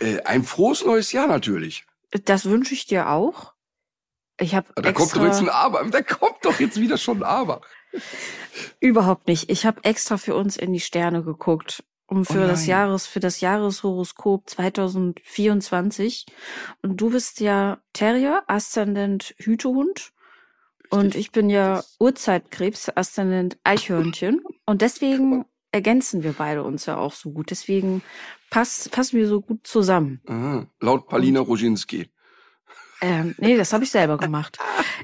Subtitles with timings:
[0.00, 1.84] Äh, ein frohes neues Jahr natürlich.
[2.24, 3.52] Das wünsche ich dir auch.
[4.38, 5.84] Ich habe Da kommt doch jetzt ein Aber.
[5.84, 7.60] Da kommt doch jetzt wieder schon ein Aber.
[8.80, 9.50] überhaupt nicht.
[9.50, 12.70] Ich habe extra für uns in die Sterne geguckt, um für das nein.
[12.70, 16.26] Jahres für das Jahreshoroskop 2024.
[16.82, 20.12] Und du bist ja Terrier, Aszendent Hütehund.
[20.90, 24.42] Und ich bin ja Urzeitkrebs, Aszendent Eichhörnchen.
[24.64, 27.50] Und deswegen ergänzen wir beide uns ja auch so gut.
[27.50, 28.02] Deswegen
[28.50, 30.20] passt, passen wir so gut zusammen.
[30.26, 30.66] Aha.
[30.80, 32.10] Laut Palina Roginski.
[33.02, 34.58] Ähm, nee, das habe ich selber gemacht.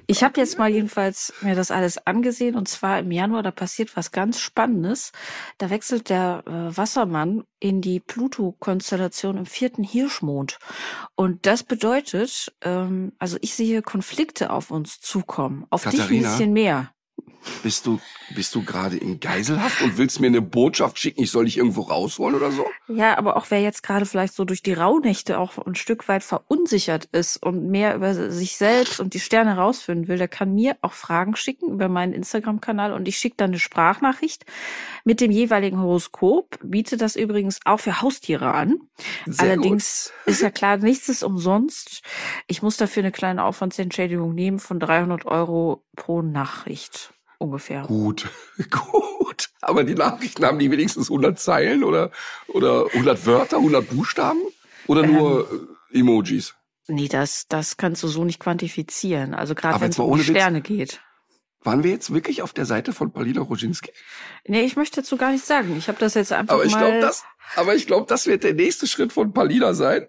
[0.06, 3.96] Ich habe jetzt mal jedenfalls mir das alles angesehen und zwar im Januar, da passiert
[3.96, 5.12] was ganz Spannendes.
[5.56, 10.58] Da wechselt der äh, Wassermann in die Pluto-Konstellation im vierten Hirschmond.
[11.14, 15.64] Und das bedeutet, ähm, also ich sehe Konflikte auf uns zukommen.
[15.70, 16.28] Auf dich ein Katharina?
[16.28, 16.90] bisschen mehr.
[17.62, 18.00] Bist du,
[18.34, 21.82] bist du gerade in Geiselhaft und willst mir eine Botschaft schicken, ich soll dich irgendwo
[21.82, 22.66] rausholen oder so?
[22.88, 26.22] Ja, aber auch wer jetzt gerade vielleicht so durch die Rauhnächte auch ein Stück weit
[26.22, 30.76] verunsichert ist und mehr über sich selbst und die Sterne herausfinden will, der kann mir
[30.80, 34.44] auch Fragen schicken über meinen Instagram-Kanal und ich schicke dann eine Sprachnachricht
[35.04, 36.58] mit dem jeweiligen Horoskop.
[36.62, 38.80] Biete das übrigens auch für Haustiere an.
[39.26, 42.02] Sehr Allerdings ist ja klar, nichts ist umsonst.
[42.46, 47.05] Ich muss dafür eine kleine Aufwandsentschädigung nehmen von 300 Euro pro Nachricht
[47.38, 47.82] ungefähr.
[47.82, 48.28] Gut,
[48.70, 49.48] gut.
[49.60, 52.10] Aber die Nachrichten haben die wenigstens 100 Zeilen oder,
[52.48, 54.40] oder 100 Wörter, 100 Buchstaben?
[54.86, 55.14] Oder Ähm.
[55.14, 56.54] nur Emojis?
[56.88, 59.34] Nee, das, das kannst du so nicht quantifizieren.
[59.34, 60.30] Also gerade wenn es um ohne Witz.
[60.30, 61.00] Sterne geht.
[61.62, 63.90] Waren wir jetzt wirklich auf der Seite von Palina Roginski?
[64.46, 65.74] Nee, ich möchte dazu gar nichts sagen.
[65.76, 66.78] Ich habe das jetzt einfach Aber ich mal.
[66.78, 67.24] glaube, das,
[67.56, 70.06] aber ich glaube, das wird der nächste Schritt von Palina sein.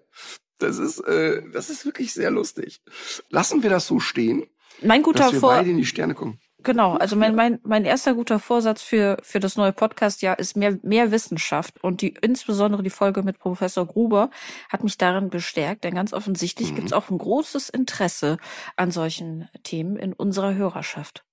[0.58, 2.80] Das ist, äh, das ist wirklich sehr lustig.
[3.28, 4.46] Lassen wir das so stehen,
[4.82, 6.38] mein guter dass wir Vor beide in die Sterne gucken.
[6.62, 10.78] Genau, also mein, mein, mein erster guter Vorsatz für, für das neue Podcast-Jahr ist mehr,
[10.82, 14.30] mehr Wissenschaft und die, insbesondere die Folge mit Professor Gruber
[14.68, 16.74] hat mich darin bestärkt, denn ganz offensichtlich Mhm.
[16.76, 18.38] gibt es auch ein großes Interesse
[18.76, 21.24] an solchen Themen in unserer Hörerschaft.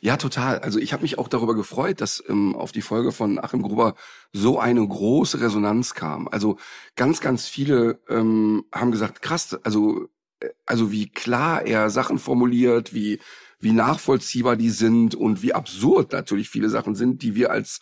[0.00, 0.58] Ja, total.
[0.60, 3.94] Also ich habe mich auch darüber gefreut, dass ähm, auf die Folge von Achim Gruber
[4.32, 6.26] so eine große Resonanz kam.
[6.28, 6.58] Also
[6.96, 10.08] ganz, ganz viele ähm, haben gesagt, krass, also,
[10.40, 13.20] äh, also wie klar er Sachen formuliert, wie,
[13.60, 17.80] wie nachvollziehbar die sind und wie absurd natürlich viele Sachen sind, die wir als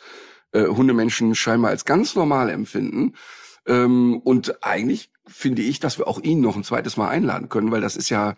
[0.52, 3.14] äh, Hundemenschen scheinbar als ganz normal empfinden.
[3.66, 7.70] Ähm, und eigentlich finde ich, dass wir auch ihn noch ein zweites Mal einladen können,
[7.72, 8.36] weil das ist ja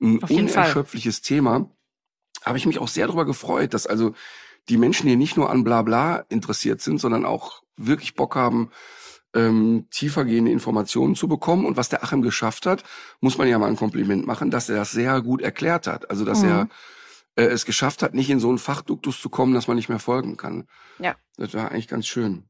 [0.00, 0.64] ein jeden Fall.
[0.64, 1.70] unerschöpfliches Thema
[2.44, 4.14] habe ich mich auch sehr darüber gefreut, dass also
[4.68, 8.70] die Menschen hier nicht nur an Blabla interessiert sind, sondern auch wirklich Bock haben,
[9.34, 11.64] ähm, tiefergehende Informationen zu bekommen.
[11.64, 12.82] Und was der Achim geschafft hat,
[13.20, 16.10] muss man ja mal ein Kompliment machen, dass er das sehr gut erklärt hat.
[16.10, 16.48] Also dass Mhm.
[16.48, 16.68] er
[17.36, 20.00] äh, es geschafft hat, nicht in so einen Fachduktus zu kommen, dass man nicht mehr
[20.00, 20.66] folgen kann.
[20.98, 21.14] Ja.
[21.36, 22.44] Das war eigentlich ganz schön.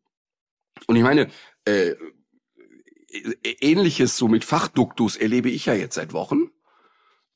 [0.87, 1.29] Und ich meine,
[1.67, 1.95] äh,
[3.13, 6.51] ä- ähnliches so mit Fachduktus erlebe ich ja jetzt seit Wochen.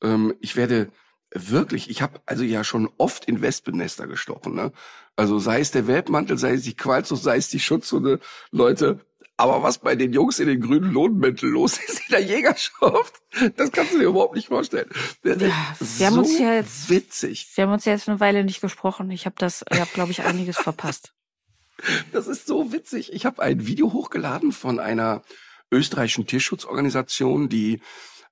[0.01, 0.89] Ähm, ich werde
[1.33, 4.55] wirklich, ich habe also ja schon oft in Wespennester gestochen.
[4.55, 4.71] Ne?
[5.15, 8.19] Also sei es der Weltmantel, sei es die Qualzucht, sei es die Schutzhunde,
[8.51, 9.05] Leute.
[9.37, 13.21] Aber was bei den Jungs in den grünen Lohnmänteln los ist in der Jägerschaft,
[13.57, 14.89] das kannst du dir überhaupt nicht vorstellen.
[15.23, 17.47] Das Ja, ist wir haben uns so ja jetzt- witzig.
[17.55, 19.11] Wir haben uns ja jetzt eine Weile nicht gesprochen.
[19.11, 21.13] Ich habe das, ich habe, glaube ich, einiges verpasst.
[22.13, 23.11] Das ist so witzig.
[23.11, 25.23] Ich habe ein Video hochgeladen von einer
[25.69, 27.81] österreichischen Tierschutzorganisation, die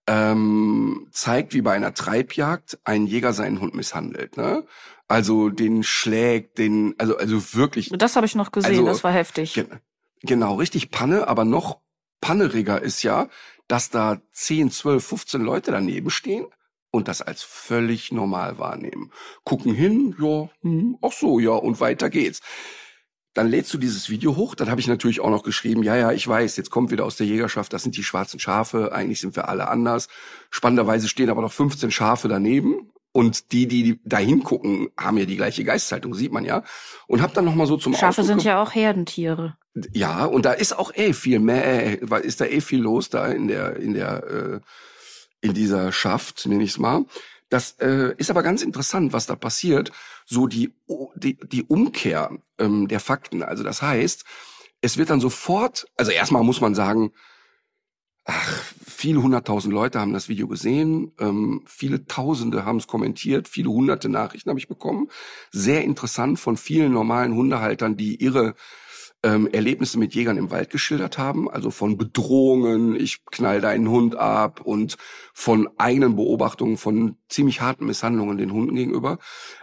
[0.08, 4.38] ähm, zeigt, wie bei einer Treibjagd ein Jäger seinen Hund misshandelt.
[4.38, 4.66] Ne?
[5.10, 9.12] Also den schlägt, den, also also wirklich Das habe ich noch gesehen, Also, das war
[9.12, 9.54] heftig.
[9.56, 9.68] Gen
[10.24, 11.80] genau, richtig Panne, aber noch
[12.22, 13.28] panneriger ist ja,
[13.68, 16.46] dass da 10, 12, 15 Leute daneben stehen
[16.92, 19.12] und das als völlig normal wahrnehmen.
[19.44, 22.42] Gucken hin, ja, hm, ach so, ja, und weiter geht's.
[23.34, 26.12] Dann lädst du dieses Video hoch, dann habe ich natürlich auch noch geschrieben, ja, ja,
[26.12, 29.36] ich weiß, jetzt kommt wieder aus der Jägerschaft, das sind die schwarzen Schafe, eigentlich sind
[29.36, 30.08] wir alle anders.
[30.52, 35.36] Spannenderweise stehen aber noch 15 Schafe daneben und die, die da hingucken, haben ja die
[35.36, 36.64] gleiche Geisthaltung, sieht man ja.
[37.08, 39.58] Und hab dann noch mal so zum Schafe Ausdruck sind ja auch Herdentiere.
[39.94, 43.28] Ja, und da ist auch eh viel mehr, weil ist da eh viel los da
[43.28, 44.60] in der, in der, äh,
[45.42, 47.06] in dieser Schaft, nenne ich es mal.
[47.50, 49.92] Das äh, ist aber ganz interessant, was da passiert.
[50.26, 50.74] So die,
[51.16, 53.44] die, die Umkehr ähm, der Fakten.
[53.44, 54.26] Also das heißt,
[54.82, 57.12] es wird dann sofort, also erstmal muss man sagen,
[58.26, 63.70] ach, viele hunderttausend Leute haben das Video gesehen, ähm, viele Tausende haben es kommentiert, viele
[63.70, 65.10] hunderte Nachrichten habe ich bekommen.
[65.52, 68.56] Sehr interessant von vielen normalen Hundehaltern, die ihre
[69.24, 74.16] ähm, Erlebnisse mit Jägern im Wald geschildert haben, also von Bedrohungen, ich knall deinen Hund
[74.16, 74.98] ab und
[75.34, 79.20] von eigenen Beobachtungen von ziemlich harten Misshandlungen den Hunden gegenüber.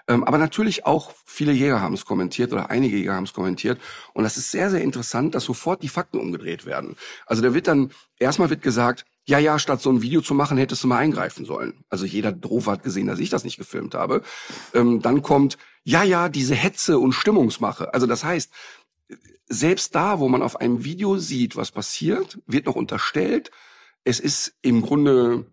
[0.08, 3.78] Ähm, aber natürlich auch viele Jäger haben es kommentiert oder einige Jäger haben es kommentiert.
[4.14, 6.96] Und das ist sehr, sehr interessant, dass sofort die Fakten umgedreht werden.
[7.26, 10.58] Also da wird dann, erstmal wird gesagt, ja, ja, statt so ein Video zu machen,
[10.58, 11.84] hättest du mal eingreifen sollen.
[11.88, 14.22] Also jeder Drof hat gesehen, dass ich das nicht gefilmt habe.
[14.74, 17.94] Ähm, dann kommt, ja, ja, diese Hetze und Stimmungsmache.
[17.94, 18.52] Also das heißt,
[19.48, 23.50] selbst da, wo man auf einem Video sieht, was passiert, wird noch unterstellt,
[24.04, 25.46] es ist im Grunde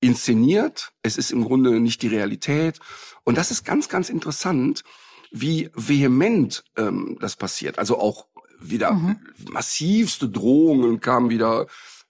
[0.00, 2.78] inszeniert, es ist im Grunde nicht die Realität.
[3.24, 4.82] Und das ist ganz, ganz interessant,
[5.30, 7.78] wie vehement ähm, das passiert.
[7.78, 8.26] Also auch
[8.60, 9.20] wieder mhm.
[9.50, 11.66] massivste Drohungen kamen wieder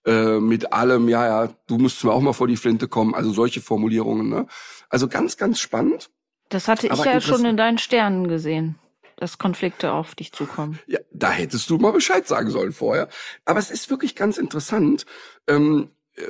[0.06, 3.14] äh, mit allem, ja, ja, du musst mir auch mal vor die Flinte kommen.
[3.14, 4.28] Also solche Formulierungen.
[4.28, 4.46] Ne?
[4.88, 6.10] Also ganz, ganz spannend.
[6.48, 8.78] Das hatte ich ja schon in deinen Sternen gesehen
[9.18, 10.78] dass Konflikte auf dich zukommen.
[10.86, 13.08] Ja, da hättest du mal Bescheid sagen sollen vorher.
[13.44, 15.06] Aber es ist wirklich ganz interessant,
[15.48, 16.22] ähm, äh,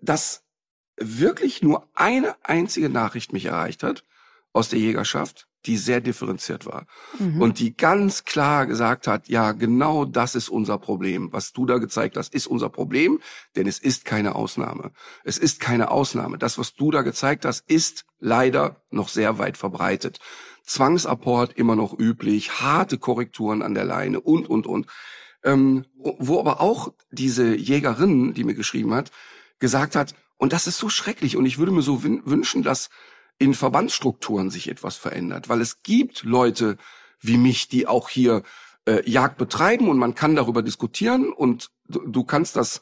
[0.00, 0.44] dass
[0.96, 4.04] wirklich nur eine einzige Nachricht mich erreicht hat
[4.52, 6.86] aus der Jägerschaft, die sehr differenziert war
[7.18, 7.40] mhm.
[7.40, 11.32] und die ganz klar gesagt hat, ja, genau das ist unser Problem.
[11.32, 13.20] Was du da gezeigt hast, ist unser Problem,
[13.54, 14.92] denn es ist keine Ausnahme.
[15.24, 16.38] Es ist keine Ausnahme.
[16.38, 20.18] Das, was du da gezeigt hast, ist leider noch sehr weit verbreitet.
[20.64, 24.86] Zwangsapport immer noch üblich, harte Korrekturen an der Leine und, und, und.
[25.44, 29.10] Ähm, wo aber auch diese Jägerin, die mir geschrieben hat,
[29.58, 32.90] gesagt hat, und das ist so schrecklich und ich würde mir so wünschen, dass
[33.38, 36.78] in Verbandsstrukturen sich etwas verändert, weil es gibt Leute
[37.20, 38.42] wie mich, die auch hier
[38.86, 42.80] äh, Jagd betreiben und man kann darüber diskutieren und du, kannst das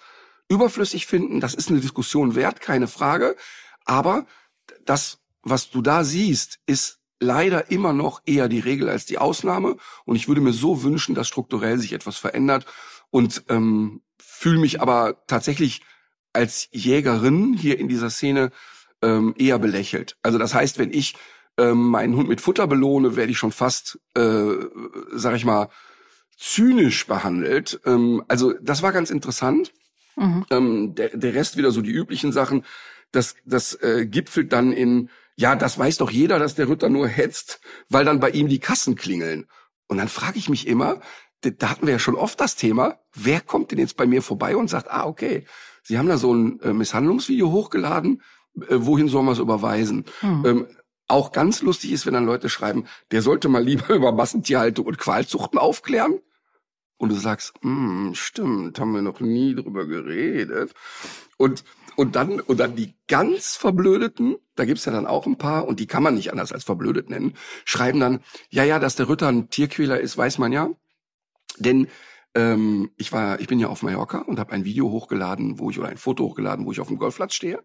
[0.49, 3.37] überflüssig finden, das ist eine Diskussion wert, keine Frage,
[3.85, 4.27] aber
[4.85, 9.77] das, was du da siehst, ist leider immer noch eher die Regel als die Ausnahme.
[10.05, 12.67] Und ich würde mir so wünschen, dass strukturell sich etwas verändert
[13.11, 15.83] und ähm, fühle mich aber tatsächlich
[16.33, 18.51] als Jägerin hier in dieser Szene
[19.03, 20.17] ähm, eher belächelt.
[20.23, 21.17] Also das heißt, wenn ich
[21.59, 24.55] ähm, meinen Hund mit Futter belohne, werde ich schon fast, äh,
[25.13, 25.69] sag ich mal,
[26.39, 27.81] zynisch behandelt.
[27.85, 29.73] Ähm, also das war ganz interessant.
[30.17, 30.47] Mhm.
[30.51, 32.65] Ähm, der, der Rest wieder so die üblichen Sachen.
[33.13, 37.09] Das, das äh, gipfelt dann in ja, das weiß doch jeder, dass der Ritter nur
[37.09, 39.47] hetzt, weil dann bei ihm die Kassen klingeln.
[39.89, 41.01] Und dann frage ich mich immer,
[41.41, 44.55] da hatten wir ja schon oft das Thema, wer kommt denn jetzt bei mir vorbei
[44.55, 45.47] und sagt, ah, okay,
[45.83, 48.21] Sie haben da so ein äh, Misshandlungsvideo hochgeladen,
[48.69, 50.05] äh, wohin soll man es überweisen?
[50.21, 50.45] Hm.
[50.45, 50.67] Ähm,
[51.09, 54.99] auch ganz lustig ist, wenn dann Leute schreiben, der sollte mal lieber über Massentierhaltung und
[54.99, 56.21] Qualzuchten aufklären.
[56.99, 60.75] Und du sagst, hm, stimmt, haben wir noch nie drüber geredet.
[61.39, 61.65] Und
[62.01, 65.81] und dann, und dann die ganz Verblödeten, da gibt's ja dann auch ein paar, und
[65.81, 67.35] die kann man nicht anders als verblödet nennen,
[67.67, 70.71] schreiben dann, ja, ja, dass der Ritter ein Tierquäler ist, weiß man ja.
[71.59, 71.89] Denn
[72.35, 75.79] ähm, ich war, ich bin ja auf Mallorca und habe ein Video hochgeladen, wo ich,
[75.79, 77.63] oder ein Foto hochgeladen, wo ich auf dem Golfplatz stehe.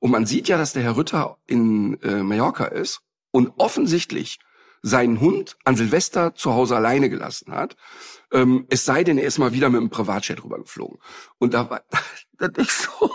[0.00, 4.40] Und man sieht ja, dass der Herr Ritter in äh, Mallorca ist und offensichtlich
[4.86, 7.74] seinen Hund an Silvester zu Hause alleine gelassen hat.
[8.30, 10.98] Ähm, es sei denn, er ist mal wieder mit einem Privatjet rübergeflogen.
[11.38, 11.82] Und da war,
[12.38, 13.10] da ich so,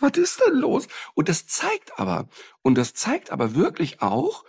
[0.00, 0.88] was ist denn los?
[1.14, 2.28] Und das zeigt aber,
[2.62, 4.44] und das zeigt aber wirklich auch,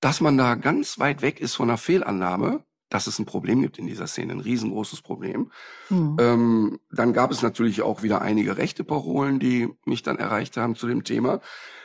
[0.00, 3.78] dass man da ganz weit weg ist von einer Fehlannahme, dass es ein Problem gibt
[3.78, 5.52] in dieser Szene, ein riesengroßes Problem.
[5.88, 6.16] Mhm.
[6.18, 10.74] Ähm, dann gab es natürlich auch wieder einige rechte Parolen, die mich dann erreicht haben
[10.74, 11.40] zu dem Thema.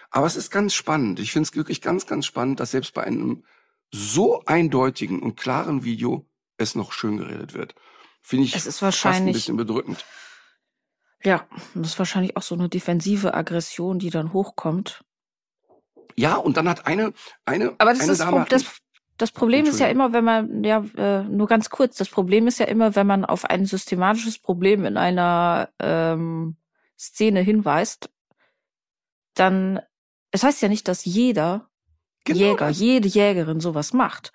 [0.10, 1.20] Aber es ist ganz spannend.
[1.20, 3.44] Ich finde es wirklich ganz, ganz spannend, dass selbst bei einem
[3.92, 6.26] so eindeutigen und klaren Video
[6.58, 7.76] es noch schön geredet wird.
[8.22, 10.06] Finde ich es ist wahrscheinlich, fast ein bisschen bedrückend.
[11.24, 15.04] Ja, das ist wahrscheinlich auch so eine defensive Aggression, die dann hochkommt.
[16.16, 17.14] Ja, und dann hat eine,
[17.46, 18.66] eine, aber das eine ist Dame das,
[19.18, 22.60] das Problem ist ja immer, wenn man, ja, äh, nur ganz kurz, das Problem ist
[22.60, 26.58] ja immer, wenn man auf ein systematisches Problem in einer ähm,
[27.00, 28.12] Szene hinweist,
[29.34, 29.80] dann,
[30.32, 31.70] es heißt ja nicht, dass jeder
[32.28, 34.32] genau Jäger, jede Jägerin sowas macht.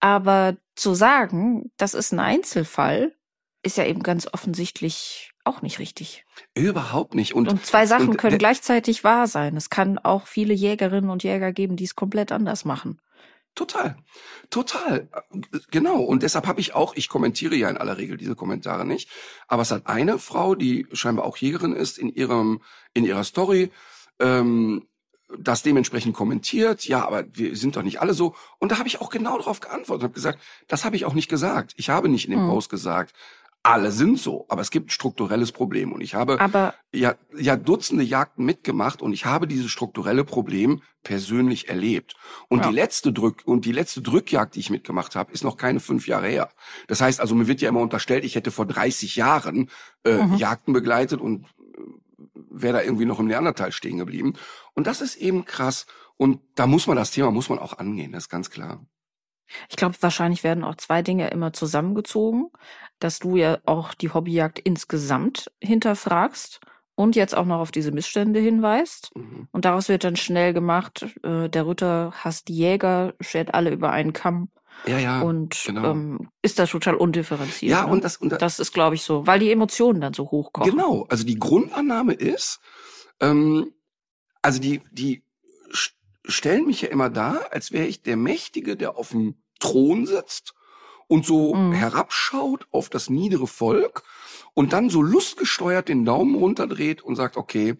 [0.00, 3.14] Aber zu sagen, das ist ein Einzelfall,
[3.62, 6.24] ist ja eben ganz offensichtlich auch nicht richtig.
[6.54, 7.34] Überhaupt nicht.
[7.34, 9.56] Und, und zwei Sachen und, können gleichzeitig wahr sein.
[9.56, 13.00] Es kann auch viele Jägerinnen und Jäger geben, die es komplett anders machen.
[13.54, 13.96] Total,
[14.48, 15.10] total,
[15.70, 16.00] genau.
[16.00, 19.10] Und deshalb habe ich auch, ich kommentiere ja in aller Regel diese Kommentare nicht,
[19.46, 22.62] aber es hat eine Frau, die scheinbar auch Jägerin ist, in ihrem
[22.94, 23.70] in ihrer Story
[24.20, 24.88] ähm,
[25.38, 28.34] das dementsprechend kommentiert, ja, aber wir sind doch nicht alle so.
[28.58, 31.14] Und da habe ich auch genau darauf geantwortet und habe gesagt, das habe ich auch
[31.14, 31.72] nicht gesagt.
[31.76, 32.48] Ich habe nicht in dem Mhm.
[32.50, 33.14] Post gesagt,
[33.64, 35.92] alle sind so, aber es gibt ein strukturelles Problem.
[35.92, 40.82] Und ich habe Aber ja, ja Dutzende Jagden mitgemacht und ich habe dieses strukturelle Problem
[41.04, 42.16] persönlich erlebt.
[42.48, 42.68] Und Ja.
[42.70, 46.08] die letzte Drück und die letzte Drückjagd, die ich mitgemacht habe, ist noch keine fünf
[46.08, 46.50] Jahre her.
[46.88, 49.70] Das heißt also, mir wird ja immer unterstellt, ich hätte vor 30 Jahren
[50.04, 50.34] äh, Mhm.
[50.34, 51.46] Jagden begleitet und
[52.52, 54.34] wäre da irgendwie noch im Neandertal stehen geblieben.
[54.74, 55.86] Und das ist eben krass.
[56.16, 58.84] Und da muss man das Thema muss man auch angehen, das ist ganz klar.
[59.68, 62.50] Ich glaube, wahrscheinlich werden auch zwei Dinge immer zusammengezogen,
[62.98, 66.60] dass du ja auch die Hobbyjagd insgesamt hinterfragst
[66.94, 69.10] und jetzt auch noch auf diese Missstände hinweist.
[69.14, 69.48] Mhm.
[69.50, 73.90] Und daraus wird dann schnell gemacht, äh, der Ritter hasst die Jäger, schert alle über
[73.90, 74.50] einen Kamm
[74.86, 75.20] Ja, ja.
[75.22, 75.92] und genau.
[75.92, 77.70] ähm, ist da total undifferenziert.
[77.70, 77.92] ja, ne?
[77.92, 80.68] und das, und das, das ist, glaube ich, so, weil die Emotionen dann so hochkommen.
[80.70, 82.60] Genau, also die Grundannahme ist,
[83.20, 83.72] ähm,
[84.42, 85.22] also die, die
[85.72, 85.92] st-
[86.24, 90.54] stellen mich ja immer dar, als wäre ich der Mächtige, der auf dem Thron sitzt
[91.06, 91.72] und so Mhm.
[91.72, 94.02] herabschaut auf das niedere Volk
[94.54, 97.76] und dann so lustgesteuert den Daumen runterdreht und sagt, okay,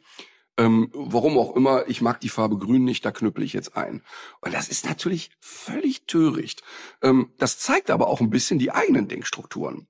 [0.58, 4.02] ähm, warum auch immer, ich mag die Farbe grün nicht, da knüppel ich jetzt ein.
[4.40, 6.62] Und das ist natürlich völlig töricht.
[7.00, 9.88] Ähm, das zeigt aber auch ein bisschen die eigenen Denkstrukturen.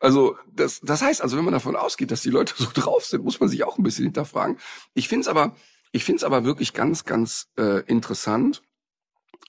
[0.00, 3.24] Also das, das heißt also, wenn man davon ausgeht, dass die Leute so drauf sind,
[3.24, 4.58] muss man sich auch ein bisschen hinterfragen.
[4.94, 5.54] Ich finde es aber,
[5.92, 8.62] ich finde es aber wirklich ganz, ganz äh, interessant,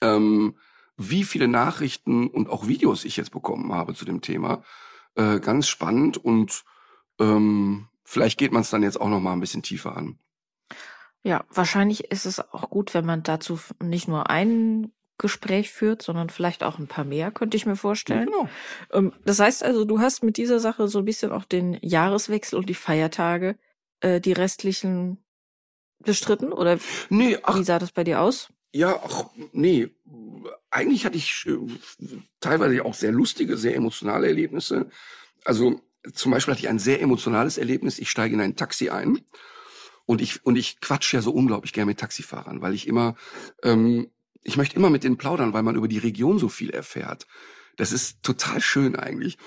[0.01, 0.58] ähm,
[0.96, 4.63] wie viele Nachrichten und auch Videos ich jetzt bekommen habe zu dem Thema.
[5.15, 6.63] Äh, ganz spannend und
[7.20, 10.20] ähm, vielleicht geht man es dann jetzt auch noch mal ein bisschen tiefer an.
[11.24, 16.30] Ja, wahrscheinlich ist es auch gut, wenn man dazu nicht nur ein Gespräch führt, sondern
[16.32, 18.25] vielleicht auch ein paar mehr, könnte ich mir vorstellen.
[18.25, 18.50] Genau.
[18.92, 22.58] Ähm, Das heißt also, du hast mit dieser Sache so ein bisschen auch den Jahreswechsel
[22.58, 23.56] und die Feiertage,
[24.00, 25.24] äh, die restlichen
[26.04, 26.51] bestritten?
[26.51, 28.50] Oder Nee, ach, wie sah das bei dir aus?
[28.74, 29.90] Ja, ach, nee.
[30.70, 31.58] Eigentlich hatte ich äh,
[32.40, 34.90] teilweise auch sehr lustige, sehr emotionale Erlebnisse.
[35.44, 35.82] Also
[36.13, 38.00] zum Beispiel hatte ich ein sehr emotionales Erlebnis.
[38.00, 39.20] Ich steige in ein Taxi ein
[40.12, 43.15] und ich und ich quatsch ja so unglaublich gerne mit Taxifahrern, weil ich immer,
[43.63, 44.12] ähm,
[44.44, 47.27] ich möchte immer mit denen plaudern, weil man über die Region so viel erfährt.
[47.77, 49.38] Das ist total schön eigentlich.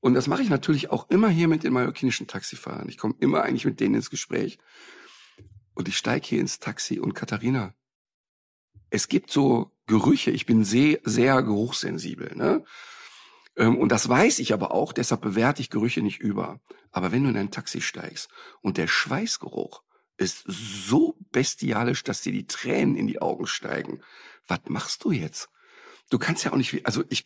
[0.00, 2.90] Und das mache ich natürlich auch immer hier mit den mallorquinischen Taxifahrern.
[2.90, 4.58] Ich komme immer eigentlich mit denen ins Gespräch.
[5.72, 7.72] Und ich steige hier ins Taxi und Katharina,
[8.90, 12.62] es gibt so Gerüche, ich bin sehr, sehr geruchssensibel, ne?
[13.56, 16.60] Ähm, Und das weiß ich aber auch, deshalb bewerte ich Gerüche nicht über.
[16.92, 18.28] Aber wenn du in ein Taxi steigst
[18.60, 19.82] und der Schweißgeruch
[20.20, 24.02] ist so bestialisch, dass dir die Tränen in die Augen steigen,
[24.46, 25.48] was machst du jetzt?
[26.10, 27.24] Du kannst ja auch nicht, also ich,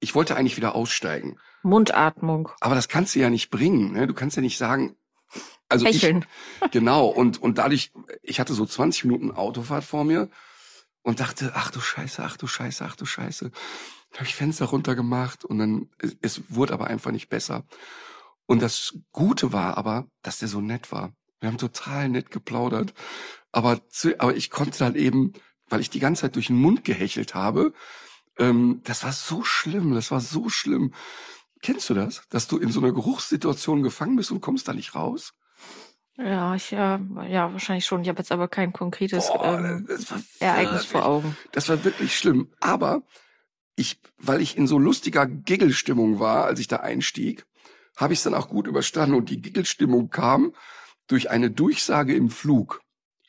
[0.00, 2.50] ich wollte eigentlich wieder aussteigen, Mundatmung.
[2.60, 4.06] aber das kannst du ja nicht bringen, ne?
[4.06, 4.96] Du kannst ja nicht sagen,
[5.68, 6.26] also ich, Hecheln.
[6.70, 10.28] Genau, und, und dadurch, ich hatte so 20 Minuten Autofahrt vor mir
[11.02, 13.50] und dachte, ach du Scheiße, ach du Scheiße, ach du Scheiße.
[14.10, 17.64] Da habe ich Fenster runtergemacht und dann, es, es wurde aber einfach nicht besser.
[18.46, 21.12] Und das Gute war aber, dass der so nett war.
[21.40, 22.94] Wir haben total nett geplaudert.
[23.52, 25.32] Aber, zu, aber ich konnte dann eben,
[25.68, 27.72] weil ich die ganze Zeit durch den Mund gehechelt habe,
[28.38, 30.92] ähm, das war so schlimm, das war so schlimm.
[31.62, 32.22] Kennst du das?
[32.28, 35.32] Dass du in so einer Geruchssituation gefangen bist und kommst da nicht raus?
[36.18, 38.02] Ja, ich, ja, ja, wahrscheinlich schon.
[38.02, 39.86] Ich habe jetzt aber kein konkretes Boah, ähm,
[40.38, 41.36] Ereignis vor Augen.
[41.52, 42.52] Das war wirklich schlimm.
[42.60, 43.02] Aber
[43.74, 47.44] ich, weil ich in so lustiger Giggelstimmung war, als ich da einstieg,
[47.96, 49.14] habe ich es dann auch gut überstanden.
[49.14, 50.54] Und die Giggelstimmung kam
[51.06, 52.80] durch eine Durchsage im Flug.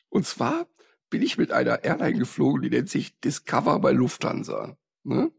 [0.08, 0.66] Und zwar
[1.10, 4.76] bin ich mit einer Airline geflogen, die nennt sich Discover bei Lufthansa.
[5.04, 5.32] Ne?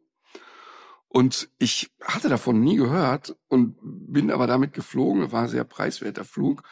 [1.07, 5.31] Und ich hatte davon nie gehört und bin aber damit geflogen.
[5.31, 6.63] War ein sehr preiswerter Flug.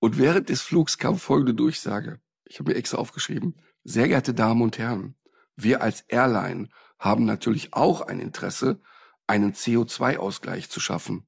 [0.00, 2.20] Und während des Flugs kam folgende Durchsage.
[2.44, 3.56] Ich habe mir extra aufgeschrieben.
[3.84, 5.14] Sehr geehrte Damen und Herren,
[5.56, 8.80] wir als Airline haben natürlich auch ein Interesse,
[9.26, 11.26] einen CO2-Ausgleich zu schaffen.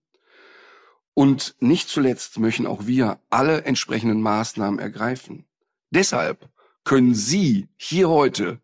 [1.18, 5.46] Und nicht zuletzt möchten auch wir alle entsprechenden Maßnahmen ergreifen.
[5.88, 6.50] Deshalb
[6.84, 8.60] können Sie hier heute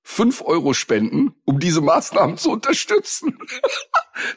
[0.00, 3.38] fünf Euro spenden, um diese Maßnahmen zu unterstützen.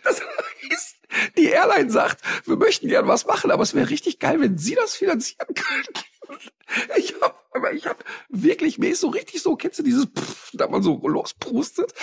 [0.03, 0.21] Das
[0.69, 0.97] ist,
[1.37, 4.75] die Airline sagt, wir möchten gern was machen, aber es wäre richtig geil, wenn Sie
[4.75, 6.05] das finanzieren könnten.
[6.97, 10.51] Ich habe, aber ich habe wirklich, mir ist so richtig so, kennst du dieses, Pff,
[10.53, 11.93] da man so losprustet?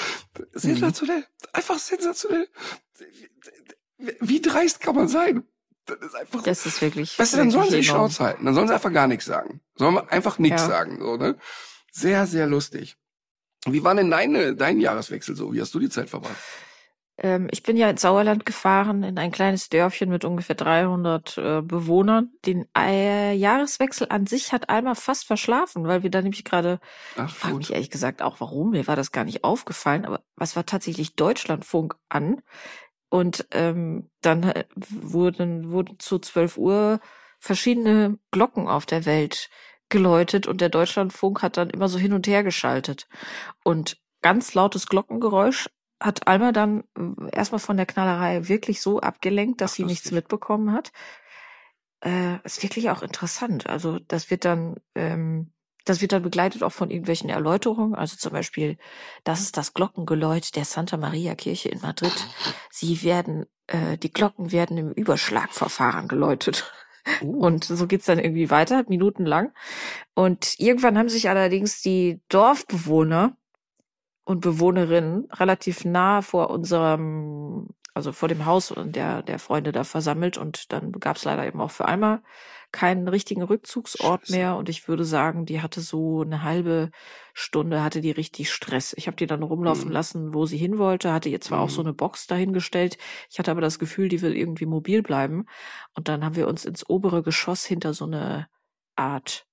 [0.53, 2.49] Sensationell, einfach sensationell.
[4.21, 5.45] Wie dreist kann man sein?
[5.87, 6.43] Das ist einfach.
[6.43, 7.19] Das ist wirklich.
[7.19, 7.85] Weißt du, dann sollen sie die.
[7.85, 8.45] Schnauze halten.
[8.45, 9.61] Dann sollen sie einfach gar nichts sagen.
[9.75, 10.69] Sollen wir einfach nichts Ja.
[10.69, 11.37] sagen, so, ne?
[11.91, 12.97] Sehr, sehr lustig.
[13.67, 15.53] Wie war denn deine, dein Jahreswechsel so?
[15.53, 16.37] Wie hast du die Zeit verbracht?
[17.21, 21.63] Ähm, ich bin ja ins Sauerland gefahren, in ein kleines Dörfchen mit ungefähr 300 äh,
[21.63, 22.31] Bewohnern.
[22.47, 26.79] Den äh, Jahreswechsel an sich hat Alma fast verschlafen, weil wir da nämlich gerade,
[27.27, 30.55] ich frage mich ehrlich gesagt auch, warum, mir war das gar nicht aufgefallen, aber was
[30.55, 32.41] war tatsächlich Deutschlandfunk an?
[33.11, 37.01] Und ähm, dann äh, wurden, wurden zu 12 Uhr
[37.39, 39.49] verschiedene Glocken auf der Welt
[39.89, 43.09] geläutet und der Deutschlandfunk hat dann immer so hin und her geschaltet.
[43.65, 45.69] Und ganz lautes Glockengeräusch
[46.01, 50.11] hat Alma dann äh, erstmal von der Knallerei wirklich so abgelenkt, dass Ach, sie nichts
[50.11, 50.93] mitbekommen hat.
[52.01, 53.67] Äh, ist wirklich auch interessant.
[53.67, 55.53] Also das wird dann, ähm,
[55.89, 57.95] das wird dann begleitet auch von irgendwelchen Erläuterungen.
[57.95, 58.77] Also zum Beispiel,
[59.25, 62.13] das ist das Glockengeläut der Santa Maria Kirche in Madrid.
[62.71, 66.73] Sie werden, äh, die Glocken werden im Überschlagverfahren geläutet.
[67.23, 67.39] Uh.
[67.39, 69.53] Und so geht's dann irgendwie weiter, minutenlang.
[70.15, 73.37] Und irgendwann haben sich allerdings die Dorfbewohner
[74.25, 80.37] und Bewohnerinnen relativ nah vor unserem, also vor dem Haus der, der Freunde da versammelt
[80.37, 82.21] und dann gab es leider eben auch für einmal
[82.73, 84.33] keinen richtigen Rückzugsort Scheiße.
[84.37, 86.91] mehr und ich würde sagen, die hatte so eine halbe
[87.33, 88.95] Stunde, hatte die richtig Stress.
[88.97, 89.93] Ich habe die dann rumlaufen mhm.
[89.93, 91.65] lassen, wo sie hin wollte, hatte ihr zwar mhm.
[91.65, 91.89] auch so mhm.
[91.89, 92.99] eine Box dahingestellt,
[93.31, 95.47] ich hatte aber das Gefühl, die will irgendwie mobil bleiben
[95.95, 98.49] und dann haben wir uns ins obere Geschoss hinter so eine
[98.97, 99.47] Art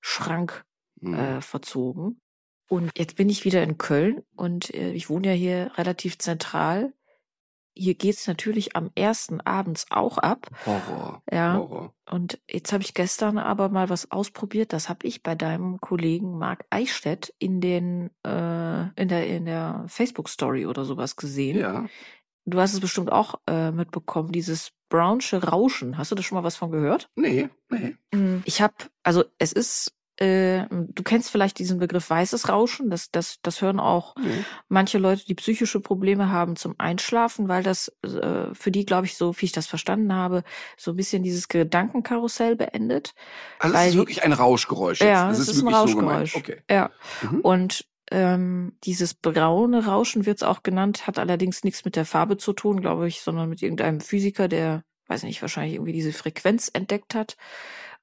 [0.00, 0.64] Schrank
[1.00, 1.14] mhm.
[1.14, 2.20] äh, verzogen
[2.68, 6.92] und jetzt bin ich wieder in Köln und äh, ich wohne ja hier relativ zentral.
[7.78, 10.48] Hier geht's natürlich am ersten abends auch ab.
[10.66, 11.22] Horror.
[11.30, 11.54] Ja.
[11.54, 11.94] Horror.
[12.10, 14.72] Und jetzt habe ich gestern aber mal was ausprobiert.
[14.72, 19.84] Das habe ich bei deinem Kollegen Marc Eichstätt in den äh, in der in der
[19.86, 21.58] Facebook Story oder sowas gesehen.
[21.58, 21.86] Ja.
[22.46, 25.98] Du hast es bestimmt auch äh, mitbekommen, dieses Brownsche Rauschen.
[25.98, 27.10] Hast du da schon mal was von gehört?
[27.14, 27.96] Nee, nee.
[28.14, 32.90] Hm, ich habe, also es ist äh, du kennst vielleicht diesen Begriff weißes Rauschen.
[32.90, 34.44] Das, das, das hören auch mhm.
[34.68, 39.16] manche Leute, die psychische Probleme haben zum Einschlafen, weil das äh, für die, glaube ich,
[39.16, 40.42] so wie ich das verstanden habe,
[40.76, 43.14] so ein bisschen dieses Gedankenkarussell beendet.
[43.60, 45.00] Also es ist wirklich ein Rauschgeräusch.
[45.00, 45.08] Jetzt.
[45.08, 46.32] Ja, es ist, ist ein Rauschgeräusch.
[46.32, 46.62] So okay.
[46.68, 46.90] Ja.
[47.22, 47.40] Mhm.
[47.40, 52.38] Und ähm, dieses braune Rauschen wird es auch genannt, hat allerdings nichts mit der Farbe
[52.38, 56.70] zu tun, glaube ich, sondern mit irgendeinem Physiker, der, weiß nicht, wahrscheinlich irgendwie diese Frequenz
[56.72, 57.36] entdeckt hat.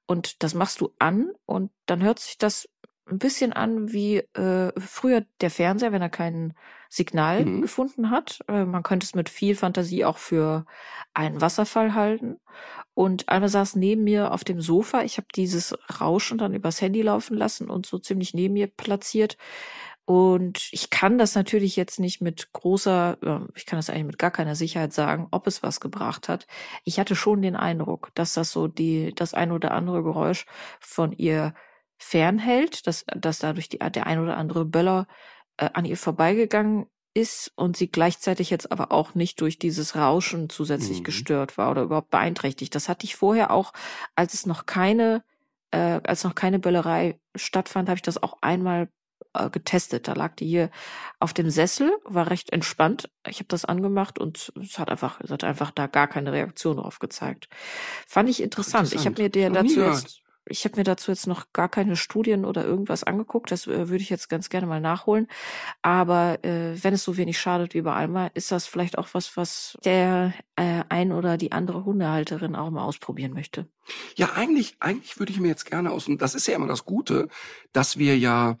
[0.06, 2.68] Und das machst du an und dann hört sich das
[3.08, 6.54] ein bisschen an wie äh, früher der Fernseher, wenn er kein
[6.88, 7.62] Signal mhm.
[7.62, 8.40] gefunden hat.
[8.48, 10.66] Äh, man könnte es mit viel Fantasie auch für
[11.14, 12.38] einen Wasserfall halten.
[12.94, 15.02] Und einer saß neben mir auf dem Sofa.
[15.02, 19.36] Ich habe dieses Rauschen dann übers Handy laufen lassen und so ziemlich neben mir platziert.
[20.06, 23.18] Und ich kann das natürlich jetzt nicht mit großer,
[23.56, 26.46] ich kann das eigentlich mit gar keiner Sicherheit sagen, ob es was gebracht hat.
[26.84, 30.46] Ich hatte schon den Eindruck, dass das so die, das ein oder andere Geräusch
[30.78, 31.54] von ihr
[31.98, 35.08] fernhält, dass, dass dadurch die, der ein oder andere Böller
[35.56, 40.50] äh, an ihr vorbeigegangen ist und sie gleichzeitig jetzt aber auch nicht durch dieses Rauschen
[40.50, 41.04] zusätzlich mhm.
[41.04, 42.76] gestört war oder überhaupt beeinträchtigt.
[42.76, 43.72] Das hatte ich vorher auch,
[44.14, 45.24] als es noch keine,
[45.72, 48.88] äh, als noch keine Böllerei stattfand, habe ich das auch einmal
[49.38, 50.08] äh, getestet.
[50.08, 50.70] Da lag die hier
[51.20, 53.10] auf dem Sessel, war recht entspannt.
[53.28, 56.76] Ich habe das angemacht und es hat einfach, es hat einfach da gar keine Reaktion
[56.76, 57.48] drauf gezeigt.
[58.06, 58.92] Fand ich interessant.
[58.92, 59.00] interessant.
[59.00, 62.44] Ich habe mir der dazu jetzt ich habe mir dazu jetzt noch gar keine Studien
[62.44, 63.50] oder irgendwas angeguckt.
[63.50, 65.26] Das äh, würde ich jetzt ganz gerne mal nachholen.
[65.82, 69.36] Aber äh, wenn es so wenig schadet wie bei Alma, ist das vielleicht auch was,
[69.36, 73.68] was der äh, ein oder die andere Hundehalterin auch mal ausprobieren möchte.
[74.14, 76.84] Ja, eigentlich, eigentlich würde ich mir jetzt gerne aus, und das ist ja immer das
[76.84, 77.28] Gute,
[77.72, 78.58] dass wir ja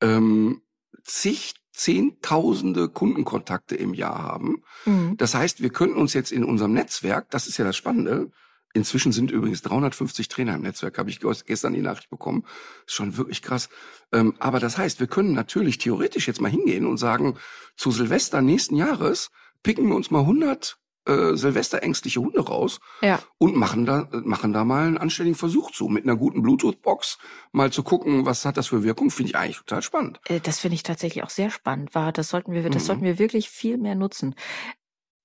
[0.00, 0.62] ähm,
[1.04, 4.64] zig Zehntausende Kundenkontakte im Jahr haben.
[4.84, 5.16] Mhm.
[5.16, 8.32] Das heißt, wir könnten uns jetzt in unserem Netzwerk, das ist ja das Spannende,
[8.74, 12.44] inzwischen sind übrigens 350 Trainer im Netzwerk, habe ich gestern die Nachricht bekommen.
[12.84, 13.68] Ist schon wirklich krass.
[14.10, 17.36] Ähm, aber das heißt, wir können natürlich theoretisch jetzt mal hingehen und sagen,
[17.76, 19.30] zu Silvester nächsten Jahres
[19.62, 23.20] picken wir uns mal 100 äh, Silvesterängstliche Hunde raus ja.
[23.38, 25.88] und machen da, machen da mal einen anständigen Versuch zu.
[25.88, 27.18] Mit einer guten Bluetooth-Box
[27.52, 30.20] mal zu gucken, was hat das für Wirkung, finde ich eigentlich total spannend.
[30.28, 31.94] Äh, das finde ich tatsächlich auch sehr spannend.
[31.94, 32.86] War, das sollten wir, das mhm.
[32.86, 34.34] sollten wir wirklich viel mehr nutzen.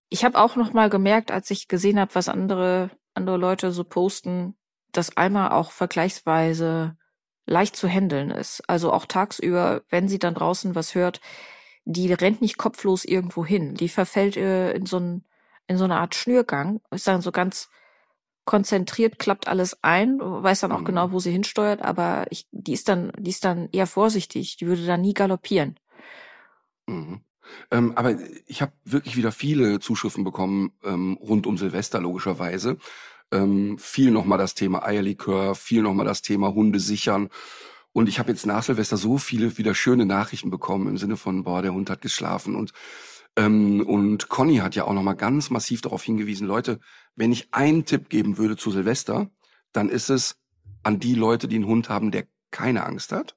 [0.09, 3.83] Ich habe auch noch mal gemerkt, als ich gesehen habe, was andere andere Leute so
[3.83, 4.55] posten,
[4.91, 6.97] dass Alma auch vergleichsweise
[7.45, 8.63] leicht zu handeln ist.
[8.67, 11.19] Also auch tagsüber, wenn sie dann draußen was hört,
[11.85, 13.75] die rennt nicht kopflos irgendwo hin.
[13.75, 15.25] Die verfällt äh, in so ein
[15.67, 17.69] in so eine Art Schnürgang, ist dann so ganz
[18.45, 20.86] konzentriert, klappt alles ein, weiß dann auch mhm.
[20.86, 24.67] genau, wo sie hinsteuert, aber ich, die ist dann, die ist dann eher vorsichtig, die
[24.67, 25.80] würde dann nie galoppieren.
[26.88, 27.21] Mhm.
[27.71, 32.78] Ähm, aber ich habe wirklich wieder viele Zuschriften bekommen ähm, rund um Silvester logischerweise.
[33.32, 37.30] Ähm, viel nochmal das Thema Eierlikör, viel nochmal das Thema Hunde sichern.
[37.91, 41.43] Und ich habe jetzt nach Silvester so viele wieder schöne Nachrichten bekommen im Sinne von,
[41.43, 42.73] boah, der Hund hat geschlafen und
[43.35, 46.79] Ähm, und Conny hat ja auch nochmal ganz massiv darauf hingewiesen, Leute,
[47.15, 49.29] wenn ich einen Tipp geben würde zu Silvester,
[49.71, 50.37] dann ist es
[50.83, 53.35] an die Leute, die einen Hund haben, der keine Angst hat.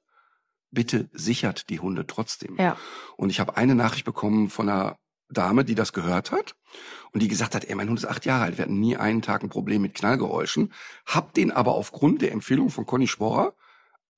[0.69, 2.57] Bitte sichert die Hunde trotzdem.
[2.57, 2.77] Ja.
[3.15, 4.97] Und ich habe eine Nachricht bekommen von einer
[5.29, 6.55] Dame, die das gehört hat
[7.11, 9.21] und die gesagt hat, ey, mein Hund ist acht Jahre alt, wir hatten nie einen
[9.21, 10.71] Tag ein Problem mit Knallgeräuschen,
[11.05, 13.55] hab den aber aufgrund der Empfehlung von Conny Sporer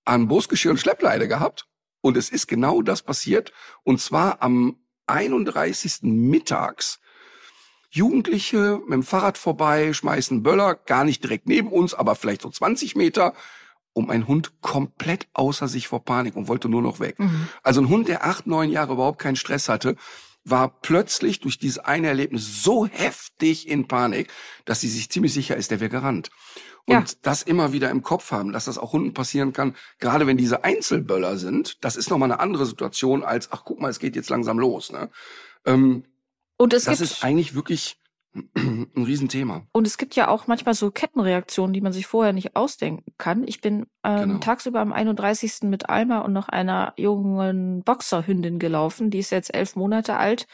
[0.05, 1.67] an Brustgeschirr und Schleppleine gehabt
[2.01, 4.77] und es ist genau das passiert und zwar am
[5.10, 6.00] 31.
[6.04, 7.00] mittags.
[7.89, 12.50] Jugendliche mit dem Fahrrad vorbei, schmeißen Böller, gar nicht direkt neben uns, aber vielleicht so
[12.50, 13.34] 20 Meter
[13.93, 17.17] und mein Hund komplett außer sich vor Panik und wollte nur noch weg.
[17.17, 17.48] Mhm.
[17.63, 19.95] Also ein Hund, der acht, neun Jahre überhaupt keinen Stress hatte,
[20.49, 24.29] war plötzlich durch dieses eine Erlebnis so heftig in Panik,
[24.65, 26.29] dass sie sich ziemlich sicher ist, der wäre gerannt.
[26.85, 27.15] Und Ja.
[27.21, 30.63] das immer wieder im Kopf haben, dass das auch Hunden passieren kann, gerade wenn diese
[30.63, 34.29] Einzelböller sind, das ist nochmal eine andere Situation als, ach guck mal, es geht jetzt
[34.29, 34.91] langsam los.
[34.91, 35.09] Ne?
[35.65, 36.03] Ähm,
[36.57, 37.97] Und es das gibt ist eigentlich wirklich
[38.55, 39.65] ein Riesenthema.
[39.71, 43.43] Und es gibt ja auch manchmal so Kettenreaktionen, die man sich vorher nicht ausdenken kann.
[43.47, 44.39] Ich bin ähm, Genau.
[44.39, 45.63] tagsüber am 31.
[45.63, 49.09] mit Alma und noch einer jungen Boxerhündin gelaufen.
[49.09, 50.47] Die ist jetzt elf Monate alt,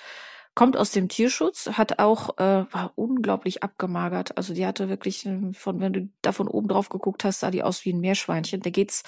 [0.56, 4.38] kommt aus dem Tierschutz, hat auch, äh, war unglaublich abgemagert.
[4.38, 7.52] Also die hatte wirklich, ähm, von wenn du da von oben drauf geguckt hast, sah
[7.52, 8.62] die aus wie ein Meerschweinchen.
[8.62, 9.04] Der geht's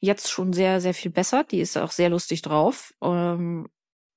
[0.00, 1.44] jetzt schon sehr, sehr viel besser.
[1.44, 2.92] Die ist auch sehr lustig drauf.
[3.00, 3.68] Ähm,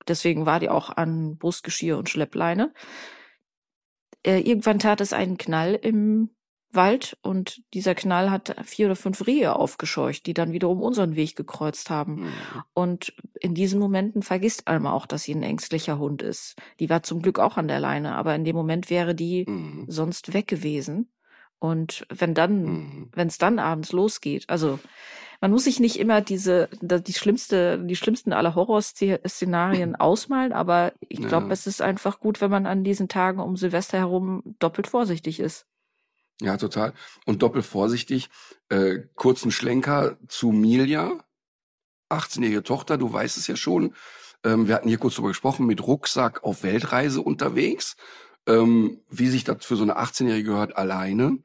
[0.08, 2.72] deswegen war die auch an Brustgeschirr und Schleppleine
[4.24, 6.30] äh, irgendwann tat es einen Knall im
[6.70, 11.36] Wald und dieser Knall hat vier oder fünf Rehe aufgescheucht, die dann wiederum unseren Weg
[11.36, 12.22] gekreuzt haben.
[12.22, 12.32] Mhm.
[12.74, 16.56] Und in diesen Momenten vergisst Alma auch, dass sie ein ängstlicher Hund ist.
[16.80, 19.84] Die war zum Glück auch an der Leine, aber in dem Moment wäre die Mhm.
[19.88, 21.10] sonst weg gewesen.
[21.60, 23.08] Und wenn dann, Mhm.
[23.12, 24.80] wenn es dann abends losgeht, also
[25.40, 31.18] man muss sich nicht immer diese, die schlimmste, die schlimmsten aller Horrorszenarien ausmalen, aber ich
[31.20, 31.28] Ja.
[31.28, 35.40] glaube, es ist einfach gut, wenn man an diesen Tagen um Silvester herum doppelt vorsichtig
[35.40, 35.66] ist.
[36.40, 36.92] Ja, total.
[37.26, 38.28] Und doppelt vorsichtig.
[38.68, 41.18] Äh, kurzen Schlenker zu Milja,
[42.10, 43.94] 18-jährige Tochter, du weißt es ja schon.
[44.42, 47.96] Ähm, wir hatten hier kurz drüber gesprochen, mit Rucksack auf Weltreise unterwegs.
[48.46, 51.38] Ähm, wie sich das für so eine 18-Jährige gehört, alleine.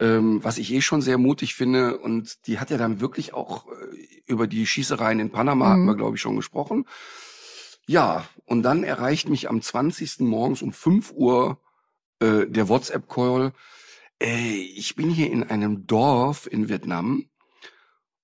[0.00, 1.98] Ähm, was ich eh schon sehr mutig finde.
[1.98, 5.86] Und die hat ja dann wirklich auch äh, über die Schießereien in Panama, hatten Mhm.
[5.86, 6.86] wir, glaube ich, schon gesprochen.
[7.86, 10.20] Ja, und dann erreicht mich am 20.
[10.20, 11.60] morgens um 5 Uhr
[12.20, 13.52] äh, der WhatsApp-Call.
[14.18, 17.28] Ey, ich bin hier in einem Dorf in Vietnam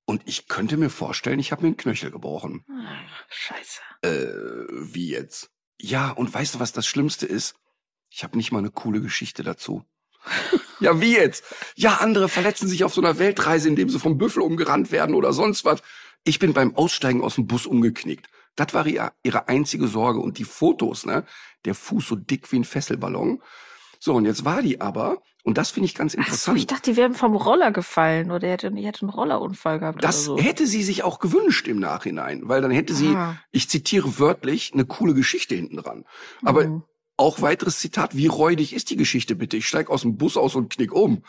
[0.06, 2.64] und ich könnte mir vorstellen, ich habe mir einen Knöchel gebrochen.
[2.68, 2.96] Ah,
[3.28, 3.80] Scheiße.
[4.02, 5.50] Äh, wie jetzt?
[5.80, 7.54] Ja, und weißt du, was das Schlimmste ist?
[8.08, 9.84] Ich habe nicht mal eine coole Geschichte dazu.
[10.80, 11.44] ja, wie jetzt?
[11.76, 15.32] Ja, andere verletzen sich auf so einer Weltreise, indem sie vom Büffel umgerannt werden oder
[15.32, 15.82] sonst was.
[16.24, 18.26] Ich bin beim Aussteigen aus dem Bus umgeknickt.
[18.56, 20.20] Das war ihr, ihre einzige Sorge.
[20.20, 21.24] Und die Fotos, ne?
[21.64, 23.40] Der Fuß so dick wie ein Fesselballon.
[23.98, 26.58] So, und jetzt war die aber, und das finde ich ganz Ach so, interessant.
[26.58, 30.24] ich dachte, die wären vom Roller gefallen oder hätte, die hätte einen Rollerunfall gehabt Das
[30.24, 30.38] so.
[30.38, 33.36] hätte sie sich auch gewünscht im Nachhinein, weil dann hätte sie, Ah.
[33.50, 36.04] ich zitiere wörtlich, eine coole Geschichte hinten dran.
[36.42, 36.82] Aber Mhm.
[37.20, 39.56] Auch weiteres Zitat, wie räudig ist die Geschichte bitte?
[39.56, 41.22] Ich steig aus dem Bus aus und knick um.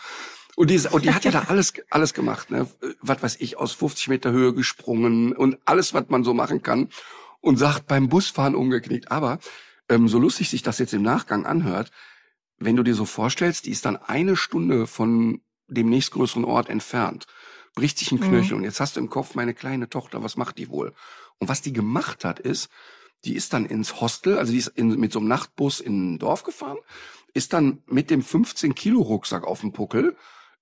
[0.56, 2.68] Und die, und die hat ja da alles, alles gemacht, ne?
[3.02, 6.90] Was weiß ich, aus 50 Meter Höhe gesprungen und alles, was man so machen kann.
[7.42, 9.12] Und sagt, beim Busfahren umgeknickt.
[9.12, 9.40] Aber,
[9.90, 11.92] ähm, so lustig sich das jetzt im Nachgang anhört,
[12.60, 17.26] wenn du dir so vorstellst, die ist dann eine Stunde von dem nächstgrößeren Ort entfernt,
[17.74, 18.26] bricht sich ein Mhm.
[18.26, 20.94] Knöchel und jetzt hast du im Kopf meine kleine Tochter, was macht die wohl?
[21.40, 22.70] Und was die gemacht hat, ist,
[23.26, 26.20] die ist dann ins Hostel, also die ist in, mit so einem Nachtbus in ein
[26.20, 26.78] Dorf gefahren,
[27.34, 30.16] ist dann mit dem 15 Kilo Rucksack auf dem Puckel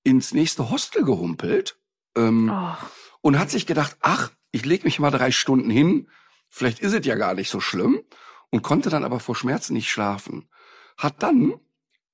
[0.04, 1.78] ins nächste Hostel gehumpelt
[2.15, 2.76] ähm, Oh.
[3.22, 6.08] und hat sich gedacht, ach, ich leg mich mal drei Stunden hin,
[6.50, 8.02] vielleicht ist es ja gar nicht so schlimm
[8.50, 10.50] und konnte dann aber vor Schmerzen nicht schlafen.
[10.98, 11.54] Hat dann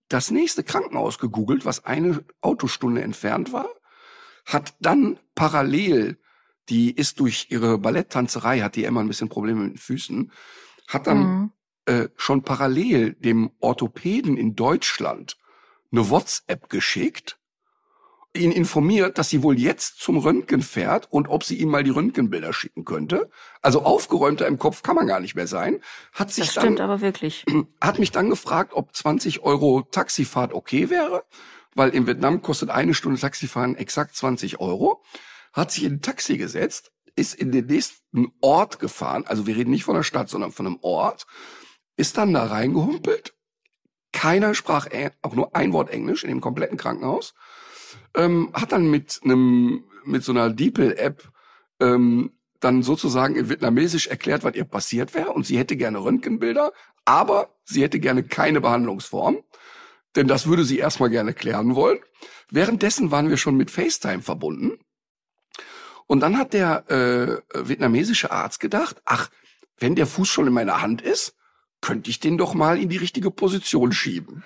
[0.09, 3.69] das nächste Krankenhaus gegoogelt, was eine Autostunde entfernt war,
[4.45, 6.19] hat dann parallel,
[6.69, 10.31] die ist durch ihre Balletttanzerei, hat die immer ein bisschen Probleme mit den Füßen,
[10.87, 11.51] hat dann Mhm.
[11.85, 15.37] äh, schon parallel dem Orthopäden in Deutschland
[15.91, 17.37] eine WhatsApp geschickt,
[18.33, 21.91] ihn informiert, dass sie wohl jetzt zum Röntgen fährt und ob sie ihm mal die
[21.91, 23.29] Röntgenbilder schicken könnte.
[23.61, 25.79] Also aufgeräumter im Kopf kann man gar nicht mehr sein.
[26.11, 27.45] Hat sich Das dann stimmt aber wirklich.
[27.81, 31.23] hat mich dann gefragt, ob 20 Euro Taxifahrt okay wäre,
[31.75, 35.01] weil in Vietnam kostet eine Stunde Taxifahren exakt 20 Euro.
[35.55, 39.71] Hat sich in ein Taxi gesetzt, ist in den nächsten Ort gefahren, also wir reden
[39.71, 41.25] nicht von einer Stadt, sondern von einem Ort,
[41.95, 43.33] ist dann da reingehumpelt.
[44.11, 44.87] Keiner sprach
[45.21, 47.33] auch nur ein Wort Englisch in dem kompletten Krankenhaus.
[48.15, 51.29] Ähm, hat dann mit einem mit so einer DeepL-App
[51.79, 55.31] ähm, dann sozusagen in Vietnamesisch erklärt, was ihr passiert wäre.
[55.31, 56.73] Und sie hätte gerne Röntgenbilder,
[57.05, 59.37] aber sie hätte gerne keine Behandlungsform.
[60.15, 61.99] Denn das würde sie erstmal gerne klären wollen.
[62.49, 64.79] Währenddessen waren wir schon mit FaceTime verbunden.
[66.07, 69.29] Und dann hat der äh, vietnamesische Arzt gedacht, ach,
[69.77, 71.35] wenn der Fuß schon in meiner Hand ist,
[71.81, 74.43] könnte ich den doch mal in die richtige Position schieben.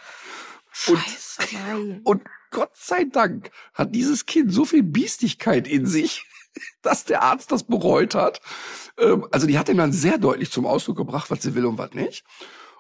[0.72, 2.02] Scheiße, nein.
[2.06, 6.26] Und Gott sei Dank hat dieses Kind so viel Biestigkeit in sich,
[6.82, 8.42] dass der Arzt das bereut hat.
[8.98, 11.78] Ähm, also die hat ihm dann sehr deutlich zum Ausdruck gebracht, was sie will und
[11.78, 12.24] was nicht.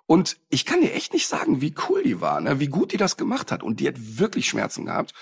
[0.05, 2.59] Und ich kann dir echt nicht sagen, wie cool die war, ne?
[2.59, 3.61] wie gut die das gemacht hat.
[3.61, 5.13] Und die hat wirklich Schmerzen gehabt.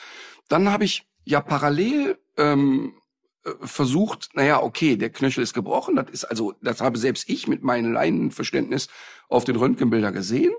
[0.48, 3.07] Dann habe ich ja parallel ähm, äh,
[3.62, 5.96] versucht, naja, okay, der Knöchel ist gebrochen.
[5.96, 8.88] Das ist also, das habe selbst ich mit meinem Leinenverständnis
[9.30, 10.54] auf den Röntgenbilder gesehen.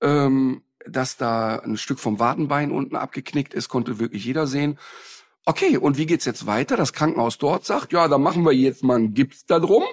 [0.00, 4.78] Ähm, dass da ein Stück vom Wadenbein unten abgeknickt ist, konnte wirklich jeder sehen.
[5.44, 6.76] Okay, und wie geht's jetzt weiter?
[6.76, 9.84] Das Krankenhaus dort sagt, ja, da machen wir jetzt mal einen Gips da drum.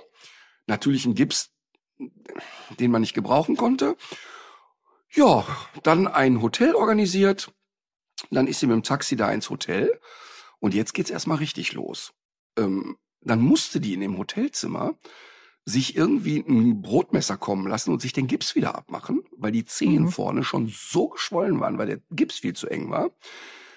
[0.67, 1.51] Natürlich ein Gips,
[2.79, 3.97] den man nicht gebrauchen konnte.
[5.11, 5.45] Ja,
[5.83, 7.51] dann ein Hotel organisiert.
[8.29, 9.99] Dann ist sie mit dem Taxi da ins Hotel.
[10.59, 12.13] Und jetzt geht's erstmal richtig los.
[12.57, 14.95] Ähm, dann musste die in dem Hotelzimmer
[15.65, 20.03] sich irgendwie ein Brotmesser kommen lassen und sich den Gips wieder abmachen, weil die Zehen
[20.03, 20.09] Mhm.
[20.09, 23.11] vorne schon so geschwollen waren, weil der Gips viel zu eng war.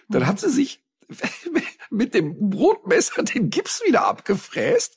[0.08, 0.26] Dann Mhm.
[0.26, 0.82] hat sie sich
[1.90, 4.96] mit dem Brotmesser den Gips wieder abgefräst.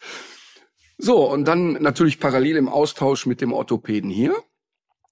[0.98, 4.34] So, und dann natürlich parallel im Austausch mit dem Orthopäden hier,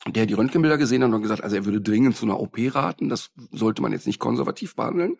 [0.08, 3.10] der die Röntgenbilder gesehen hat und gesagt, also er würde dringend zu einer OP raten,
[3.10, 5.18] das sollte man jetzt nicht konservativ behandeln.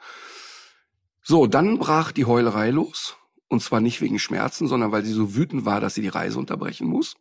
[1.22, 3.18] So, dann brach die Heulerei los.
[3.54, 6.40] Und zwar nicht wegen Schmerzen, sondern weil sie so wütend war, dass sie die Reise
[6.40, 7.14] unterbrechen muss.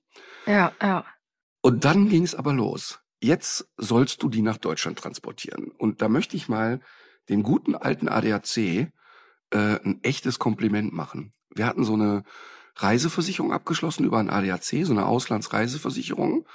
[0.46, 1.04] Ja, ja.
[1.60, 3.00] Und dann ging es aber los.
[3.20, 5.72] Jetzt sollst du die nach Deutschland transportieren.
[5.76, 6.80] Und da möchte ich mal
[7.28, 8.88] dem guten alten ADAC äh,
[9.50, 11.34] ein echtes Kompliment machen.
[11.54, 12.24] Wir hatten so eine
[12.76, 16.46] Reiseversicherung abgeschlossen über ein ADAC, so eine Auslandsreiseversicherung.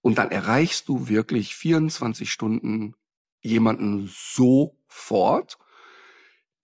[0.00, 2.94] Und dann erreichst du wirklich 24 Stunden
[3.42, 5.58] jemanden sofort,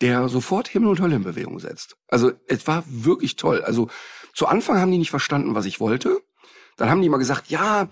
[0.01, 1.97] der sofort Himmel und Hölle in Bewegung setzt.
[2.09, 3.63] Also es war wirklich toll.
[3.63, 3.89] Also
[4.35, 6.21] zu Anfang haben die nicht verstanden, was ich wollte.
[6.77, 7.89] Dann haben die immer gesagt, ja,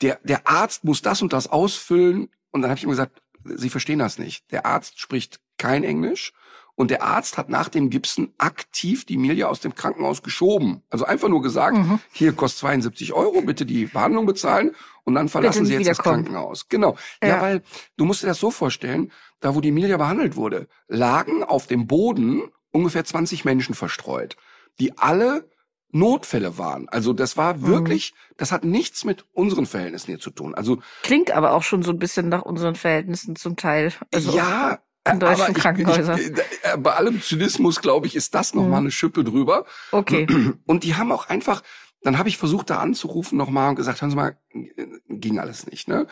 [0.00, 2.30] der, der Arzt muss das und das ausfüllen.
[2.50, 4.50] Und dann habe ich immer gesagt, Sie verstehen das nicht.
[4.52, 6.32] Der Arzt spricht kein Englisch
[6.76, 10.82] und der Arzt hat nach dem Gipsen aktiv die Milia aus dem Krankenhaus geschoben.
[10.90, 11.98] Also einfach nur gesagt, Mhm.
[12.12, 16.24] hier kostet 72 Euro, bitte die Behandlung bezahlen und dann verlassen Sie jetzt das wiederkommen.
[16.24, 16.68] Krankenhaus.
[16.68, 16.96] Genau.
[17.20, 17.28] Ja.
[17.28, 17.40] Ja.
[17.42, 17.62] weil
[17.96, 19.10] du musst dir das so vorstellen,
[19.42, 24.36] da wo die Milia behandelt wurde, lagen auf dem Boden ungefähr 20 Menschen verstreut,
[24.80, 25.50] die alle
[25.90, 26.88] Notfälle waren.
[26.88, 27.66] Also das war Mhm.
[27.66, 30.54] wirklich, das hat nichts mit unseren Verhältnissen hier zu tun.
[30.54, 33.92] Also Klingt aber auch schon so ein bisschen nach unseren Verhältnissen zum Teil.
[34.14, 36.18] Also ja, in deutschen aber ich- Krankenhäusern.
[36.18, 36.30] Ich,
[36.62, 38.70] äh, bei allem Zynismus, glaube ich, ist das noch Mhm.
[38.70, 39.66] mal eine Schippe drüber.
[39.90, 40.26] Okay.
[40.66, 41.62] Und die haben auch einfach,
[42.02, 45.66] dann habe ich versucht, da anzurufen nochmal und gesagt, hören Sie mal, äh, ging alles
[45.66, 45.88] nicht.
[45.88, 46.06] Ne?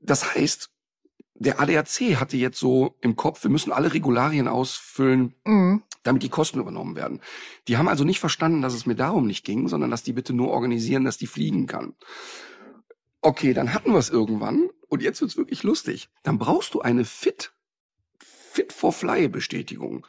[0.00, 0.70] Das heißt,
[1.34, 5.82] der ADAC hatte jetzt so im Kopf, wir müssen alle Regularien ausfüllen, Mhm.
[6.04, 7.20] damit die Kosten übernommen werden.
[7.68, 10.32] Die haben also nicht verstanden, dass es mir darum nicht ging, sondern dass die bitte
[10.32, 11.94] nur organisieren, dass die fliegen kann.
[13.20, 16.08] Okay, dann hatten wir es irgendwann und jetzt wird's wirklich lustig.
[16.22, 17.52] Dann brauchst du eine Fit
[18.18, 20.06] Fit for Fly Bestätigung.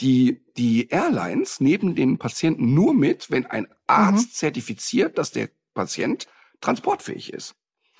[0.00, 6.26] Die die Airlines nehmen den Patienten nur mit, wenn ein Arzt zertifiziert, dass der Patient
[6.62, 7.54] transportfähig ist.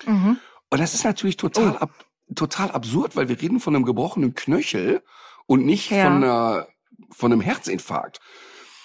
[0.07, 0.37] Mhm.
[0.71, 1.77] Und das ist natürlich total, Oh.
[1.77, 1.91] ab,
[2.35, 5.01] total absurd, weil wir reden von einem gebrochenen Knöchel
[5.45, 6.03] und nicht Ja.
[6.03, 6.67] von, einer,
[7.11, 8.19] von einem Herzinfarkt.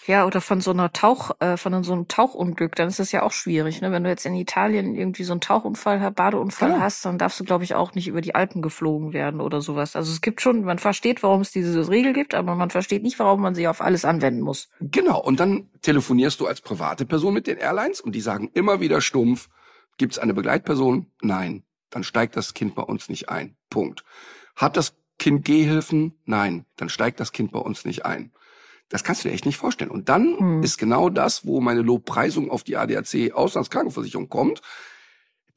[0.07, 3.23] Ja, oder von so einer Tauch, äh, von so einem Tauchunglück, dann ist das ja
[3.23, 3.93] auch schwierig, ne?
[3.93, 6.81] Wenn du jetzt in Italien irgendwie so einen Tauchunfall, Badeunfall Genau.
[6.81, 9.97] hast, dann darfst du, glaube ich, auch nicht über die Alpen geflogen werden oder sowas.
[9.97, 13.19] Also es gibt schon, man versteht, warum es diese Regel gibt, aber man versteht nicht,
[13.19, 14.71] warum man sie auf alles anwenden muss.
[14.81, 18.81] Genau, und dann telefonierst du als private Person mit den Airlines und die sagen immer
[18.81, 19.51] wieder stumpf,
[19.99, 21.05] gibt's eine Begleitperson?
[21.21, 21.65] Nein.
[21.91, 23.57] Dann steigt das Kind bei uns nicht ein.
[23.71, 24.05] Punkt.
[24.57, 26.19] Hat das Kind Gehhilfen?
[26.25, 26.65] Nein.
[26.77, 28.33] Dann steigt das Kind bei uns nicht ein.
[28.89, 29.91] Das kannst du dir echt nicht vorstellen.
[29.91, 30.63] Und dann Hm.
[30.63, 34.63] ist genau das, wo meine Lobpreisung auf die ADAC Auslandskrankenversicherung kommt.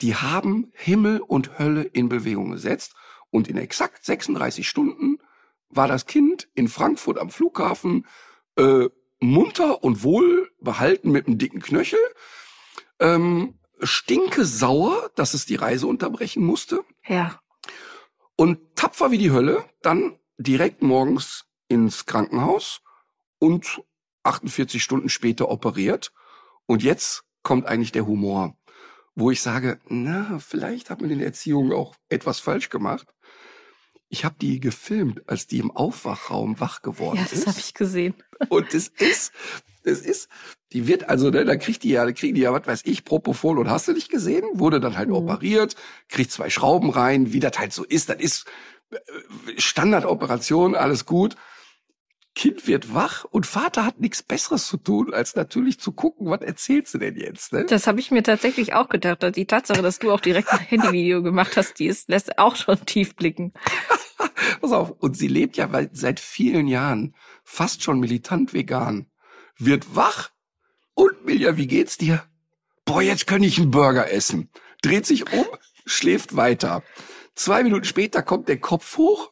[0.02, 2.96] Die haben Himmel und Hölle in Bewegung gesetzt
[3.30, 5.20] und in exakt 36 Stunden
[5.70, 8.06] war das Kind in Frankfurt am Flughafen
[8.58, 8.90] äh,
[9.22, 12.00] munter und wohl behalten mit einem dicken Knöchel.
[13.00, 16.84] Ähm, stinke sauer, dass es die Reise unterbrechen musste.
[17.08, 17.40] Ja.
[18.36, 22.82] Und tapfer wie die Hölle, dann direkt morgens ins Krankenhaus
[23.40, 23.82] und
[24.24, 26.12] 48 Stunden später operiert.
[26.66, 28.56] Und jetzt kommt eigentlich der Humor,
[29.16, 33.08] wo ich sage, na, vielleicht hat man in der Erziehung auch etwas falsch gemacht.
[34.10, 37.34] Ich habe die gefilmt, als die im Aufwachraum wach geworden Ja, ist.
[37.34, 38.14] das habe ich gesehen.
[38.50, 39.32] Und es ist,
[39.84, 40.30] Das ist,
[40.74, 43.06] die wird also, ne, da kriegt die ja, da kriegen die ja, was weiß ich,
[43.06, 44.44] Propofol und hast du nicht gesehen?
[44.54, 45.16] Wurde dann halt mhm.
[45.16, 45.76] operiert,
[46.10, 48.10] kriegt zwei Schrauben rein, wie das halt so ist.
[48.10, 48.46] Das ist
[48.92, 48.98] äh,
[49.58, 51.36] Standardoperation, alles gut.
[52.34, 56.42] Kind wird wach und Vater hat nichts Besseres zu tun, als natürlich zu gucken, was
[56.42, 57.52] erzählst du denn jetzt?
[57.52, 57.66] Ne?
[57.66, 59.36] Das habe ich mir tatsächlich auch gedacht.
[59.36, 62.78] Die Tatsache, dass du auch direkt ein Handyvideo gemacht hast, die ist, lässt auch schon
[62.86, 63.52] tief blicken.
[64.62, 69.11] Pass auf, und sie lebt ja seit vielen Jahren fast schon militant vegan,
[69.66, 70.32] wird wach
[70.94, 72.24] und Milja, wie geht's dir?
[72.86, 74.50] Boah, jetzt kann ich einen Burger essen.
[74.82, 75.46] Dreht sich um,
[75.86, 76.84] schläft weiter.
[77.36, 79.32] Zwei Minuten später kommt der Kopf hoch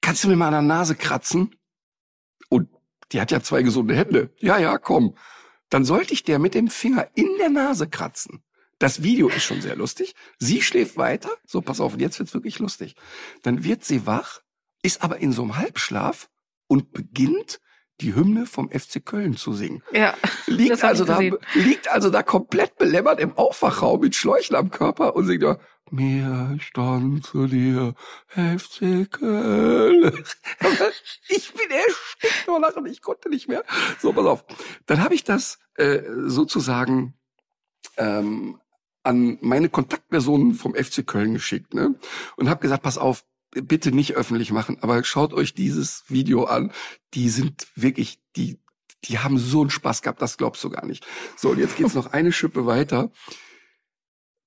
[0.00, 1.54] kannst du mir mal an der Nase kratzen?
[2.48, 2.68] Und
[3.12, 4.34] die hat ja zwei gesunde Hände.
[4.38, 5.16] Ja, ja, komm.
[5.68, 8.42] Dann sollte ich der mit dem Finger in der Nase kratzen.
[8.78, 10.14] Das Video ist schon sehr lustig.
[10.38, 11.30] Sie schläft weiter.
[11.46, 12.96] So, pass auf, und jetzt wird's wirklich lustig.
[13.42, 14.40] Dann wird sie wach,
[14.82, 16.28] ist aber in so einem Halbschlaf
[16.66, 17.60] und beginnt
[18.00, 19.82] die Hymne vom FC Köln zu singen.
[19.92, 20.14] Ja.
[20.46, 21.18] Liegt also da,
[21.54, 25.58] liegt also da komplett belämmert im Aufwachraum mit Schläuchen am Körper und singt da,
[25.90, 27.94] mir stand zu dir
[28.28, 30.24] FC Köln.
[31.28, 33.64] ich bin erstickt vor Lachen, ich konnte nicht mehr.
[33.98, 34.44] So, pass auf.
[34.86, 37.14] Dann habe ich das äh, sozusagen
[37.96, 38.60] ähm,
[39.02, 41.94] an meine Kontaktpersonen vom FC Köln geschickt ne?
[42.36, 46.72] und habe gesagt, pass auf, bitte nicht öffentlich machen, aber schaut euch dieses Video an.
[47.14, 48.58] Die sind wirklich, die,
[49.04, 51.06] die haben so einen Spaß gehabt, das glaubst du gar nicht.
[51.36, 53.10] So, und jetzt geht's noch eine Schippe weiter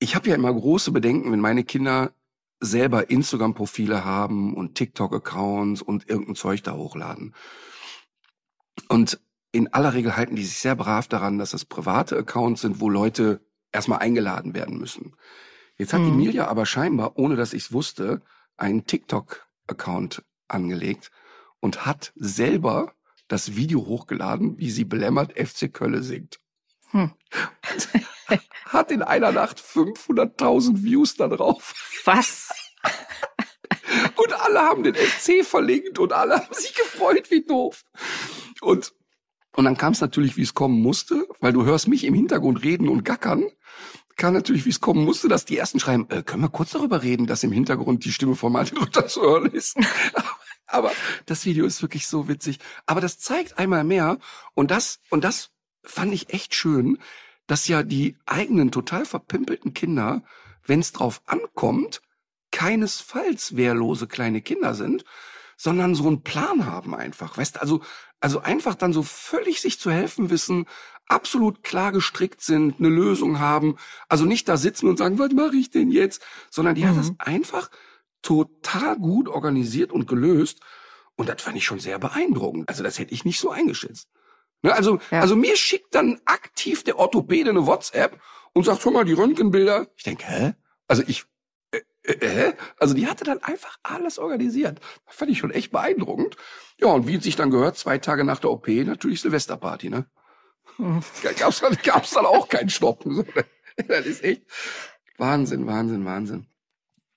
[0.04, 2.12] ich habe ja immer große Bedenken, wenn meine Kinder
[2.60, 7.34] selber Instagram-Profile haben und TikTok-Accounts und irgendein Zeug da hochladen.
[8.90, 9.22] Und
[9.54, 12.90] in aller Regel halten die sich sehr brav daran, dass es private Accounts sind, wo
[12.90, 13.40] Leute
[13.72, 15.16] erstmal eingeladen werden müssen.
[15.78, 16.10] Jetzt hat mhm.
[16.10, 18.22] Emilia aber scheinbar, ohne dass ich es wusste,
[18.58, 21.12] einen TikTok-Account angelegt
[21.60, 22.94] und hat selber
[23.28, 26.40] das Video hochgeladen, wie sie belämmert FC Kölle singt.
[26.92, 27.12] Hm.
[28.66, 31.74] hat in einer Nacht 500.000 Views da drauf.
[32.06, 32.50] Was?
[34.16, 37.84] Und alle haben den FC verlinkt und alle haben sich gefreut, wie doof.
[38.62, 38.94] Und,
[39.56, 42.64] und dann kam es natürlich, wie es kommen musste, weil du hörst mich im Hintergrund
[42.64, 43.46] reden und gackern.
[44.16, 47.04] Kam natürlich, wie es kommen musste, dass die ersten schreiben, äh, können wir kurz darüber
[47.04, 49.78] reden, dass im Hintergrund die Stimme von Martin Luther zu hören ist.
[50.68, 50.92] Aber
[51.26, 52.60] das Video ist wirklich so witzig.
[52.86, 54.18] Aber das zeigt einmal mehr
[54.54, 55.52] und das, und das
[55.84, 56.98] fand ich echt schön,
[57.48, 60.24] dass ja die eigenen total verpimpelten Kinder,
[60.66, 62.02] wenn es drauf ankommt,
[62.52, 65.04] keinesfalls wehrlose kleine Kinder sind,
[65.58, 67.38] sondern so einen Plan haben einfach.
[67.38, 67.82] Weißt also,
[68.20, 70.66] also einfach dann so völlig sich zu helfen wissen,
[71.08, 73.78] absolut klar gestrickt sind, eine Lösung haben,
[74.10, 76.90] also nicht da sitzen und sagen, was mache ich denn jetzt, sondern die mhm.
[76.90, 77.70] hat das einfach
[78.22, 80.62] total gut organisiert und gelöst.
[81.16, 82.68] Und das fand ich schon sehr beeindruckend.
[82.70, 84.10] Also das hätte ich nicht so eingeschätzt.
[84.64, 85.20] Ne, also, ja.
[85.20, 88.20] also mir schickt dann aktiv der Orthopäde eine WhatsApp
[88.54, 89.88] und sagt, schon mal, die Röntgenbilder.
[89.98, 90.54] Ich denke, hä?
[90.88, 91.26] Also ich,
[91.72, 92.54] äh, äh, hä?
[92.80, 94.80] Also die hatte dann einfach alles organisiert.
[95.06, 96.38] Das fand ich schon echt beeindruckend.
[96.80, 100.06] Ja, und wie es sich dann gehört, zwei Tage nach der OP natürlich Silvesterparty, ne?
[100.78, 101.02] Hm.
[101.38, 103.06] Gab's, dann, gab's dann auch keinen Stopp.
[103.88, 104.44] Das ist echt
[105.18, 106.46] Wahnsinn, Wahnsinn, Wahnsinn.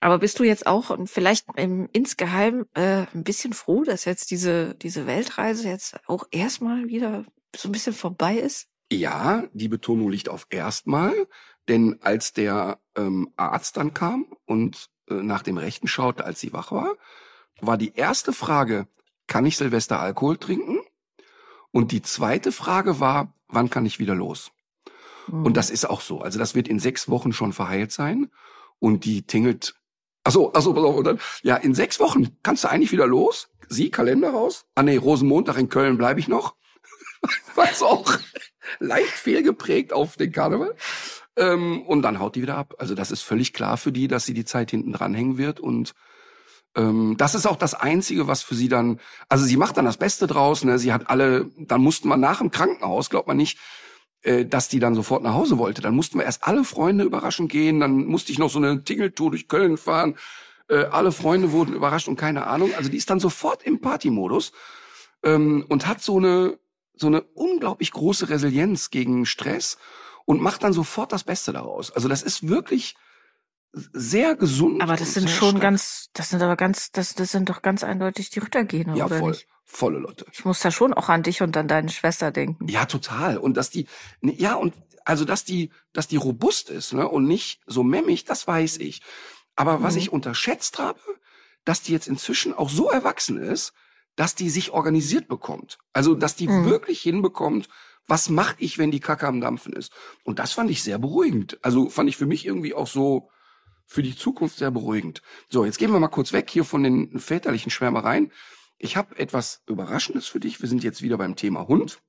[0.00, 4.74] Aber bist du jetzt auch vielleicht im, insgeheim äh, ein bisschen froh, dass jetzt diese,
[4.74, 8.68] diese Weltreise jetzt auch erstmal wieder so ein bisschen vorbei ist?
[8.92, 11.26] Ja, die Betonung liegt auf erstmal,
[11.68, 16.52] denn als der ähm, Arzt dann kam und äh, nach dem Rechten schaute, als sie
[16.52, 16.94] wach war,
[17.60, 18.86] war die erste Frage,
[19.26, 20.78] kann ich Silvester Alkohol trinken?
[21.72, 24.52] Und die zweite Frage war, wann kann ich wieder los?
[25.28, 25.46] Mhm.
[25.46, 26.20] Und das ist auch so.
[26.20, 28.30] Also das wird in sechs Wochen schon verheilt sein.
[28.78, 29.74] Und die tingelt
[30.26, 31.02] Ach so, ach so, pass auf.
[31.04, 33.48] Dann, ja, in sechs Wochen kannst du eigentlich wieder los.
[33.68, 34.66] Sie, Kalender raus.
[34.74, 36.56] Ah nee, Rosenmontag in Köln bleibe ich noch.
[37.54, 38.12] Was auch
[38.80, 40.74] leicht fehlgeprägt auf den Karneval.
[41.36, 42.74] Ähm, und dann haut die wieder ab.
[42.78, 45.60] Also das ist völlig klar für die, dass sie die Zeit hinten dranhängen wird.
[45.60, 45.94] Und
[47.16, 50.26] das ist auch das Einzige, was für sie dann, also sie macht dann das Beste
[50.26, 50.62] draus.
[50.62, 50.78] Ne?
[50.78, 53.58] Sie hat alle, dann mussten wir nach dem Krankenhaus, glaubt man nicht,
[54.22, 55.80] äh, dass die dann sofort nach Hause wollte.
[55.80, 59.30] Dann mussten wir erst alle Freunde überraschen gehen, dann musste ich noch so eine Tingeltour
[59.30, 60.16] durch Köln fahren.
[60.68, 62.70] Äh, alle Freunde wurden überrascht und keine Ahnung.
[62.76, 64.52] Also die ist dann sofort im Partymodus
[65.22, 66.58] ähm, und hat so eine
[66.98, 69.76] so eine unglaublich große Resilienz gegen Stress
[70.24, 71.90] und macht dann sofort das Beste daraus.
[71.90, 72.96] Also das ist wirklich
[73.92, 74.82] sehr gesund.
[74.82, 75.62] Aber das sind schon stark.
[75.62, 79.18] ganz, das sind aber ganz, das, das sind doch ganz eindeutig die Rittergene, ja, oder
[79.18, 79.30] voll.
[79.32, 79.46] nicht?
[79.64, 80.24] volle Lotte.
[80.32, 82.68] Ich muss da schon auch an dich und an deine Schwester denken.
[82.68, 83.36] Ja, total.
[83.36, 83.86] Und dass die,
[84.20, 84.74] ne, ja, und
[85.04, 89.02] also dass die, dass die robust ist, ne, und nicht so memmig, das weiß ich.
[89.56, 90.00] Aber was mhm.
[90.00, 91.00] ich unterschätzt habe,
[91.64, 93.72] dass die jetzt inzwischen auch so erwachsen ist,
[94.14, 95.78] dass die sich organisiert bekommt.
[95.92, 96.64] Also, dass die Mhm.
[96.64, 97.68] wirklich hinbekommt,
[98.06, 99.92] was mache ich, wenn die Kacke am Dampfen ist.
[100.22, 101.58] Und das fand ich sehr beruhigend.
[101.62, 103.30] Also fand ich für mich irgendwie auch so
[103.86, 105.22] für die Zukunft sehr beruhigend.
[105.48, 108.32] So, jetzt gehen wir mal kurz weg hier von den väterlichen Schwärmereien.
[108.78, 110.60] Ich habe etwas Überraschendes für dich.
[110.60, 112.02] Wir sind jetzt wieder beim Thema Hund.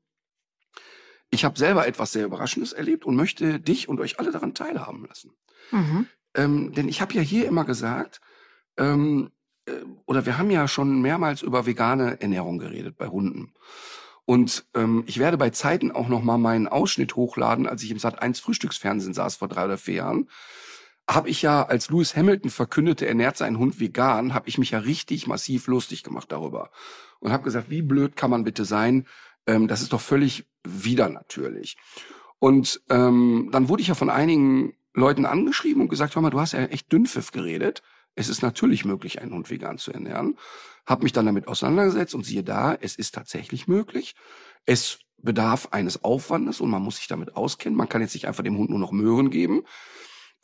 [1.30, 5.05] Ich habe selber etwas sehr Überraschendes erlebt und möchte dich und euch alle daran teilhaben
[5.05, 5.32] lassen.
[5.71, 6.07] Mhm.
[6.34, 8.21] Ähm, denn ich habe ja hier immer gesagt,
[8.78, 9.32] ähm,
[9.65, 9.71] äh,
[10.05, 13.53] oder wir haben ja schon mehrmals über vegane Ernährung geredet bei Hunden.
[14.25, 17.99] Und ähm, ich werde bei Zeiten auch noch mal meinen Ausschnitt hochladen, als ich im
[17.99, 20.30] Sat 1 Frühstücksfernsehen saß vor drei oder vier Jahren.
[21.10, 24.72] Habe ich ja, als Lewis Hamilton verkündete, er ernährt seinen Hund vegan, habe ich mich
[24.72, 26.70] ja richtig massiv lustig gemacht darüber.
[27.20, 29.08] Und habe gesagt, wie blöd kann man bitte sein?
[29.45, 31.78] Ähm, das ist doch völlig wieder natürlich.
[32.39, 36.39] Und ähm, dann wurde ich ja von einigen Leuten angeschrieben und gesagt, hör mal, du
[36.39, 37.84] hast ja echt Dünnpfiff geredet.
[38.16, 40.38] Es ist natürlich möglich, einen Hund vegan zu ernähren.
[40.86, 44.16] Hab mich dann damit auseinandergesetzt und siehe da, es ist tatsächlich möglich.
[44.66, 47.78] Es bedarf eines Aufwandes und man muss sich damit auskennen.
[47.78, 49.64] Man kann jetzt nicht einfach dem Hund nur noch Möhren geben.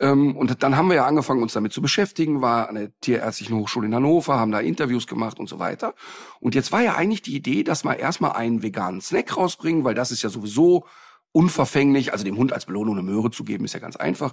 [0.00, 3.56] Ähm, und dann haben wir ja angefangen, uns damit zu beschäftigen, war an der Tierärztlichen
[3.56, 5.94] Hochschule in Hannover, haben da Interviews gemacht und so weiter.
[6.40, 9.94] Und jetzt war ja eigentlich die Idee, dass wir erstmal einen veganen Snack rausbringen, weil
[9.94, 10.84] das ist ja sowieso
[11.32, 12.12] unverfänglich.
[12.12, 14.32] Also dem Hund als Belohnung eine Möhre zu geben, ist ja ganz einfach.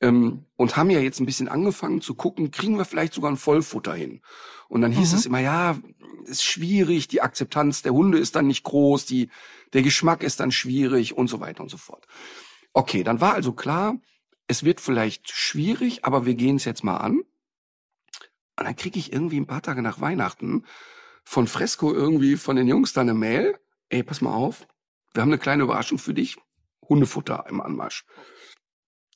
[0.00, 3.36] Ähm, und haben ja jetzt ein bisschen angefangen zu gucken, kriegen wir vielleicht sogar ein
[3.36, 4.20] Vollfutter hin.
[4.68, 5.18] Und dann hieß Mhm.
[5.18, 5.76] es immer, ja,
[6.24, 9.30] ist schwierig, die Akzeptanz der Hunde ist dann nicht groß, die,
[9.72, 12.06] der Geschmack ist dann schwierig und so weiter und so fort.
[12.72, 13.96] Okay, dann war also klar,
[14.52, 17.20] es wird vielleicht schwierig, aber wir gehen es jetzt mal an.
[18.58, 20.66] Und dann kriege ich irgendwie ein paar Tage nach Weihnachten
[21.24, 23.58] von Fresco irgendwie von den Jungs da eine Mail.
[23.88, 24.66] Ey, pass mal auf,
[25.14, 26.36] wir haben eine kleine Überraschung für dich.
[26.86, 28.04] Hundefutter im Anmarsch.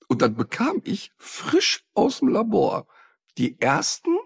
[0.09, 2.87] Und dann bekam ich frisch aus dem Labor
[3.37, 4.17] die ersten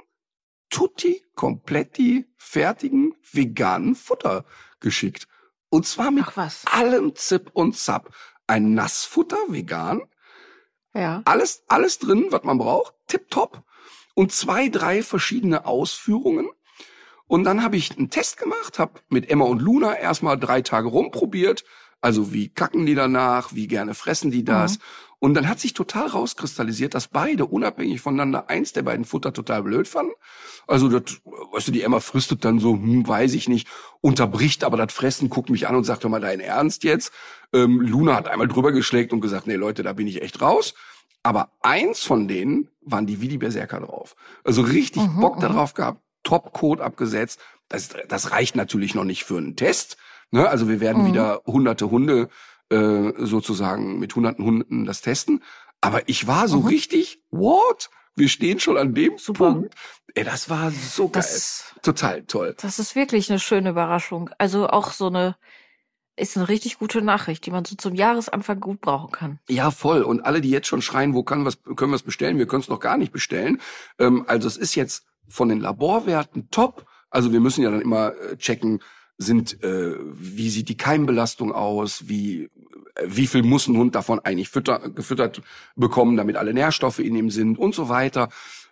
[0.69, 4.45] tutti kompletti fertigen veganen Futter
[4.79, 5.27] geschickt.
[5.71, 6.27] Und zwar mit
[6.67, 8.15] allem Zip und Zap.
[8.47, 10.03] Ein Nassfutter vegan,
[10.95, 11.23] Ja.
[11.25, 13.63] alles, alles drin, was man braucht, tipptopp.
[14.15, 16.49] Und zwei, drei verschiedene Ausführungen.
[17.27, 20.89] Und dann habe ich einen Test gemacht, habe mit Emma und Luna erstmal drei Tage
[20.89, 21.65] rumprobiert.
[22.01, 24.79] Also wie kacken die danach, wie gerne fressen die das.
[25.21, 29.63] Und dann hat sich total rauskristallisiert, dass beide unabhängig voneinander eins der beiden Futter total
[29.63, 30.15] blöd fanden.
[30.67, 31.21] Also das,
[31.53, 33.69] weißt du, die Emma fristet dann so, hm, weiß ich nicht,
[34.01, 37.13] unterbricht aber das Fressen, guckt mich an und sagt, hör mal, dein Ernst jetzt?
[37.53, 40.75] Ähm, Luna hat einmal drüber geschlägt und gesagt, nee Leute, da bin ich echt raus.
[41.23, 44.17] Aber eins von denen waren die wie die Berserker drauf.
[44.45, 45.41] Also richtig Mhm, Bock mhm.
[45.43, 47.41] darauf gehabt, Top-Code abgesetzt.
[47.69, 49.97] Das, das reicht natürlich noch nicht für einen Test.
[50.31, 50.49] Ne?
[50.49, 51.07] Also wir werden Mhm.
[51.07, 52.29] wieder hunderte Hunde
[52.71, 55.43] äh, sozusagen mit hunderten Hunden das testen.
[55.81, 56.67] Aber ich war so Mhm.
[56.69, 57.91] richtig, what?
[58.17, 59.53] Wir stehen schon an dem Super.
[59.53, 59.75] Punkt.
[60.15, 61.23] Ey, das war so geil.
[61.23, 62.55] Das, Total toll.
[62.61, 64.31] das ist wirklich eine schöne Überraschung.
[64.39, 65.37] Also auch so eine,
[66.17, 69.39] ist eine richtig gute Nachricht, die man so zum Jahresanfang gut brauchen kann.
[69.49, 70.03] Ja, voll.
[70.03, 72.39] Und alle, die jetzt schon schreien, wo kann was, können wir es bestellen?
[72.39, 73.61] Wir können es noch gar nicht bestellen.
[73.99, 76.87] Ähm, also es ist jetzt von den Laborwerten top.
[77.11, 78.81] Also wir müssen ja dann immer äh, checken,
[79.17, 82.45] sind, äh, wie sieht die Keimbelastung aus, wie,
[82.95, 85.43] äh, wie viel muss ein Hund davon eigentlich fütter, gefüttert
[85.77, 88.29] bekommen, damit alle Nährstoffe in ihm sind und so weiter.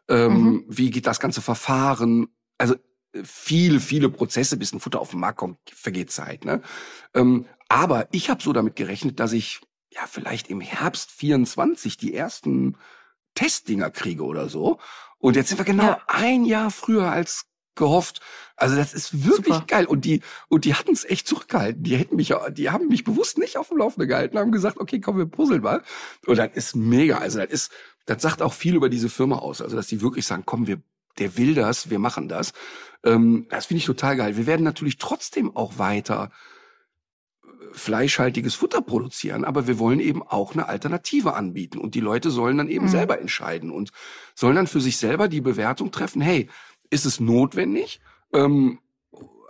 [0.09, 0.64] Ähm, Mhm.
[0.68, 2.28] Wie geht das ganze Verfahren?
[2.57, 2.76] Also
[3.24, 6.44] viele, viele Prozesse, bis ein Futter auf den Markt kommt, vergeht Zeit.
[6.44, 6.62] Ne?
[7.14, 12.14] Ähm, aber ich habe so damit gerechnet, dass ich ja vielleicht im Herbst 24 die
[12.14, 12.76] ersten
[13.34, 14.78] Testdinger kriege oder so.
[15.18, 16.02] Und jetzt sind wir genau Ja.
[16.06, 18.20] ein Jahr früher als gehofft.
[18.56, 19.66] Also das ist wirklich Super.
[19.66, 19.86] geil.
[19.86, 21.82] Und die, und die hatten es echt zurückgehalten.
[21.84, 25.00] Die hätten mich, die haben mich bewusst nicht auf dem Laufenden gehalten, haben gesagt, okay,
[25.00, 25.82] komm, wir puzzeln mal.
[26.26, 27.18] Und das ist mega.
[27.18, 27.72] Also das ist,
[28.06, 29.62] das sagt auch viel über diese Firma aus.
[29.62, 30.82] Also dass die wirklich sagen, komm, wir,
[31.18, 32.52] der will das, wir machen das.
[33.05, 34.36] Ähm, das finde ich total geil.
[34.36, 36.30] Wir werden natürlich trotzdem auch weiter
[37.72, 42.57] fleischhaltiges Futter produzieren, aber wir wollen eben auch eine Alternative anbieten und die Leute sollen
[42.59, 42.90] dann eben Mhm.
[42.90, 43.90] selber entscheiden und
[44.34, 46.49] sollen dann für sich selber die Bewertung treffen, hey,
[46.90, 48.01] ist es notwendig?
[48.32, 48.78] Ähm,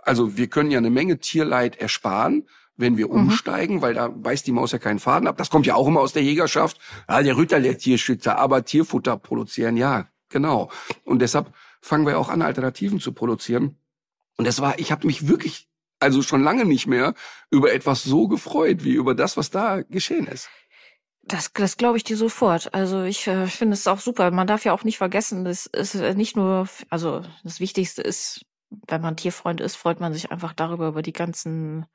[0.03, 3.13] also wir können ja eine Menge Tierleid ersparen, wenn wir Mhm.
[3.13, 5.37] umsteigen, weil da beißt die Maus ja keinen Faden ab.
[5.37, 6.79] Das kommt ja auch immer aus der Jägerschaft.
[7.07, 10.71] Ah, der Ritter, der Tierschützer, aber Tierfutter produzieren, ja, genau.
[11.05, 13.77] Und deshalb fangen wir auch an, Alternativen zu produzieren.
[14.37, 15.67] Und das war, ich habe mich wirklich,
[15.99, 17.13] also schon lange nicht mehr
[17.51, 20.49] über etwas so gefreut, wie über das, was da geschehen ist.
[21.21, 22.73] Das, das glaube ich dir sofort.
[22.73, 24.31] Also ich äh, finde es auch super.
[24.31, 28.45] Man darf ja auch nicht vergessen, das ist äh, nicht nur, also das Wichtigste ist,
[28.87, 31.85] wenn man Tierfreund ist, freut man sich einfach darüber, über die ganzen,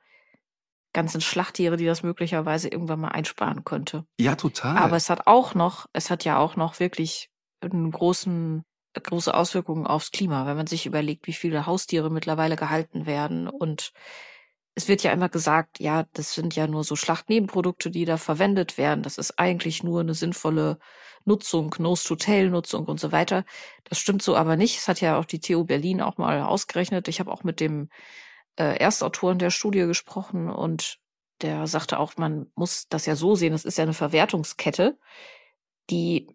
[0.92, 4.04] ganzen Schlachttiere, die das möglicherweise irgendwann mal einsparen könnte.
[4.18, 4.76] Ja, total.
[4.76, 7.30] Aber es hat auch noch, es hat ja auch noch wirklich
[7.60, 8.64] einen großen
[9.02, 13.48] große Auswirkungen aufs Klima, wenn man sich überlegt, wie viele Haustiere mittlerweile gehalten werden.
[13.48, 13.92] Und
[14.74, 18.78] es wird ja immer gesagt, ja, das sind ja nur so Schlachtnebenprodukte, die da verwendet
[18.78, 19.02] werden.
[19.02, 20.78] Das ist eigentlich nur eine sinnvolle
[21.24, 23.44] Nutzung, Nose-to-Tail-Nutzung und so weiter.
[23.84, 24.76] Das stimmt so aber nicht.
[24.76, 27.08] Das hat ja auch die TU Berlin auch mal ausgerechnet.
[27.08, 27.88] Ich habe auch mit dem
[28.56, 30.98] äh, Erstautoren der Studie gesprochen und
[31.40, 34.98] der sagte auch, man muss das ja so sehen, es ist ja eine Verwertungskette,
[35.90, 36.28] die,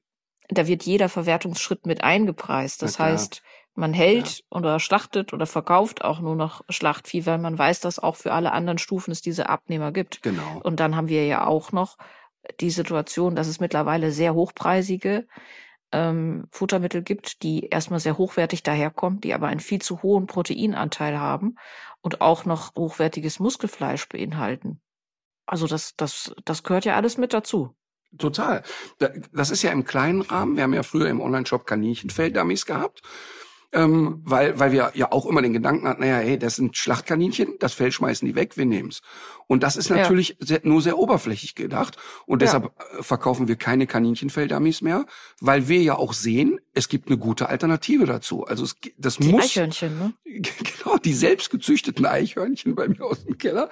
[0.50, 2.82] da wird jeder Verwertungsschritt mit eingepreist.
[2.82, 3.44] Das heißt,
[3.76, 4.46] man hält ja.
[4.58, 8.52] oder schlachtet oder verkauft auch nur noch Schlachtvieh, weil man weiß, dass auch für alle
[8.52, 10.22] anderen Stufen es diese Abnehmer gibt.
[10.22, 10.60] Genau.
[10.64, 11.98] Und dann haben wir ja auch noch
[12.60, 15.28] die Situation, dass es mittlerweile sehr hochpreisige
[15.92, 21.20] ähm, Futtermittel gibt, die erstmal sehr hochwertig daherkommen, die aber einen viel zu hohen Proteinanteil
[21.20, 21.56] haben
[22.02, 24.82] und auch noch hochwertiges Muskelfleisch beinhalten.
[25.46, 27.76] Also das, das, das gehört ja alles mit dazu.
[28.18, 28.64] Total.
[29.32, 30.56] Das ist ja im kleinen Rahmen.
[30.56, 33.02] Wir haben ja früher im Online-Shop Kaninchenfell-Dummies gehabt
[33.72, 37.56] ähm, weil, weil wir ja auch immer den Gedanken hatten, naja, hey, das sind Schlachtkaninchen,
[37.60, 39.02] das Fell schmeißen die weg, wir nehmen's.
[39.46, 40.46] Und das ist natürlich ja.
[40.46, 41.98] sehr, nur sehr oberflächlich gedacht.
[42.26, 43.00] Und deshalb ja.
[43.00, 45.06] Äh, verkaufen wir keine Kaninchenfelldummies mehr,
[45.40, 48.44] weil wir ja auch sehen, es gibt eine gute Alternative dazu.
[48.46, 49.46] Also es, das die muss.
[49.46, 50.14] Eichhörnchen, ne?
[50.84, 53.70] Genau, die selbstgezüchteten Eichhörnchen bei mir aus dem Keller.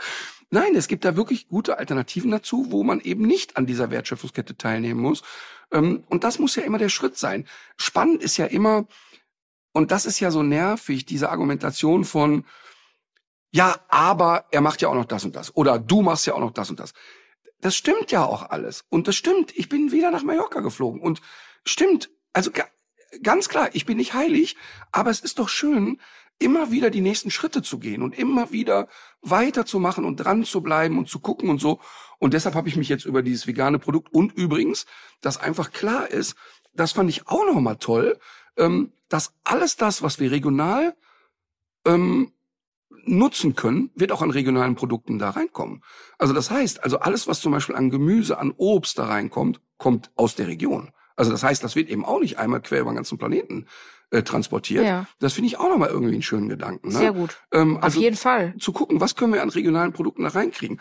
[0.50, 4.58] Nein, es gibt da wirklich gute Alternativen dazu, wo man eben nicht an dieser Wertschöpfungskette
[4.58, 5.24] teilnehmen muss.
[5.72, 7.46] Ähm, und das muss ja immer der Schritt sein.
[7.76, 8.88] Spannend ist ja immer,
[9.78, 12.46] und das ist ja so nervig, diese Argumentation von,
[13.52, 15.56] ja, aber er macht ja auch noch das und das.
[15.56, 16.96] Oder du machst ja auch noch das und das.
[17.62, 18.86] Das stimmt ja auch alles.
[18.90, 19.56] Und das stimmt.
[19.56, 21.00] Ich bin wieder nach Mallorca geflogen.
[21.00, 21.22] Und
[21.64, 22.10] stimmt.
[22.34, 22.50] Also
[23.22, 24.58] ganz klar, ich bin nicht heilig,
[24.92, 26.02] aber es ist doch schön,
[26.40, 28.88] immer wieder die nächsten Schritte zu gehen und immer wieder
[29.22, 31.80] weiterzumachen und dran zu bleiben und zu gucken und so.
[32.18, 34.88] Und deshalb habe ich mich jetzt über dieses vegane Produkt und übrigens,
[35.22, 36.36] dass einfach klar ist,
[36.74, 38.18] das fand ich auch noch mal toll,
[38.58, 40.96] ähm, dass alles das, was wir regional
[41.86, 42.32] ähm,
[43.06, 45.84] nutzen können, wird auch an regionalen Produkten da reinkommen.
[46.18, 50.12] Also das heißt, also alles, was zum Beispiel an Gemüse, an Obst da reinkommt, kommt
[50.16, 50.92] aus der Region.
[51.16, 53.66] Also das heißt, das wird eben auch nicht einmal quer über den ganzen Planeten
[54.12, 54.86] äh, transportiert.
[54.86, 55.08] Ja.
[55.20, 56.90] Das finde ich auch nochmal irgendwie einen schönen Gedanken.
[56.90, 56.98] Ne?
[56.98, 57.38] Sehr gut.
[57.52, 58.56] Ähm, also Auf jeden Fall.
[58.60, 60.80] Zu gucken, was können wir an regionalen Produkten da reinkriegen.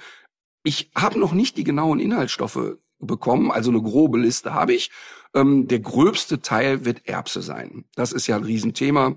[0.63, 4.91] Ich habe noch nicht die genauen Inhaltsstoffe bekommen, also eine grobe Liste habe ich.
[5.35, 7.85] Ähm, der gröbste Teil wird Erbse sein.
[7.95, 9.17] Das ist ja ein Riesenthema,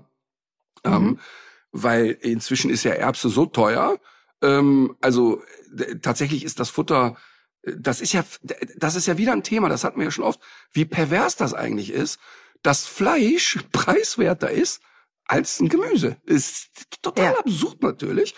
[0.84, 1.08] ähm, mhm.
[1.08, 1.18] ähm,
[1.72, 3.98] weil inzwischen ist ja Erbse so teuer.
[4.42, 5.42] Ähm, also
[6.02, 7.16] tatsächlich ist das Futter,
[7.62, 8.24] das ist ja,
[8.76, 10.40] das ist ja wieder ein Thema, das hatten wir ja schon oft,
[10.72, 12.18] wie pervers das eigentlich ist,
[12.62, 14.82] dass Fleisch preiswerter ist
[15.26, 16.16] als ein Gemüse.
[16.24, 16.70] ist
[17.02, 17.38] total ja.
[17.38, 18.34] absurd natürlich.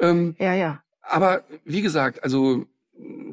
[0.00, 0.82] Ähm, ja, ja.
[1.02, 2.66] Aber wie gesagt, also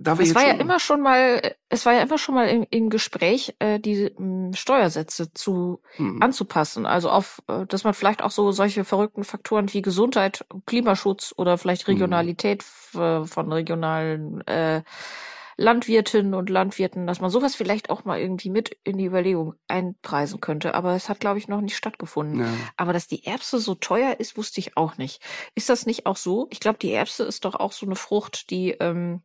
[0.02, 2.66] da wir es war ja immer schon mal, es war ja immer schon mal im,
[2.70, 6.22] im Gespräch, äh, die m, Steuersätze zu mhm.
[6.22, 6.86] anzupassen.
[6.86, 11.58] Also auf, äh, dass man vielleicht auch so solche verrückten Faktoren wie Gesundheit, Klimaschutz oder
[11.58, 11.94] vielleicht mhm.
[11.94, 12.64] Regionalität
[12.94, 13.26] mhm.
[13.26, 14.84] von regionalen äh,
[15.58, 20.40] Landwirtinnen und Landwirten, dass man sowas vielleicht auch mal irgendwie mit in die Überlegung einpreisen
[20.40, 20.74] könnte.
[20.74, 22.40] Aber es hat, glaube ich, noch nicht stattgefunden.
[22.40, 22.48] Ja.
[22.78, 25.22] Aber dass die Erbse so teuer ist, wusste ich auch nicht.
[25.56, 26.48] Ist das nicht auch so?
[26.50, 29.22] Ich glaube, die Erbse ist doch auch so eine Frucht, die ähm,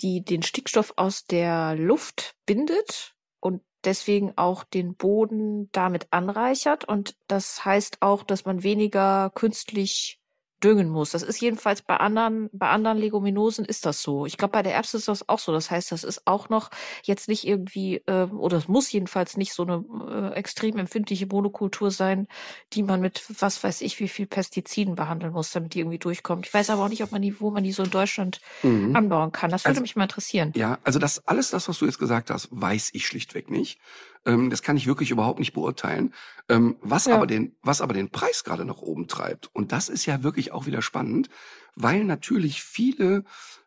[0.00, 6.84] die den Stickstoff aus der Luft bindet und deswegen auch den Boden damit anreichert.
[6.84, 10.15] Und das heißt auch, dass man weniger künstlich
[10.62, 11.10] düngen muss.
[11.10, 14.24] Das ist jedenfalls bei anderen, bei anderen Leguminosen ist das so.
[14.24, 15.52] Ich glaube, bei der Erbse ist das auch so.
[15.52, 16.70] Das heißt, das ist auch noch
[17.02, 21.90] jetzt nicht irgendwie, äh, oder es muss jedenfalls nicht so eine äh, extrem empfindliche Monokultur
[21.90, 22.26] sein,
[22.72, 26.46] die man mit was weiß ich wie viel Pestiziden behandeln muss, damit die irgendwie durchkommt.
[26.46, 28.96] Ich weiß aber auch nicht, ob man die, wo man die so in Deutschland mhm.
[28.96, 29.50] anbauen kann.
[29.50, 30.52] Das würde also, mich mal interessieren.
[30.56, 33.78] Ja, also das alles das, was du jetzt gesagt hast, weiß ich schlichtweg nicht.
[34.26, 36.12] Ähm, das kann ich wirklich überhaupt nicht beurteilen.
[36.48, 37.14] Ähm, was, ja.
[37.14, 40.52] aber den, was aber den Preis gerade nach oben treibt, und das ist ja wirklich
[40.52, 41.30] auch wieder spannend,
[41.74, 43.24] weil natürlich viele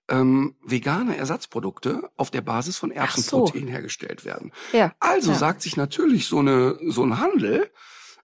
[0.09, 3.69] ähm, vegane Ersatzprodukte auf der Basis von Erbsenprotein so.
[3.69, 4.51] hergestellt werden.
[4.73, 4.93] Ja.
[4.99, 5.37] Also ja.
[5.37, 7.69] sagt sich natürlich so eine so ein Handel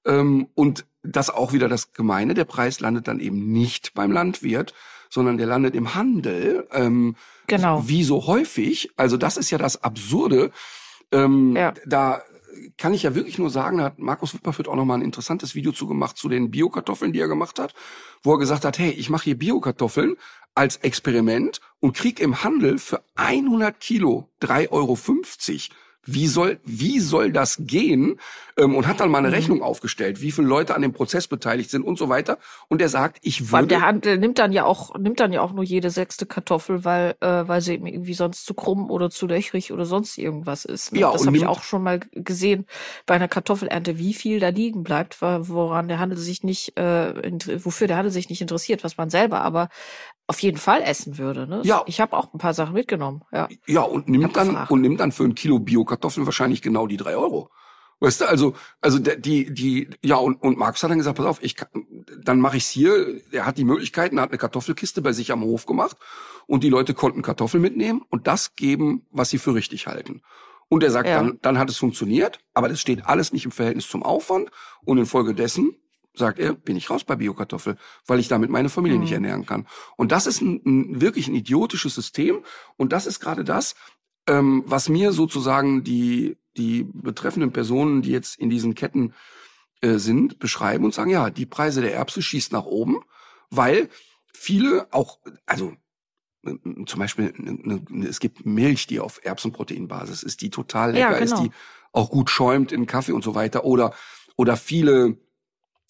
[0.05, 4.73] ähm, und das auch wieder das Gemeine, der Preis landet dann eben nicht beim Landwirt,
[5.09, 6.67] sondern der landet im Handel.
[6.71, 7.15] Ähm,
[7.47, 7.87] genau.
[7.87, 8.91] Wie so häufig.
[8.97, 10.51] Also das ist ja das Absurde.
[11.15, 11.73] Ähm, ja.
[11.85, 12.21] Da
[12.77, 15.71] kann ich ja wirklich nur sagen, da hat Markus Wipperfürth auch nochmal ein interessantes Video
[15.71, 17.73] zu gemacht zu den Biokartoffeln, die er gemacht hat,
[18.23, 20.15] wo er gesagt hat, hey, ich mache hier Biokartoffeln
[20.55, 24.97] als Experiment und krieg im Handel für 100 Kilo 3,50 Euro.
[26.05, 28.19] Wie soll, wie soll das gehen?
[28.57, 29.33] Ähm, und hat dann mal eine mhm.
[29.33, 32.37] Rechnung aufgestellt, wie viele Leute an dem Prozess beteiligt sind und so weiter.
[32.69, 33.67] Und er sagt, ich würde.
[33.67, 37.15] Der Handel nimmt dann ja auch, nimmt dann ja auch nur jede sechste Kartoffel, weil,
[37.19, 40.93] äh, weil sie eben irgendwie sonst zu krumm oder zu löchrig oder sonst irgendwas ist.
[40.93, 40.99] Ne?
[40.99, 42.65] Ja, das habe ich auch schon mal gesehen
[43.05, 47.13] bei einer Kartoffelernte, wie viel da liegen bleibt, woran der Handel sich nicht, äh,
[47.63, 49.69] wofür der Handel sich nicht interessiert, was man selber aber
[50.27, 51.47] auf jeden Fall essen würde.
[51.47, 51.61] Ne?
[51.63, 51.83] Ja.
[51.85, 53.21] Ich habe auch ein paar Sachen mitgenommen.
[53.31, 56.97] Ja, ja und nimmt dann und nimmt dann für ein Kilo Bio-Kartoffeln wahrscheinlich genau die
[56.97, 57.49] drei Euro.
[58.01, 61.41] Weißt du, also, also die, die, ja, und, und Markus hat dann gesagt, pass auf,
[61.41, 61.69] ich kann,
[62.21, 63.21] dann mache ich's hier.
[63.31, 65.95] Er hat die Möglichkeiten, er hat eine Kartoffelkiste bei sich am Hof gemacht
[66.45, 70.21] und die Leute konnten Kartoffeln mitnehmen und das geben, was sie für richtig halten.
[70.67, 71.17] Und er sagt, ja.
[71.17, 74.49] dann, dann hat es funktioniert, aber das steht alles nicht im Verhältnis zum Aufwand
[74.83, 75.75] und infolgedessen
[76.15, 79.03] sagt er, bin ich raus bei Biokartoffel, weil ich damit meine Familie mhm.
[79.03, 79.67] nicht ernähren kann.
[79.97, 82.43] Und das ist ein, ein, wirklich ein idiotisches System.
[82.77, 83.75] Und das ist gerade das,
[84.27, 89.13] ähm, was mir sozusagen die, die betreffenden Personen, die jetzt in diesen Ketten
[89.81, 93.01] äh, sind, beschreiben und sagen, ja, die Preise der Erbse schießt nach oben,
[93.49, 93.89] weil
[94.33, 95.73] viele auch, also
[96.85, 97.33] zum Beispiel,
[98.07, 101.23] es gibt Milch, die auf Erbsenproteinbasis ist, die total lecker ja, genau.
[101.23, 101.51] ist, die
[101.91, 103.65] auch gut schäumt in Kaffee und so weiter.
[103.65, 103.93] Oder,
[104.35, 105.17] oder viele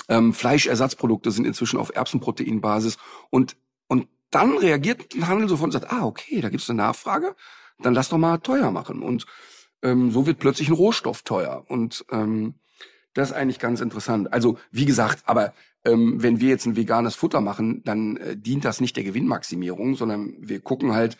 [0.07, 2.97] ähm, Fleischersatzprodukte sind inzwischen auf Erbsenproteinbasis.
[3.29, 3.55] Und,
[3.87, 7.35] und dann reagiert ein Handel sofort und sagt, ah, okay, da gibt's eine Nachfrage,
[7.79, 9.01] dann lass doch mal teuer machen.
[9.01, 9.25] Und
[9.81, 11.63] ähm, so wird plötzlich ein Rohstoff teuer.
[11.67, 12.55] Und ähm,
[13.13, 14.33] das ist eigentlich ganz interessant.
[14.33, 15.53] Also, wie gesagt, aber
[15.85, 19.95] ähm, wenn wir jetzt ein veganes Futter machen, dann äh, dient das nicht der Gewinnmaximierung,
[19.95, 21.17] sondern wir gucken halt,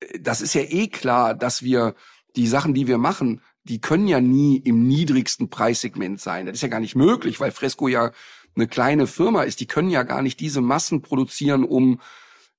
[0.00, 1.94] äh, das ist ja eh klar, dass wir
[2.34, 6.46] die Sachen, die wir machen, die können ja nie im niedrigsten Preissegment sein.
[6.46, 8.12] Das ist ja gar nicht möglich, weil Fresco ja
[8.54, 9.60] eine kleine Firma ist.
[9.60, 12.00] Die können ja gar nicht diese Massen produzieren, um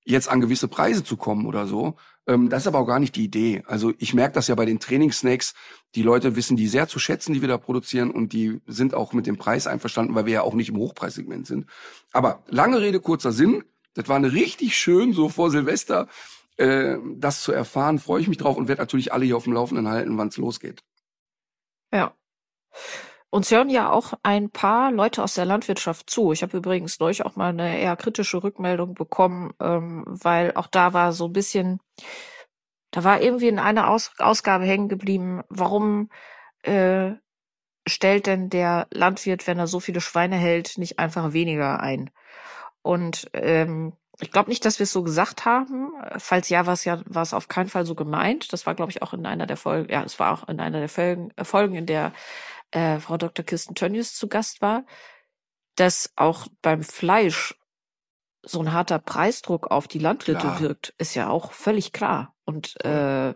[0.05, 1.95] jetzt an gewisse Preise zu kommen oder so.
[2.27, 3.63] Ähm, das ist aber auch gar nicht die Idee.
[3.67, 5.53] Also ich merke das ja bei den Trainingssnacks.
[5.95, 9.13] Die Leute wissen die sehr zu schätzen, die wir da produzieren und die sind auch
[9.13, 11.67] mit dem Preis einverstanden, weil wir ja auch nicht im Hochpreissegment sind.
[12.11, 13.63] Aber lange Rede, kurzer Sinn.
[13.93, 16.07] Das war eine richtig schön so vor Silvester.
[16.57, 19.53] Äh, das zu erfahren, freue ich mich drauf und werde natürlich alle hier auf dem
[19.53, 20.83] Laufenden halten, wann es losgeht.
[21.93, 22.13] Ja.
[23.29, 26.31] Uns hören ja auch ein paar Leute aus der Landwirtschaft zu.
[26.33, 30.93] Ich habe übrigens neulich auch mal eine eher kritische Rückmeldung bekommen, ähm, weil auch da
[30.93, 31.79] war so ein bisschen,
[32.91, 36.09] da war irgendwie in einer Aus Ausgabe hängen geblieben, warum
[36.63, 37.13] äh,
[37.87, 42.11] stellt denn der Landwirt, wenn er so viele Schweine hält, nicht einfach weniger ein?
[42.83, 45.91] Und ähm, ich glaube nicht, dass wir es so gesagt haben.
[46.17, 48.53] Falls ja, war es ja war es auf keinen Fall so gemeint.
[48.53, 49.91] Das war, glaube ich, auch in einer der Folgen.
[49.91, 52.13] Ja, es war auch in einer der Folgen, äh, Folgen in der
[52.71, 53.43] äh, Frau Dr.
[53.43, 54.85] Kirsten Tönnies zu Gast war,
[55.75, 57.55] dass auch beim Fleisch
[58.43, 60.59] so ein harter Preisdruck auf die Landwirte klar.
[60.59, 62.35] wirkt, ist ja auch völlig klar.
[62.45, 63.33] Und äh,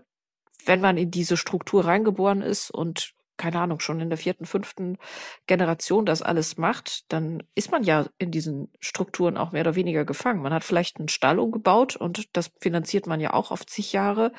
[0.65, 4.97] wenn man in diese Struktur reingeboren ist und keine Ahnung, schon in der vierten, fünften
[5.45, 10.05] Generation das alles macht, dann ist man ja in diesen Strukturen auch mehr oder weniger
[10.05, 10.41] gefangen.
[10.41, 14.33] Man hat vielleicht einen Stall umgebaut und das finanziert man ja auch auf zig Jahre.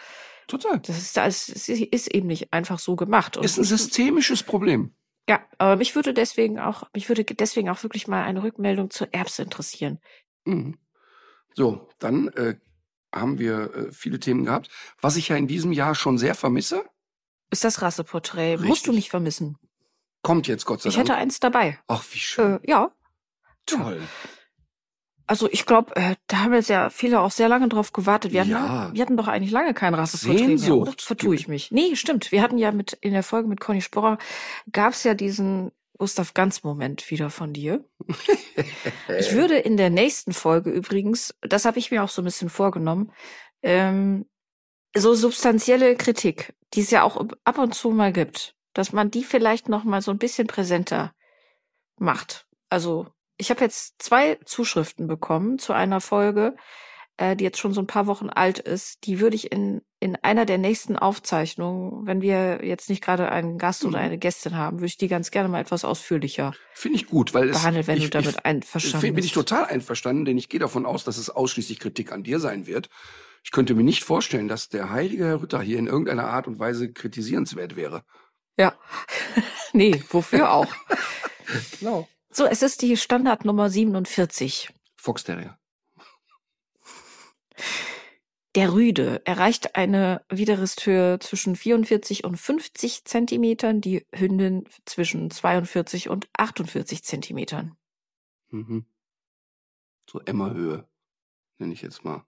[0.48, 0.80] Total.
[0.80, 3.36] Das ist, das ist eben nicht einfach so gemacht.
[3.36, 4.94] Und ist ein systemisches Problem.
[5.28, 9.12] Ja, aber mich würde deswegen auch, mich würde deswegen auch wirklich mal eine Rückmeldung zur
[9.12, 10.00] Erbse interessieren.
[10.44, 10.78] Mhm.
[11.54, 12.56] So, dann äh,
[13.12, 14.70] haben wir äh, viele Themen gehabt.
[15.00, 16.84] Was ich ja in diesem Jahr schon sehr vermisse,
[17.50, 18.54] ist das Rasseporträt.
[18.54, 18.68] Richtig.
[18.68, 19.56] Musst du nicht vermissen.
[20.22, 20.94] Kommt jetzt, Gott sei Dank.
[20.94, 21.78] Ich hätte eins dabei.
[21.86, 22.60] Ach, wie schön.
[22.62, 22.90] Äh, ja.
[23.66, 24.00] Toll.
[25.26, 28.32] Also ich glaube, äh, da haben jetzt ja viele auch sehr lange drauf gewartet.
[28.32, 28.90] Wir hatten, ja.
[28.94, 30.94] wir hatten doch eigentlich lange kein Rasseporträt mehr, oder?
[30.98, 31.70] Vertue ich mich.
[31.70, 32.32] Nee, stimmt.
[32.32, 34.16] Wir hatten ja mit in der Folge mit Conny Sporrer
[34.72, 37.84] gab's ja diesen Gustav Ganz Moment wieder von dir.
[39.18, 42.48] ich würde in der nächsten Folge übrigens, das habe ich mir auch so ein bisschen
[42.48, 43.12] vorgenommen,
[43.62, 44.24] ähm,
[45.00, 49.24] so substanzielle Kritik, die es ja auch ab und zu mal gibt, dass man die
[49.24, 51.12] vielleicht noch mal so ein bisschen präsenter
[51.98, 52.46] macht.
[52.70, 56.56] Also ich habe jetzt zwei Zuschriften bekommen zu einer Folge,
[57.16, 59.06] äh, die jetzt schon so ein paar Wochen alt ist.
[59.06, 63.58] Die würde ich in in einer der nächsten Aufzeichnungen, wenn wir jetzt nicht gerade einen
[63.58, 64.04] Gast oder mhm.
[64.04, 67.48] eine Gästin haben, würde ich die ganz gerne mal etwas ausführlicher finde ich gut, weil
[67.48, 69.14] behandelt, es, wenn ich, du damit einverstanden bist.
[69.14, 72.38] Bin ich total einverstanden, denn ich gehe davon aus, dass es ausschließlich Kritik an dir
[72.38, 72.88] sein wird.
[73.44, 76.58] Ich könnte mir nicht vorstellen, dass der heilige Herr Ritter hier in irgendeiner Art und
[76.58, 78.04] Weise kritisierenswert wäre.
[78.58, 78.74] Ja.
[79.72, 80.72] nee, wofür auch?
[81.78, 82.08] genau.
[82.30, 84.68] So, es ist die Standardnummer 47.
[84.96, 85.58] Fox Terrier.
[88.54, 96.28] Der Rüde erreicht eine Widerristhöhe zwischen 44 und 50 Zentimetern, die Hündin zwischen 42 und
[96.36, 97.76] 48 Zentimetern.
[98.50, 98.86] Mhm.
[100.10, 100.88] So Emma-Höhe,
[101.58, 102.24] nenne ich jetzt mal.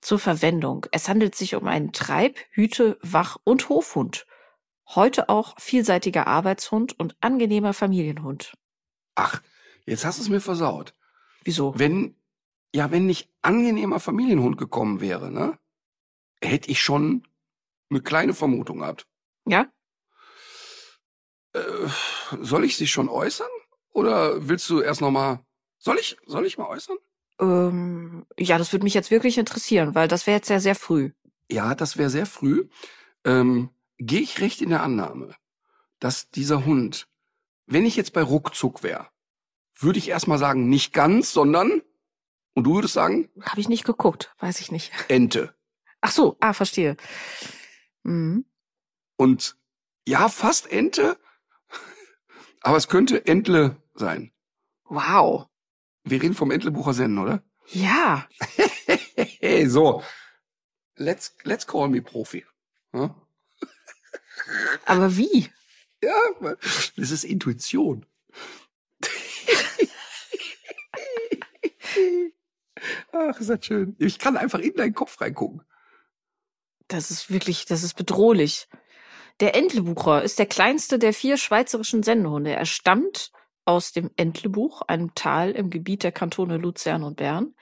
[0.00, 0.86] Zur Verwendung.
[0.90, 4.26] Es handelt sich um einen Treib-, Hüte-, Wach- und Hofhund.
[4.88, 8.52] Heute auch vielseitiger Arbeitshund und angenehmer Familienhund.
[9.14, 9.40] Ach,
[9.86, 10.94] jetzt hast du es mir versaut.
[11.44, 11.78] Wieso?
[11.78, 12.16] Wenn,
[12.74, 15.58] ja, wenn nicht angenehmer Familienhund gekommen wäre, ne,
[16.42, 17.26] hätte ich schon
[17.90, 19.06] eine kleine Vermutung gehabt.
[19.46, 19.72] Ja?
[21.52, 21.60] Äh,
[22.40, 23.50] soll ich sie schon äußern?
[23.90, 25.44] Oder willst du erst noch mal,
[25.78, 26.96] soll ich, soll ich mal äußern?
[27.42, 31.10] Ähm, ja, das würde mich jetzt wirklich interessieren, weil das wäre jetzt ja sehr früh.
[31.50, 32.68] Ja, das wäre sehr früh.
[33.24, 35.34] Ähm, Gehe ich recht in der Annahme,
[36.00, 37.08] dass dieser Hund,
[37.66, 39.08] wenn ich jetzt bei ruckzuck wäre,
[39.76, 41.82] würde ich erstmal sagen, nicht ganz, sondern,
[42.54, 44.92] und du würdest sagen, Habe ich nicht geguckt, weiß ich nicht.
[45.08, 45.54] Ente.
[46.00, 46.96] Ach so, ah, verstehe.
[48.02, 48.44] Mhm.
[49.16, 49.56] Und
[50.06, 51.16] ja, fast Ente,
[52.60, 54.32] aber es könnte Entle sein.
[54.84, 55.46] Wow.
[56.04, 57.42] Wir reden vom Entlebucher Sennen, oder?
[57.68, 58.28] Ja,
[59.40, 60.02] Hey, so.
[60.96, 62.44] Let's, let's call me Profi.
[62.92, 63.14] Ja,
[64.86, 65.50] aber wie?
[66.02, 66.14] Ja,
[66.96, 68.06] das ist Intuition.
[73.12, 73.96] Ach, ist das schön.
[73.98, 75.62] Ich kann einfach in deinen Kopf reingucken.
[76.88, 78.68] Das ist wirklich, das ist bedrohlich.
[79.40, 82.52] Der Entlebucher ist der kleinste der vier schweizerischen Sennenhunde.
[82.52, 83.32] Er stammt
[83.64, 87.54] aus dem Entlebuch, einem Tal im Gebiet der Kantone Luzern und Bern.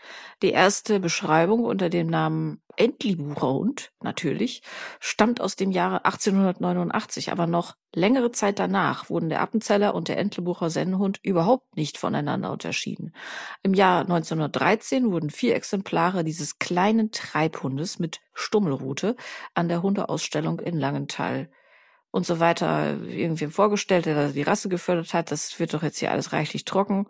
[0.43, 4.63] Die erste Beschreibung unter dem Namen Entlebucherhund, natürlich,
[5.01, 10.17] stammt aus dem Jahre 1889, aber noch längere Zeit danach wurden der Appenzeller und der
[10.17, 13.13] Entlebucher Sennenhund überhaupt nicht voneinander unterschieden.
[13.63, 19.17] Im Jahr 1913 wurden vier Exemplare dieses kleinen Treibhundes mit Stummelrute
[19.53, 21.51] an der Hundeausstellung in Langenthal
[22.11, 25.31] und so weiter irgendwem vorgestellt, der die Rasse gefördert hat.
[25.31, 27.07] Das wird doch jetzt hier alles reichlich trocken.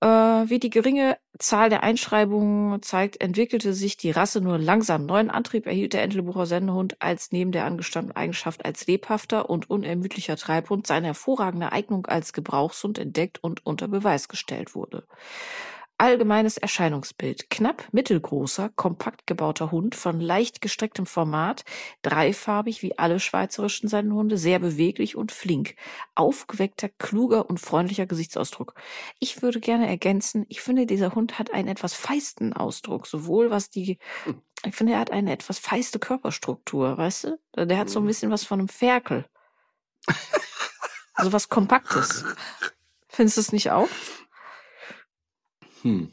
[0.00, 5.06] Äh, wie die geringe Zahl der Einschreibungen zeigt, entwickelte sich die Rasse nur langsam.
[5.06, 10.36] Neuen Antrieb erhielt der Entlebucher Sennenhund, als neben der angestammten Eigenschaft als lebhafter und unermüdlicher
[10.36, 15.06] Treibhund seine hervorragende Eignung als Gebrauchshund entdeckt und unter Beweis gestellt wurde.
[15.98, 17.48] Allgemeines Erscheinungsbild.
[17.48, 21.64] Knapp mittelgroßer, kompakt gebauter Hund von leicht gestrecktem Format,
[22.02, 25.74] dreifarbig wie alle schweizerischen Sennenhunde, sehr beweglich und flink.
[26.14, 28.74] Aufgeweckter, kluger und freundlicher Gesichtsausdruck.
[29.20, 33.70] Ich würde gerne ergänzen, ich finde, dieser Hund hat einen etwas feisten Ausdruck, sowohl was
[33.70, 33.98] die,
[34.66, 37.64] ich finde, er hat eine etwas feiste Körperstruktur, weißt du?
[37.64, 39.24] Der hat so ein bisschen was von einem Ferkel.
[41.18, 42.24] So was Kompaktes.
[43.08, 43.88] Findest du es nicht auch?
[45.86, 46.10] Hm.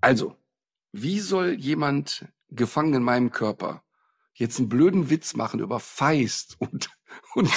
[0.00, 0.34] Also,
[0.92, 3.84] wie soll jemand gefangen in meinem Körper
[4.32, 6.88] jetzt einen blöden Witz machen über Feist und,
[7.34, 7.50] und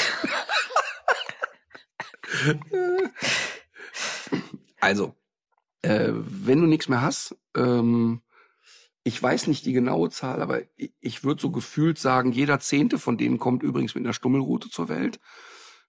[4.81, 5.15] also,
[5.83, 8.21] äh, wenn du nichts mehr hast, ähm,
[9.03, 12.99] ich weiß nicht die genaue Zahl, aber ich, ich würde so gefühlt sagen, jeder Zehnte
[12.99, 15.21] von denen kommt übrigens mit einer Stummelrute zur Welt.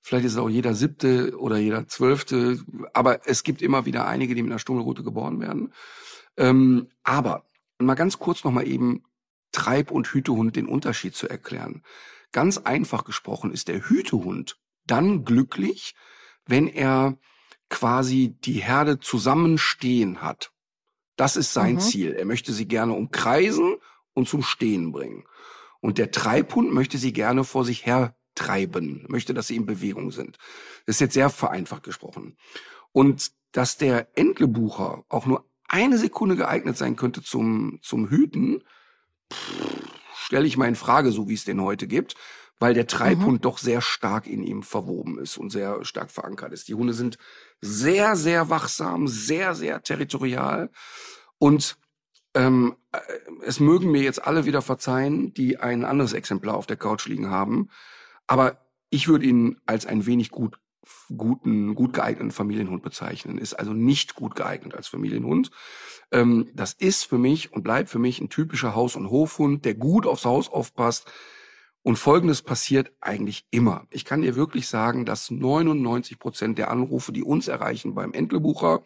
[0.01, 2.61] Vielleicht ist es auch jeder siebte oder jeder zwölfte,
[2.95, 5.73] aber es gibt immer wieder einige, die mit einer Stummelrute geboren werden.
[6.37, 7.45] Ähm, aber
[7.79, 9.03] mal ganz kurz noch mal eben
[9.53, 11.83] Treib- und Hütehund den Unterschied zu erklären.
[12.33, 15.95] Ganz einfach gesprochen ist der Hütehund dann glücklich,
[16.47, 17.19] wenn er
[17.69, 20.53] quasi die Herde zusammenstehen hat.
[21.17, 21.81] Das ist sein Mhm.
[21.81, 22.13] Ziel.
[22.13, 23.77] Er möchte sie gerne umkreisen
[24.15, 25.25] und zum Stehen bringen.
[25.81, 30.13] Und der Treibhund möchte sie gerne vor sich her treiben, möchte, dass sie in Bewegung
[30.13, 30.39] sind.
[30.87, 32.37] Das ist jetzt sehr vereinfacht gesprochen.
[32.93, 38.63] Und dass der Entlebucher auch nur eine Sekunde geeignet sein könnte zum, zum Hüten,
[40.15, 42.15] stelle ich mal in Frage, so wie es den heute gibt,
[42.59, 46.69] weil der Treibhund doch sehr stark in ihm verwoben ist und sehr stark verankert ist.
[46.69, 47.19] Die Hunde sind
[47.61, 50.71] sehr, sehr wachsam, sehr, sehr territorial
[51.39, 51.77] und
[52.35, 52.99] ähm, äh,
[53.45, 57.31] es mögen mir jetzt alle wieder verzeihen, die ein anderes Exemplar auf der Couch liegen
[57.31, 57.71] haben,
[58.29, 60.61] aber ich würde ihn als ein wenig gut
[61.17, 63.39] guten, gut geeigneten Familienhund bezeichnen.
[63.39, 65.51] Ist also nicht gut geeignet als Familienhund.
[66.13, 69.75] Ähm, das ist für mich und bleibt für mich ein typischer Haus- und Hofhund, der
[69.75, 71.11] gut aufs Haus aufpasst.
[71.83, 73.87] Und Folgendes passiert eigentlich immer.
[73.91, 78.83] Ich kann dir wirklich sagen, dass 99 Prozent der Anrufe, die uns erreichen beim Entlebucher,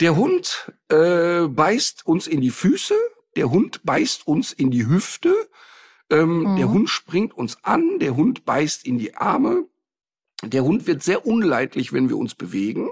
[0.00, 2.94] der Hund äh, beißt uns in die Füße,
[3.36, 5.34] der Hund beißt uns in die Hüfte,
[6.10, 6.56] ähm, Mhm.
[6.56, 9.64] der Hund springt uns an, der Hund beißt in die Arme,
[10.42, 12.90] der Hund wird sehr unleidlich, wenn wir uns bewegen.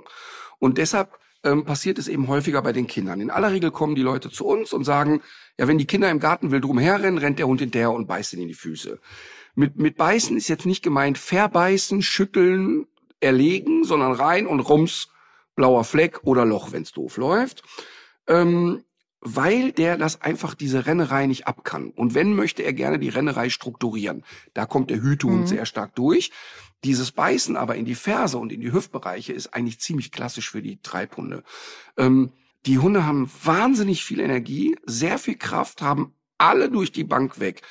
[0.58, 3.20] Und deshalb ähm, passiert es eben häufiger bei den Kindern.
[3.20, 5.22] In aller Regel kommen die Leute zu uns und sagen,
[5.58, 8.42] ja, wenn die Kinder im Garten wild rumherrennen, rennt der Hund hinterher und beißt ihnen
[8.42, 8.98] in die Füße.
[9.54, 12.86] Mit, mit beißen ist jetzt nicht gemeint verbeißen, schütteln,
[13.20, 15.08] erlegen, sondern rein und rums,
[15.56, 17.62] blauer Fleck oder Loch, wenn's doof läuft.
[18.26, 18.84] Ähm,
[19.20, 21.90] weil der das einfach diese Rennerei nicht ab kann.
[21.90, 24.24] Und wenn, möchte er gerne die Rennerei strukturieren.
[24.54, 25.46] Da kommt der Hütehund mhm.
[25.46, 26.30] sehr stark durch.
[26.84, 30.62] Dieses Beißen aber in die Ferse und in die Hüftbereiche ist eigentlich ziemlich klassisch für
[30.62, 31.42] die Treibhunde.
[31.96, 32.32] Ähm,
[32.66, 37.62] die Hunde haben wahnsinnig viel Energie, sehr viel Kraft, haben alle durch die Bank weg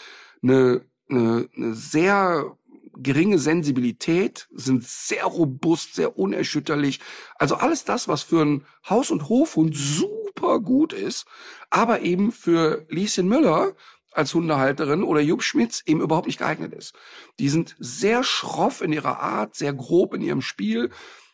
[0.43, 2.57] eine, eine, eine sehr
[3.01, 6.99] geringe Sensibilität, sind sehr robust, sehr unerschütterlich.
[7.35, 11.25] Also alles das, was für ein Haus- und Hofhund super gut ist,
[11.69, 13.75] aber eben für Lieschen Müller
[14.11, 16.95] als Hundehalterin oder Jupp Schmitz eben überhaupt nicht geeignet ist.
[17.39, 20.89] Die sind sehr schroff in ihrer Art, sehr grob in ihrem Spiel,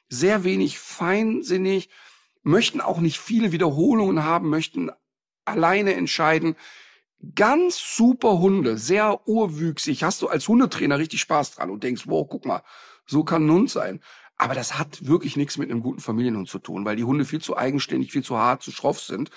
[0.09, 1.89] sehr wenig feinsinnig,
[2.43, 4.91] möchten auch nicht viele Wiederholungen haben, möchten
[5.45, 6.55] alleine entscheiden.
[7.35, 10.03] Ganz super Hunde, sehr urwüchsig.
[10.03, 12.63] Hast du als Hundetrainer richtig Spaß dran und denkst, wow, guck mal,
[13.05, 14.01] so kann ein Hund sein.
[14.35, 17.39] Aber das hat wirklich nichts mit einem guten Familienhund zu tun, weil die Hunde viel
[17.39, 19.29] zu eigenständig, viel zu hart, zu schroff sind.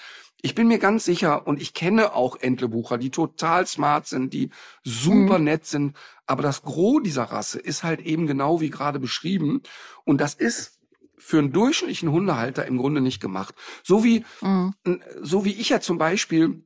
[0.43, 4.51] Ich bin mir ganz sicher und ich kenne auch Entlebucher, die total smart sind, die
[4.83, 5.45] super mhm.
[5.45, 5.97] nett sind.
[6.27, 9.63] Aber das Gros dieser Rasse ist halt eben genau wie gerade beschrieben.
[10.05, 10.81] Und das ist
[11.19, 13.55] für einen durchschnittlichen Hundehalter im Grunde nicht gemacht.
[13.83, 14.75] So wie, mhm.
[15.23, 16.65] so wie ich ja zum Beispiel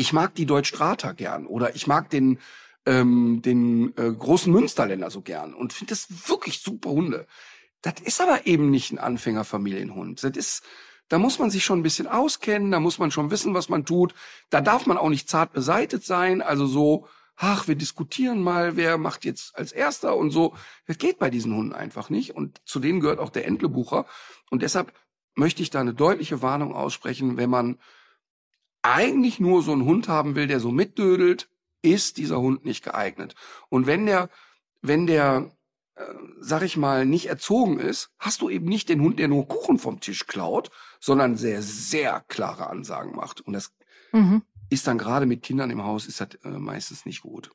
[0.00, 2.38] ich mag die Deutschstrater gern oder ich mag den
[2.86, 7.26] ähm, den äh, großen Münsterländer so gern und finde das wirklich super Hunde.
[7.82, 10.24] Das ist aber eben nicht ein Anfängerfamilienhund.
[10.24, 10.64] Das ist,
[11.08, 13.84] da muss man sich schon ein bisschen auskennen, da muss man schon wissen, was man
[13.84, 14.14] tut.
[14.48, 18.96] Da darf man auch nicht zart beseitet sein, also so, ach, wir diskutieren mal, wer
[18.96, 20.54] macht jetzt als erster und so.
[20.86, 24.06] Das geht bei diesen Hunden einfach nicht und zu denen gehört auch der Entlebucher
[24.48, 24.94] und deshalb
[25.34, 27.78] möchte ich da eine deutliche Warnung aussprechen, wenn man
[28.82, 31.48] eigentlich nur so einen Hund haben will, der so mitdödelt,
[31.82, 33.34] ist dieser Hund nicht geeignet.
[33.68, 34.28] Und wenn der,
[34.82, 35.50] wenn der,
[35.94, 36.04] äh,
[36.40, 39.78] sag ich mal, nicht erzogen ist, hast du eben nicht den Hund, der nur Kuchen
[39.78, 40.70] vom Tisch klaut,
[41.00, 43.40] sondern sehr, sehr klare Ansagen macht.
[43.40, 43.72] Und das
[44.12, 44.42] mhm.
[44.68, 47.50] ist dann gerade mit Kindern im Haus, ist das äh, meistens nicht gut.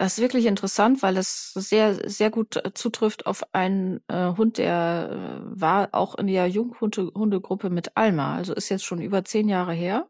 [0.00, 4.56] Das ist wirklich interessant, weil es sehr, sehr gut äh, zutrifft auf einen äh, Hund,
[4.56, 8.34] der äh, war auch in der Junghundegruppe mit Alma.
[8.34, 10.08] Also ist jetzt schon über zehn Jahre her.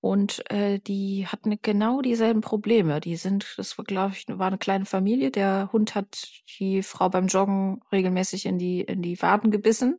[0.00, 3.00] Und äh, die hatten genau dieselben Probleme.
[3.00, 5.32] Die sind, das war, glaube ich, war eine kleine Familie.
[5.32, 6.28] Der Hund hat
[6.60, 9.98] die Frau beim Joggen regelmäßig in die, in die Waden gebissen.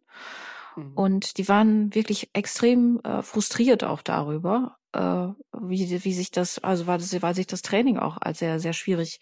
[0.78, 0.94] Mhm.
[0.94, 6.98] Und die waren wirklich extrem äh, frustriert auch darüber wie, wie sich das, also war
[6.98, 9.20] das, weil sich das Training auch als sehr, sehr schwierig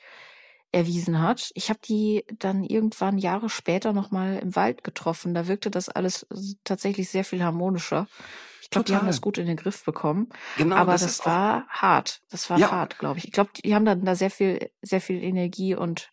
[0.71, 1.51] erwiesen hat.
[1.55, 5.33] Ich habe die dann irgendwann Jahre später nochmal im Wald getroffen.
[5.33, 6.27] Da wirkte das alles
[6.63, 8.07] tatsächlich sehr viel harmonischer.
[8.61, 10.27] Ich glaube, die haben das gut in den Griff bekommen.
[10.57, 12.21] Genau, aber das, das war hart.
[12.29, 12.69] Das war ja.
[12.69, 13.25] hart, glaube ich.
[13.25, 16.11] Ich glaube, die haben dann da sehr viel, sehr viel Energie und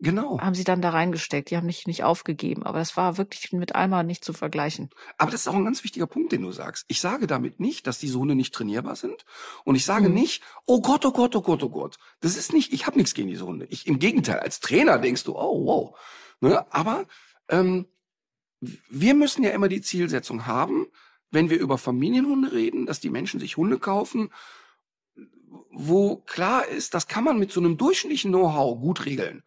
[0.00, 0.40] Genau.
[0.40, 1.50] Haben sie dann da reingesteckt.
[1.50, 2.64] Die haben nicht, nicht aufgegeben.
[2.64, 4.90] Aber das war wirklich mit Alma nicht zu vergleichen.
[5.18, 6.84] Aber das ist auch ein ganz wichtiger Punkt, den du sagst.
[6.88, 9.24] Ich sage damit nicht, dass diese Hunde nicht trainierbar sind.
[9.64, 10.14] Und ich sage mhm.
[10.14, 11.96] nicht, oh Gott, oh Gott, oh Gott, oh Gott.
[12.20, 13.66] Das ist nicht, ich habe nichts gegen diese Hunde.
[13.70, 15.98] Ich, Im Gegenteil, als Trainer denkst du, oh, wow.
[16.40, 16.66] Ne?
[16.72, 17.06] Aber
[17.48, 17.86] ähm,
[18.60, 20.86] wir müssen ja immer die Zielsetzung haben,
[21.30, 24.32] wenn wir über Familienhunde reden, dass die Menschen sich Hunde kaufen,
[25.70, 29.42] wo klar ist, das kann man mit so einem durchschnittlichen Know-how gut regeln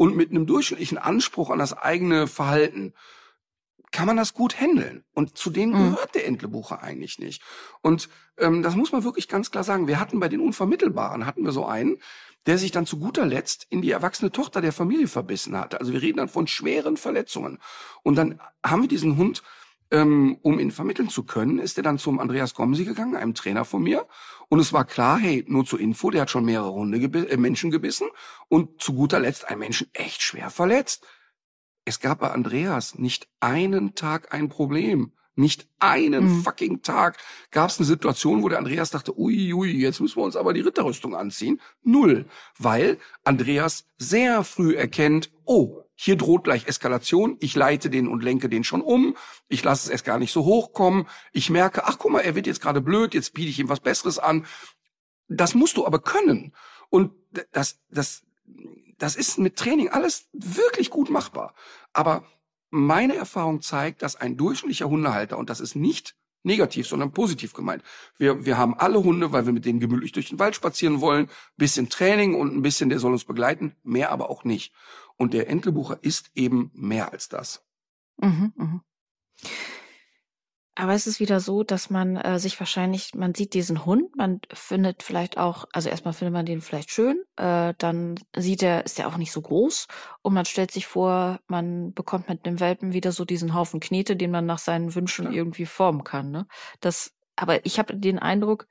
[0.00, 2.94] und mit einem durchschnittlichen Anspruch an das eigene Verhalten
[3.92, 5.04] kann man das gut handeln.
[5.12, 5.92] Und zu denen mhm.
[5.92, 7.42] gehört der Entlebucher eigentlich nicht.
[7.82, 9.88] Und ähm, das muss man wirklich ganz klar sagen.
[9.88, 11.98] Wir hatten bei den Unvermittelbaren, hatten wir so einen,
[12.46, 15.80] der sich dann zu guter Letzt in die erwachsene Tochter der Familie verbissen hatte.
[15.80, 17.58] Also wir reden dann von schweren Verletzungen.
[18.02, 19.42] Und dann haben wir diesen Hund
[19.90, 23.64] ähm, um ihn vermitteln zu können, ist er dann zum Andreas Gomsi gegangen, einem Trainer
[23.64, 24.06] von mir.
[24.48, 27.36] Und es war klar, hey, nur zur Info, der hat schon mehrere Hunde gebi äh,
[27.36, 28.08] Menschen gebissen
[28.48, 31.06] und zu guter Letzt einen Menschen echt schwer verletzt.
[31.84, 35.12] Es gab bei Andreas nicht einen Tag ein Problem.
[35.36, 36.42] Nicht einen mhm.
[36.42, 37.16] fucking Tag
[37.50, 40.52] gab es eine Situation, wo der Andreas dachte, ui, ui, jetzt müssen wir uns aber
[40.52, 41.60] die Ritterrüstung anziehen.
[41.82, 42.26] Null.
[42.58, 48.48] Weil Andreas sehr früh erkennt, oh, hier droht gleich Eskalation, ich leite den und lenke
[48.48, 52.10] den schon um, ich lasse es erst gar nicht so hochkommen, ich merke, ach guck
[52.10, 54.46] mal, er wird jetzt gerade blöd, jetzt biete ich ihm was Besseres an.
[55.28, 56.54] Das musst du aber können.
[56.88, 57.12] Und
[57.52, 58.22] das, das,
[58.96, 61.54] das ist mit Training alles wirklich gut machbar.
[61.92, 62.24] Aber
[62.70, 67.82] meine Erfahrung zeigt, dass ein durchschnittlicher Hundehalter, und das ist nicht negativ, sondern positiv gemeint.
[68.16, 71.28] Wir, wir haben alle Hunde, weil wir mit denen gemütlich durch den Wald spazieren wollen,
[71.58, 74.72] bisschen Training und ein bisschen, der soll uns begleiten, mehr aber auch nicht.
[75.20, 77.62] Und der Entlebucher ist eben mehr als das.
[78.16, 78.80] Mhm, mh.
[80.76, 84.40] Aber es ist wieder so, dass man äh, sich wahrscheinlich, man sieht diesen Hund, man
[84.50, 88.98] findet vielleicht auch, also erstmal findet man den vielleicht schön, äh, dann sieht er, ist
[88.98, 89.88] er auch nicht so groß
[90.22, 94.16] und man stellt sich vor, man bekommt mit dem Welpen wieder so diesen Haufen Knete,
[94.16, 95.32] den man nach seinen Wünschen ja.
[95.32, 96.30] irgendwie formen kann.
[96.30, 96.46] Ne?
[96.80, 98.66] Das aber ich habe den Eindruck,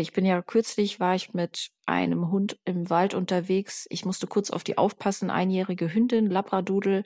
[0.00, 3.86] ich bin ja kürzlich war ich mit einem Hund im Wald unterwegs.
[3.90, 7.04] Ich musste kurz auf die aufpassen, einjährige Hündin, Labradudel.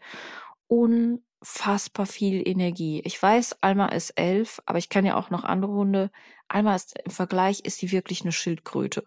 [0.69, 3.03] Unfassbar viel Energie.
[3.05, 6.11] Ich weiß, Alma ist elf, aber ich kenne ja auch noch andere Hunde.
[6.49, 9.05] Alma ist im Vergleich ist die wirklich eine Schildkröte.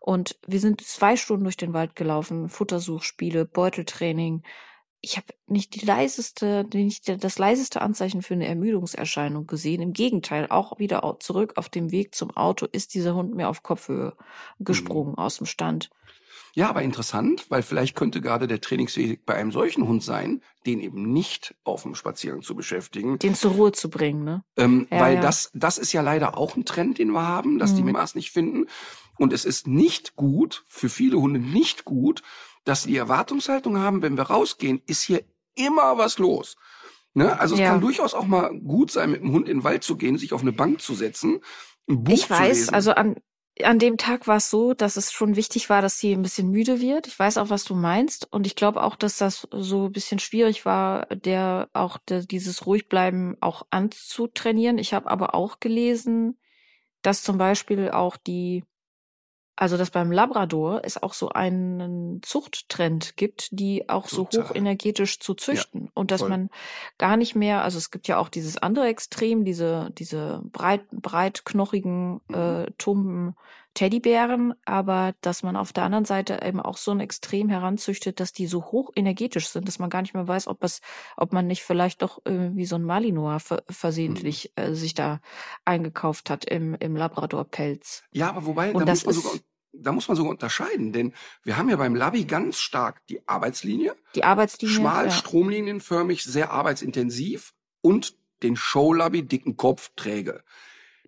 [0.00, 4.42] Und wir sind zwei Stunden durch den Wald gelaufen, Futtersuchspiele, Beuteltraining,
[5.00, 9.80] ich habe nicht die leiseste, nicht das leiseste Anzeichen für eine Ermüdungserscheinung gesehen.
[9.80, 13.62] Im Gegenteil, auch wieder zurück auf dem Weg zum Auto ist dieser Hund mir auf
[13.62, 14.14] Kopfhöhe
[14.58, 15.18] gesprungen mhm.
[15.18, 15.90] aus dem Stand.
[16.54, 20.80] Ja, aber interessant, weil vielleicht könnte gerade der Trainingsweg bei einem solchen Hund sein, den
[20.80, 23.18] eben nicht auf dem Spaziergang zu beschäftigen.
[23.18, 24.42] Den zur Ruhe zu bringen, ne?
[24.56, 25.20] Ähm, ja, weil ja.
[25.20, 27.76] das, das ist ja leider auch ein Trend, den wir haben, dass mhm.
[27.76, 28.66] die Maß nicht finden.
[29.18, 32.22] Und es ist nicht gut, für viele Hunde nicht gut,
[32.64, 36.56] dass die Erwartungshaltung haben, wenn wir rausgehen, ist hier immer was los.
[37.14, 37.38] Ne?
[37.38, 37.70] Also es ja.
[37.70, 40.32] kann durchaus auch mal gut sein, mit dem Hund in den Wald zu gehen, sich
[40.32, 41.40] auf eine Bank zu setzen,
[41.88, 42.74] ein Buch ich weiß, lesen.
[42.74, 43.16] also an,
[43.64, 46.50] an dem Tag war es so, dass es schon wichtig war, dass sie ein bisschen
[46.50, 47.06] müde wird.
[47.06, 48.30] Ich weiß auch, was du meinst.
[48.30, 52.66] Und ich glaube auch, dass das so ein bisschen schwierig war, der auch der, dieses
[52.66, 54.78] Ruhigbleiben auch anzutrainieren.
[54.78, 56.38] Ich habe aber auch gelesen,
[57.02, 58.64] dass zum Beispiel auch die
[59.60, 64.44] also, dass beim Labrador es auch so einen Zuchttrend gibt, die auch Total.
[64.44, 65.86] so hochenergetisch zu züchten.
[65.86, 66.28] Ja, und dass voll.
[66.28, 66.48] man
[66.96, 72.20] gar nicht mehr, also es gibt ja auch dieses andere Extrem, diese, diese breit, breitknochigen,
[72.28, 72.34] mhm.
[72.34, 73.34] äh, tumben
[73.74, 78.32] Teddybären, aber dass man auf der anderen Seite eben auch so ein Extrem heranzüchtet, dass
[78.32, 80.80] die so hochenergetisch sind, dass man gar nicht mehr weiß, ob es,
[81.16, 83.38] ob man nicht vielleicht doch irgendwie so ein Malinois
[83.68, 84.62] versehentlich mhm.
[84.62, 85.20] äh, sich da
[85.64, 88.04] eingekauft hat im, im Labrador-Pelz.
[88.12, 89.38] Ja, aber wobei, und da das muss man sogar
[89.72, 91.12] da muss man sogar unterscheiden, denn
[91.42, 93.94] wir haben ja beim Labi ganz stark die Arbeitslinie.
[94.14, 94.74] Die Arbeitslinie.
[94.74, 95.10] Schmal, ja.
[95.10, 100.42] stromlinienförmig, sehr arbeitsintensiv und den Show-Labi, dicken Kopf, träge.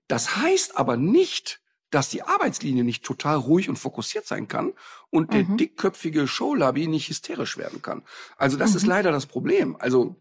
[0.09, 4.73] Das heißt aber nicht, dass die Arbeitslinie nicht total ruhig und fokussiert sein kann
[5.11, 5.57] und der mhm.
[5.57, 8.03] dickköpfige Show-Labi nicht hysterisch werden kann.
[8.37, 8.77] Also das mhm.
[8.77, 9.77] ist leider das Problem.
[9.79, 10.17] Also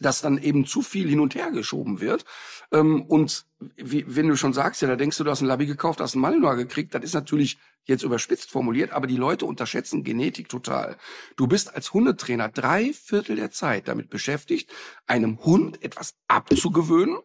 [0.00, 2.24] dass dann eben zu viel hin und her geschoben wird.
[2.72, 5.66] Ähm, und wie, wenn du schon sagst, ja, da denkst du, du hast ein Labi
[5.66, 10.02] gekauft, hast ein Malinois gekriegt, das ist natürlich jetzt überspitzt formuliert, aber die Leute unterschätzen
[10.02, 10.96] Genetik total.
[11.36, 14.70] Du bist als Hundetrainer drei Viertel der Zeit damit beschäftigt,
[15.06, 17.18] einem Hund etwas abzugewöhnen,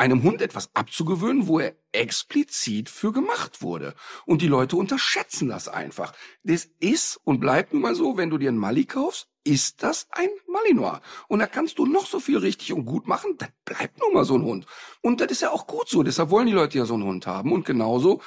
[0.00, 3.94] einem Hund etwas abzugewöhnen, wo er explizit für gemacht wurde.
[4.24, 6.14] Und die Leute unterschätzen das einfach.
[6.42, 10.06] Das ist und bleibt nun mal so, wenn du dir einen Mali kaufst, ist das
[10.10, 11.00] ein Malinois.
[11.28, 14.24] Und da kannst du noch so viel richtig und gut machen, das bleibt nun mal
[14.24, 14.64] so ein Hund.
[15.02, 17.26] Und das ist ja auch gut so, deshalb wollen die Leute ja so einen Hund
[17.26, 17.52] haben.
[17.52, 18.22] Und genauso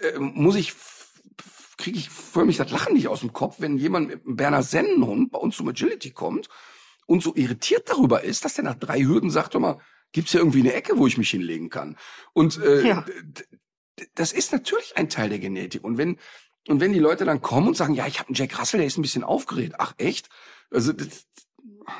[0.00, 0.74] äh, muss ich,
[1.78, 4.62] kriege ich für mich das Lachen nicht aus dem Kopf, wenn jemand mit einem Berner
[4.62, 6.50] Sennenhund bei uns zum Agility kommt
[7.06, 9.78] und so irritiert darüber ist, dass der nach drei Hürden sagt, hör mal,
[10.12, 11.96] gibt's ja irgendwie eine Ecke, wo ich mich hinlegen kann?
[12.32, 13.04] Und äh, ja.
[14.14, 15.84] das ist natürlich ein Teil der Genetik.
[15.84, 16.18] Und wenn
[16.68, 18.86] und wenn die Leute dann kommen und sagen, ja, ich habe einen Jack Russell, der
[18.86, 19.76] ist ein bisschen aufgeregt.
[19.78, 20.28] Ach echt?
[20.70, 21.26] Also das,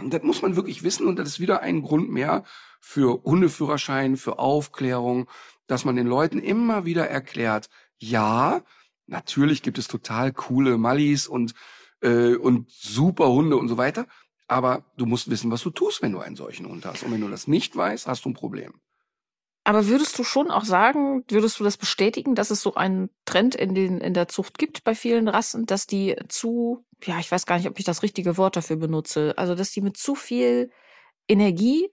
[0.05, 2.45] das muss man wirklich wissen und das ist wieder ein Grund mehr
[2.81, 5.29] für Hundeführerschein, für Aufklärung,
[5.67, 8.63] dass man den Leuten immer wieder erklärt, ja,
[9.07, 11.55] natürlich gibt es total coole Mallis und
[12.01, 14.07] äh, und super Hunde und so weiter,
[14.49, 17.03] aber du musst wissen, was du tust, wenn du einen solchen Hund hast.
[17.03, 18.81] Und wenn du das nicht weißt, hast du ein Problem.
[19.65, 23.55] Aber würdest du schon auch sagen, würdest du das bestätigen, dass es so einen Trend
[23.55, 27.45] in, den, in der Zucht gibt bei vielen Rassen, dass die zu, ja, ich weiß
[27.45, 30.71] gar nicht, ob ich das richtige Wort dafür benutze, also dass die mit zu viel
[31.29, 31.91] Energie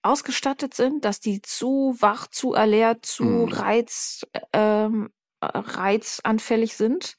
[0.00, 3.52] ausgestattet sind, dass die zu wach, zu erleert, zu mhm.
[3.52, 5.10] reiz, ähm,
[5.42, 7.16] reizanfällig sind?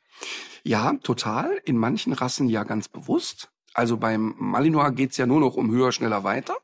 [0.63, 1.61] Ja, total.
[1.65, 3.51] In manchen Rassen ja ganz bewusst.
[3.75, 6.55] Also beim Malinois geht's ja nur noch um höher, schneller, weiter.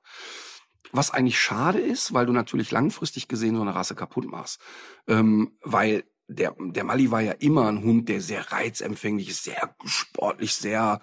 [0.93, 4.61] Was eigentlich schade ist, weil du natürlich langfristig gesehen so eine Rasse kaputt machst.
[5.07, 9.75] Ähm, weil der, der Mali war ja immer ein Hund, der sehr reizempfänglich ist, sehr
[9.83, 11.01] sportlich, sehr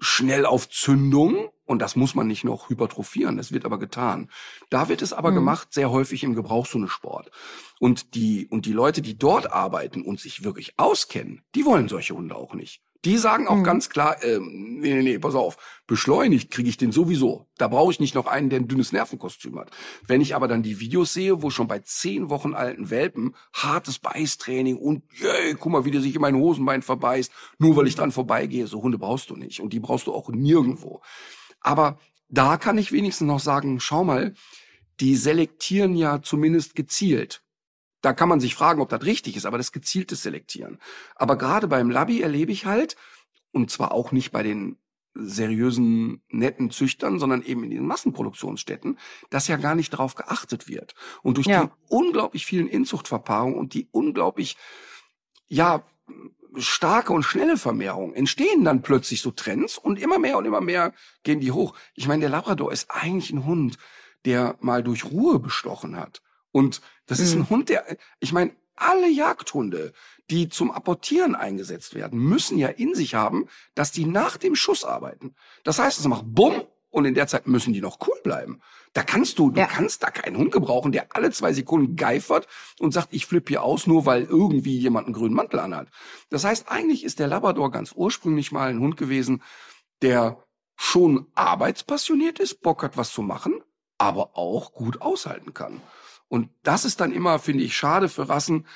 [0.00, 1.48] schnell auf Zündung.
[1.64, 4.30] Und das muss man nicht noch hypertrophieren, das wird aber getan.
[4.68, 5.36] Da wird es aber mhm.
[5.36, 7.30] gemacht, sehr häufig im Gebrauchshundesport.
[7.78, 12.14] Und die, und die Leute, die dort arbeiten und sich wirklich auskennen, die wollen solche
[12.14, 12.82] Hunde auch nicht.
[13.04, 13.64] Die sagen auch mhm.
[13.64, 17.46] ganz klar, ähm, nee, nee, nee, pass auf, beschleunigt kriege ich den sowieso.
[17.56, 19.70] Da brauche ich nicht noch einen, der ein dünnes Nervenkostüm hat.
[20.06, 24.00] Wenn ich aber dann die Videos sehe, wo schon bei zehn Wochen alten Welpen hartes
[24.00, 27.94] Beißtraining und yay, guck mal, wie der sich in mein Hosenbein verbeißt, nur weil ich
[27.94, 29.60] dran vorbeigehe, so Hunde brauchst du nicht.
[29.60, 31.00] Und die brauchst du auch nirgendwo.
[31.60, 34.34] Aber da kann ich wenigstens noch sagen, schau mal,
[35.00, 37.42] die selektieren ja zumindest gezielt.
[38.00, 40.78] Da kann man sich fragen, ob das richtig ist, aber das gezielte Selektieren.
[41.16, 42.96] Aber gerade beim Labi erlebe ich halt,
[43.52, 44.78] und zwar auch nicht bei den
[45.14, 48.98] seriösen, netten Züchtern, sondern eben in den Massenproduktionsstätten,
[49.30, 50.94] dass ja gar nicht darauf geachtet wird.
[51.22, 51.64] Und durch Ja.
[51.64, 54.56] die unglaublich vielen Inzuchtverpaarungen und die unglaublich,
[55.48, 55.82] ja,
[56.56, 60.94] starke und schnelle Vermehrung entstehen dann plötzlich so Trends und immer mehr und immer mehr
[61.22, 61.74] gehen die hoch.
[61.94, 63.76] Ich meine, der Labrador ist eigentlich ein Hund,
[64.24, 66.22] der mal durch Ruhe bestochen hat.
[66.58, 67.42] Und das ist Mhm.
[67.42, 67.84] ein Hund, der,
[68.18, 69.92] ich meine, alle Jagdhunde,
[70.30, 74.84] die zum Apportieren eingesetzt werden, müssen ja in sich haben, dass die nach dem Schuss
[74.84, 75.34] arbeiten.
[75.64, 78.60] Das heißt, es macht Bumm und in der Zeit müssen die noch cool bleiben.
[78.92, 79.66] Da kannst du, du Ja.
[79.66, 82.46] kannst da keinen Hund gebrauchen, der alle zwei Sekunden geifert
[82.80, 85.88] und sagt, ich flippe hier aus, nur weil irgendwie jemand einen grünen Mantel anhat.
[86.30, 89.42] Das heißt, eigentlich ist der Labrador ganz ursprünglich mal ein Hund gewesen,
[90.02, 90.42] der
[90.76, 93.60] schon arbeitspassioniert ist, Bock hat, was zu machen,
[93.98, 95.80] aber auch gut aushalten kann.
[96.28, 98.66] Und das ist dann immer, finde ich, schade für Rassen,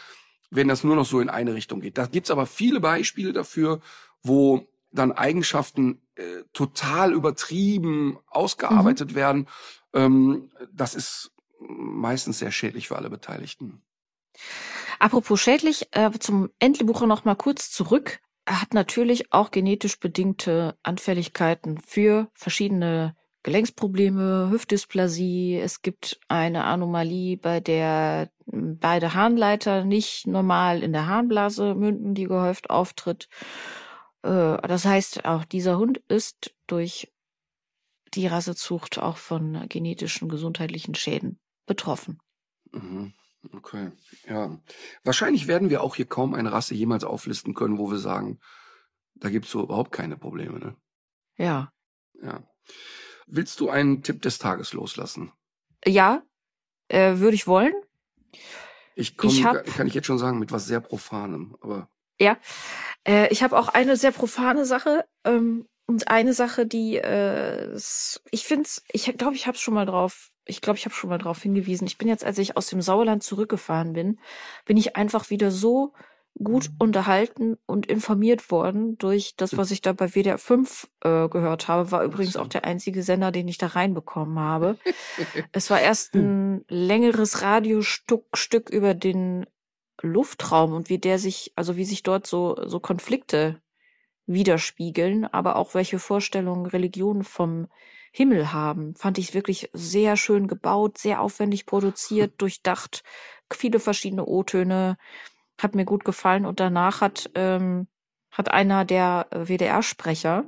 [0.51, 1.99] wenn das nur noch so in eine Richtung geht.
[1.99, 3.81] Da gibt's aber viele Beispiele dafür,
[4.23, 9.49] wo dann Eigenschaften äh, total übertrieben ausgearbeitet werden.
[9.95, 13.83] Ähm, das ist meistens sehr schädlich für alle Beteiligten.
[14.99, 18.21] Apropos schädlich, äh, zum Entlebucher noch mal kurz zurück.
[18.45, 25.59] Er hat natürlich auch genetisch bedingte Anfälligkeiten für verschiedene Gelenksprobleme, Hüftdysplasie.
[25.59, 32.25] Es gibt eine Anomalie, bei der beide Harnleiter nicht normal in der Harnblase münden, die
[32.25, 33.29] gehäuft auftritt.
[34.23, 37.13] Äh, das heißt, auch dieser Hund ist durch
[38.15, 42.21] die Rassezucht auch von genetischen gesundheitlichen Schäden betroffen.
[42.73, 43.13] Mhm.
[43.53, 43.91] Okay,
[44.29, 44.61] ja.
[45.03, 48.39] Wahrscheinlich werden wir auch hier kaum eine Rasse jemals auflisten können, wo wir sagen,
[49.15, 50.61] da gibt's so überhaupt keine Probleme.
[50.61, 50.77] Ne?
[51.37, 51.73] Ja.
[52.23, 52.45] Ja.
[53.35, 55.33] Willst du einen Tipp des Tages loslassen?
[55.87, 56.23] Ja,
[56.89, 57.73] äh, würde ich wollen.
[58.95, 61.89] Ich komme, Ich hab- kann ich jetzt schon sagen, mit was sehr Profanem, aber
[62.21, 62.37] Ja,
[63.09, 67.75] äh, ich habe auch eine sehr profane Sache ähm, und eine Sache, die äh,
[68.31, 71.17] ich finde, ich glaube, ich habe schon mal drauf, ich glaube, ich habe schon mal
[71.19, 71.87] drauf hingewiesen.
[71.87, 74.21] Ich bin jetzt, als ich aus dem Sauerland zurückgefahren bin,
[74.67, 75.95] bin ich einfach wieder so
[76.35, 81.69] gut unterhalten und informiert worden durch das, was ich da bei WDR 5 äh, gehört
[81.69, 81.91] habe.
[81.91, 84.79] War übrigens auch der einzige Sender, den ich da reinbekommen habe.
[85.53, 89.47] Es war erst ein längeres Radiostück Stück über den
[90.01, 93.61] Luftraum und wie der sich, also wie sich dort so, so Konflikte
[94.27, 97.69] widerspiegeln, aber auch welche Vorstellungen Religionen vom
[98.13, 103.03] Himmel haben, fand ich wirklich sehr schön gebaut, sehr aufwendig produziert, durchdacht,
[103.53, 104.97] viele verschiedene O-Töne,
[105.61, 107.87] hat mir gut gefallen und danach hat, ähm,
[108.31, 110.45] hat einer der äh, WDR-Sprecher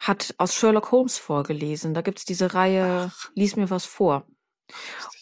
[0.00, 1.92] hat aus Sherlock Holmes vorgelesen.
[1.92, 4.26] Da gibt's diese Reihe Lies mir was vor.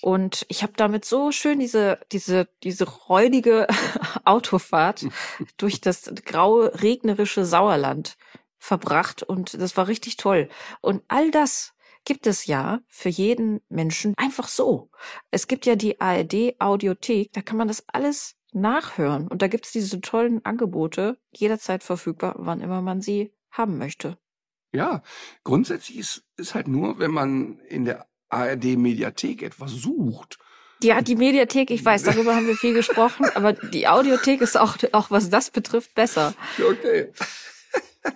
[0.01, 3.67] Und ich habe damit so schön diese, diese, diese räudige
[4.25, 5.07] Autofahrt
[5.57, 8.17] durch das graue, regnerische Sauerland
[8.59, 10.49] verbracht und das war richtig toll.
[10.81, 11.75] Und all das
[12.09, 14.91] gibt es ja für jeden Menschen einfach so.
[15.31, 19.73] Es gibt ja die ARD Audiothek, da kann man das alles nachhören und da gibt's
[19.73, 24.17] diese tollen Angebote jederzeit verfügbar, wann immer man sie haben möchte.
[24.73, 25.03] ja,
[25.45, 30.39] grundsätzlich ist, ist halt nur, wenn man in der ARD-Mediathek etwas sucht.
[30.83, 34.79] Ja, die Mediathek, ich weiß, darüber haben wir viel gesprochen, aber die Audiothek ist auch,
[34.93, 36.35] auch was das betrifft, besser.
[36.59, 37.13] Okay.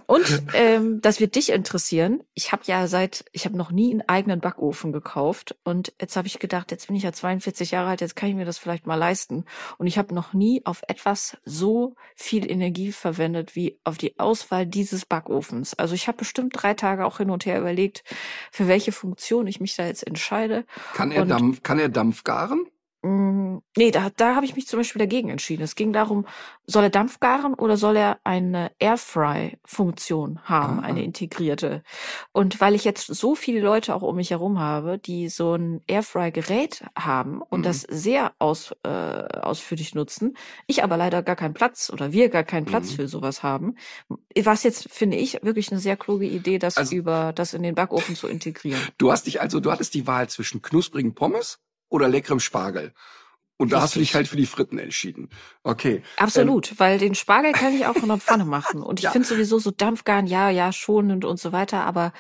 [0.07, 2.23] Und ähm, das wird dich interessieren.
[2.35, 6.29] Ich habe ja seit, ich habe noch nie einen eigenen Backofen gekauft und jetzt habe
[6.29, 8.87] ich gedacht, jetzt bin ich ja 42 Jahre alt, jetzt kann ich mir das vielleicht
[8.87, 9.45] mal leisten.
[9.79, 14.67] Und ich habe noch nie auf etwas so viel Energie verwendet wie auf die Auswahl
[14.67, 15.75] dieses Backofens.
[15.75, 18.05] Also ich habe bestimmt drei Tage auch hin und her überlegt,
[18.51, 20.65] für welche Funktion ich mich da jetzt entscheide.
[20.95, 22.67] Kann er Und- Dampf, kann er Dampf garen?
[23.03, 25.63] Mm, Nee, da, da habe ich mich zum Beispiel dagegen entschieden.
[25.63, 26.27] Es ging darum,
[26.67, 30.83] soll er Dampf garen oder soll er eine Airfry-Funktion haben, Ah.
[30.83, 31.83] eine integrierte?
[32.33, 35.81] Und weil ich jetzt so viele Leute auch um mich herum habe, die so ein
[35.87, 37.65] Airfry-Gerät haben und Mhm.
[37.65, 40.37] das sehr aus, äh, ausführlich nutzen,
[40.67, 42.97] ich aber leider gar keinen Platz oder wir gar keinen Platz Mhm.
[42.97, 43.77] für sowas haben,
[44.43, 47.75] was jetzt, finde ich, wirklich eine sehr kluge Idee, das Also- über das in den
[47.75, 48.81] Backofen zu integrieren.
[48.99, 51.59] Du hast dich also, du hattest die Wahl zwischen knusprigen Pommes
[51.93, 52.93] oder leckerem Spargel.
[53.59, 54.15] Und da hast du dich Richtig.
[54.17, 55.29] halt für die Fritten entschieden.
[55.63, 56.03] Okay.
[56.17, 58.83] Absolut, weil den Spargel kann ich auch in der Pfanne machen.
[58.83, 59.11] Und ich Ja.
[59.13, 61.85] finde sowieso so Dampfgarn, ja, ja, schonend und so weiter.
[61.85, 62.13] Aber,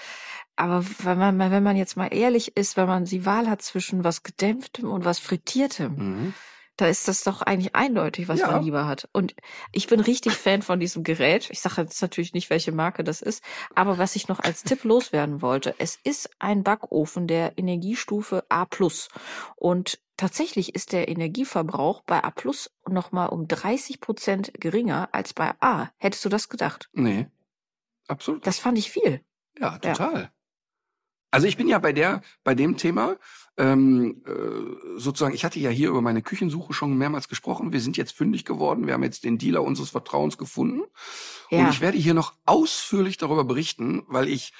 [0.55, 4.05] aber wenn man, wenn man jetzt mal ehrlich ist, wenn man die Wahl hat zwischen
[4.05, 6.35] was Gedämpftem und was Frittiertem, Mhm.
[6.77, 8.51] Da ist das doch eigentlich eindeutig, was Ja.
[8.51, 9.09] man lieber hat.
[9.13, 9.35] Und
[9.73, 11.49] ich bin richtig Fan von diesem Gerät.
[11.51, 13.43] Ich sage jetzt natürlich nicht, welche Marke das ist,
[13.75, 18.67] aber was ich noch als Tipp loswerden wollte, es ist ein Backofen der Energiestufe A+.
[19.57, 22.33] Und tatsächlich ist der Energieverbrauch bei A+
[22.89, 25.91] noch mal um 30 Prozent geringer als bei A.
[25.99, 26.89] Hättest du das gedacht?
[26.93, 27.27] Nee.
[28.09, 28.47] absolut.
[28.47, 29.21] Das fand ich viel.
[29.59, 30.33] Ja, total.
[31.33, 33.17] Also ich bin ja bei der, bei dem Thema,
[33.57, 37.73] ähm, äh, sozusagen, ich hatte ja hier über meine Küchensuche schon mehrmals gesprochen.
[37.73, 38.87] Wir sind jetzt fündig geworden.
[38.87, 40.83] Wir haben jetzt den Dealer unseres Vertrauens gefunden.
[41.51, 41.61] Ja.
[41.61, 44.53] Und ich werde hier noch ausführlich darüber berichten, weil ich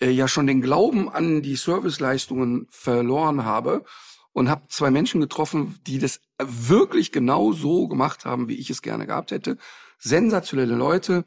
[0.00, 3.84] äh, ja schon den Glauben an die Serviceleistungen verloren habe
[4.32, 8.82] und habe zwei Menschen getroffen, die das wirklich genau so gemacht haben, wie ich es
[8.82, 9.58] gerne gehabt hätte.
[9.98, 11.24] Sensationelle Leute,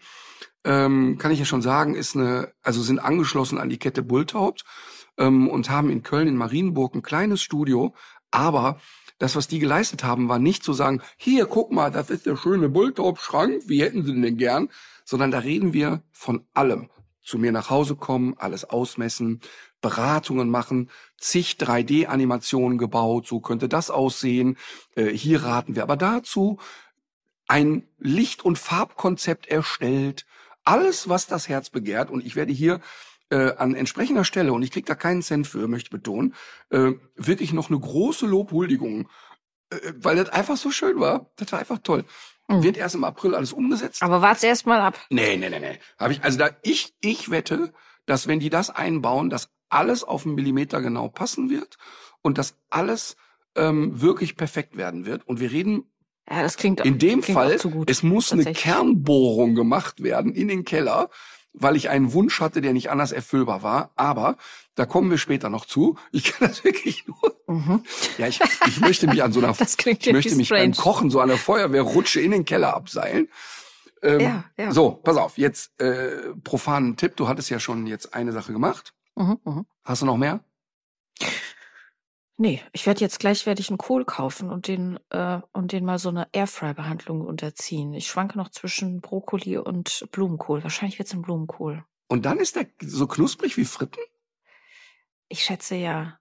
[0.63, 4.63] ähm, kann ich ja schon sagen, ist eine, also sind angeschlossen an die Kette Bulthaupt
[5.17, 7.93] ähm, und haben in Köln in Marienburg ein kleines Studio,
[8.31, 8.79] aber
[9.19, 12.35] das, was die geleistet haben, war nicht zu sagen, hier, guck mal, das ist der
[12.35, 14.69] schöne Bulthaupt-Schrank, wie hätten sie denn gern?
[15.05, 16.89] Sondern da reden wir von allem.
[17.21, 19.39] Zu mir nach Hause kommen, alles ausmessen,
[19.79, 24.57] Beratungen machen, zig 3D-Animationen gebaut, so könnte das aussehen.
[24.95, 26.57] Äh, hier raten wir aber dazu.
[27.47, 30.25] Ein Licht- und Farbkonzept erstellt,
[30.63, 32.09] alles, was das Herz begehrt.
[32.09, 32.79] Und ich werde hier
[33.29, 36.35] äh, an entsprechender Stelle, und ich krieg da keinen Cent für, möchte betonen,
[36.69, 39.09] äh, wirklich noch eine große Lobhuldigung,
[39.69, 41.31] äh, weil das einfach so schön war.
[41.35, 42.05] Das war einfach toll.
[42.47, 42.63] Mhm.
[42.63, 44.03] Wird erst im April alles umgesetzt.
[44.03, 44.99] Aber wart's erst mal ab.
[45.09, 45.79] Nee, nee, nee, nee.
[45.97, 47.73] Hab ich, also da, ich, ich wette,
[48.05, 51.77] dass wenn die das einbauen, dass alles auf einen Millimeter genau passen wird
[52.21, 53.15] und dass alles
[53.55, 55.27] ähm, wirklich perfekt werden wird.
[55.27, 55.91] Und wir reden
[56.29, 57.89] Ja, das klingt in dem klingt Fall, gut.
[57.89, 58.45] es muss eine.
[58.53, 61.09] Kernbohrung gemacht werden in den Keller,
[61.53, 63.91] weil ich einen Wunsch hatte, der nicht anders erfüllbar war.
[63.95, 64.37] Aber
[64.75, 65.97] da kommen wir später noch zu.
[66.11, 67.35] Ich kann das wirklich nur.
[67.47, 67.83] Mhm.
[68.17, 70.95] Ja, ich, ich möchte mich an so einer, Das klingt ich möchte mich beim strange.
[70.95, 73.27] Kochen so an der Feuerwehrrutsche in den Keller abseilen.
[74.01, 74.71] Ähm, Ja, ja.
[74.71, 75.37] So, pass auf.
[75.37, 77.15] Jetzt äh, profanen Tipp.
[77.17, 78.93] Du hattest ja schon jetzt eine Sache gemacht.
[79.15, 79.65] Mhm, mhm.
[79.83, 80.39] Hast du noch mehr?
[82.37, 85.85] Nee, ich werde jetzt gleich werde ich einen Kohl kaufen und den äh, und den
[85.85, 87.93] mal so eine Airfry-Behandlung unterziehen.
[87.93, 90.63] Ich schwanke noch zwischen Brokkoli und Blumenkohl.
[90.63, 91.85] Wahrscheinlich wird's ein Blumenkohl.
[92.07, 94.01] Und dann ist der so knusprig wie Fritten?
[95.29, 96.19] Ich schätze ja.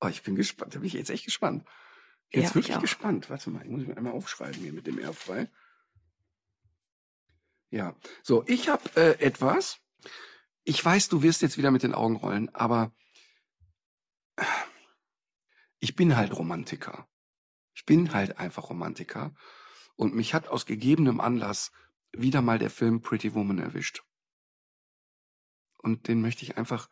[0.00, 0.74] Oh, ich bin gespannt.
[0.74, 1.66] Da bin ich jetzt echt gespannt.
[2.30, 2.80] Jetzt Ja, ich wirklich auch.
[2.82, 3.30] gespannt.
[3.30, 5.48] Warte mal, ich muss mir einmal aufschreiben hier mit dem Airfry.
[7.70, 9.78] Ja, so, ich habe äh, etwas.
[10.64, 12.92] Ich weiß, du wirst jetzt wieder mit den Augen rollen, aber
[14.36, 14.44] äh,
[15.86, 17.06] ich bin halt Romantiker.
[17.72, 19.32] Ich bin halt einfach Romantiker.
[19.94, 21.70] Und mich hat aus gegebenem Anlass
[22.10, 24.02] wieder mal der Film Pretty Woman erwischt.
[25.78, 26.88] Und den möchte ich einfach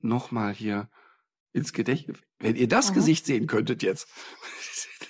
[0.00, 0.90] nochmal hier
[1.52, 2.18] ins Gedächtnis.
[2.40, 2.94] Wenn ihr das Mhm.
[2.94, 4.08] Gesicht sehen könntet jetzt.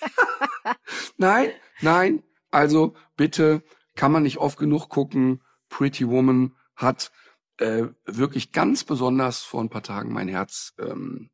[1.17, 1.51] nein,
[1.81, 2.23] nein.
[2.51, 3.63] Also bitte
[3.95, 5.43] kann man nicht oft genug gucken.
[5.71, 7.11] Pretty Woman hat
[7.57, 11.31] äh, wirklich ganz besonders vor ein paar Tagen mein Herz ähm,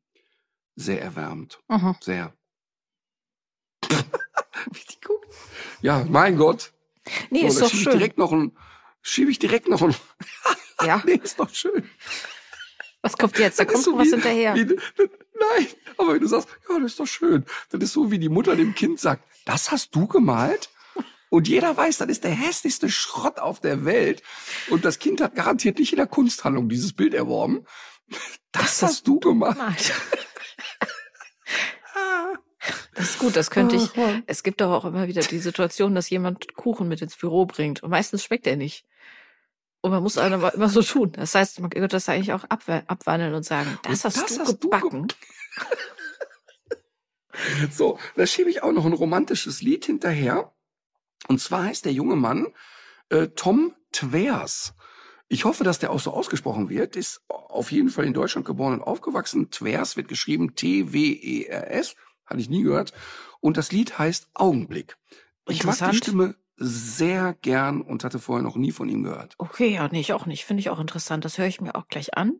[0.79, 1.59] sehr erwärmt.
[1.67, 1.95] Mhm.
[2.01, 2.33] Sehr.
[3.89, 5.27] Wie die guckt.
[5.81, 6.71] Ja, mein Gott.
[7.29, 7.91] Nee, So, ist doch schiebe ich schön.
[7.99, 8.57] direkt noch ein,
[9.01, 9.95] schiebe ich direkt noch ein,
[10.85, 11.89] Ja, nee, ist doch schön.
[13.01, 13.59] was kommt jetzt?
[13.59, 14.55] Da Das kommt so was wie- hinterher.
[14.55, 17.45] Wie, nein, aber wenn du sagst, ja, das ist doch schön.
[17.69, 20.69] Das ist so, wie die Mutter dem Kind sagt, das hast du gemalt?
[21.31, 24.23] Und jeder weiß, das ist der hässlichste Schrott auf der Welt.
[24.71, 27.65] Und das Kind hat garantiert nicht in der Kunsthandlung dieses Bild erworben.
[28.51, 29.57] Das, Das hast du gemacht.
[29.59, 29.75] Nein.
[32.99, 33.89] Das ist gut, das könnte ich.
[34.27, 37.81] Es gibt doch auch immer wieder die Situation, dass jemand Kuchen mit ins Büro bringt.
[37.81, 38.85] Und meistens schmeckt er nicht.
[39.79, 41.13] Und man muss aber immer so tun.
[41.13, 44.35] Das heißt, man könnte das eigentlich auch abwa- abwandeln und sagen, das Und hast das
[44.35, 45.07] du hast du gebacken.
[47.71, 50.51] So, da schiebe ich auch noch ein romantisches Lied hinterher.
[51.29, 52.47] Und zwar heißt der junge Mann
[53.07, 54.73] äh, Tom Twers.
[55.29, 56.97] Ich hoffe, dass der auch so ausgesprochen wird.
[56.97, 59.51] Ist auf jeden Fall in Deutschland geboren und aufgewachsen.
[59.51, 61.95] Twers wird geschrieben T-W-E-R-S.
[62.29, 62.93] Hatte ich nie gehört.
[63.39, 64.97] Und das Lied heißt Augenblick.
[65.47, 65.97] Ich mag die.
[65.97, 69.35] Stimme sehr gern und hatte vorher noch nie von ihm gehört.
[69.37, 70.45] Okay, ja, nee, ich auch nicht.
[70.45, 71.23] Finde ich auch interessant.
[71.25, 72.39] Das höre ich mir auch gleich an.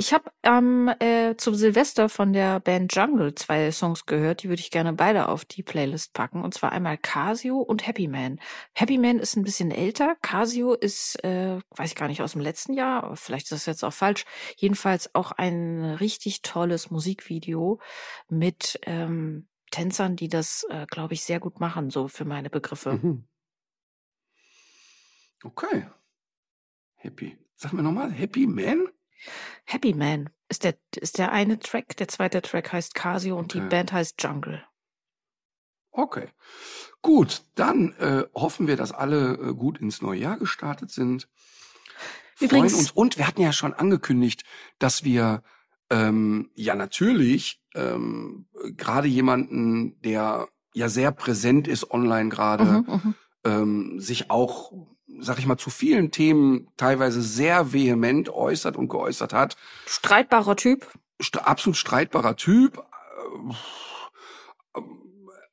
[0.00, 4.60] Ich habe ähm, äh, zum Silvester von der Band Jungle zwei Songs gehört, die würde
[4.60, 6.44] ich gerne beide auf die Playlist packen.
[6.44, 8.38] Und zwar einmal Casio und Happy Man.
[8.74, 10.14] Happy Man ist ein bisschen älter.
[10.22, 13.82] Casio ist, äh, weiß ich gar nicht, aus dem letzten Jahr, vielleicht ist das jetzt
[13.82, 14.24] auch falsch.
[14.56, 17.80] Jedenfalls auch ein richtig tolles Musikvideo
[18.28, 23.00] mit ähm, Tänzern, die das, äh, glaube ich, sehr gut machen, so für meine Begriffe.
[23.02, 23.26] Mhm.
[25.42, 25.88] Okay.
[26.94, 27.36] Happy.
[27.56, 28.86] Sag mir nochmal, Happy Man?
[29.64, 31.96] Happy Man ist der, ist der eine Track.
[31.96, 33.68] Der zweite Track heißt Casio und die Okay.
[33.68, 34.62] Band heißt Jungle.
[35.90, 36.28] Okay.
[37.02, 41.28] Gut, dann äh, hoffen wir, dass alle äh, gut ins neue Jahr gestartet sind.
[42.40, 42.90] Übrigens- Freuen uns.
[42.92, 44.44] Und wir hatten ja schon angekündigt,
[44.78, 45.42] dass wir
[45.90, 53.14] ähm, ja natürlich ähm, gerade jemanden, der ja sehr präsent ist online gerade, Mhm, mhm.
[53.44, 54.72] ähm, sich auch
[55.20, 59.56] sag ich mal, zu vielen Themen teilweise sehr vehement äußert und geäußert hat.
[59.86, 60.86] Streitbarer Typ.
[61.22, 62.82] St absolut streitbarer Typ.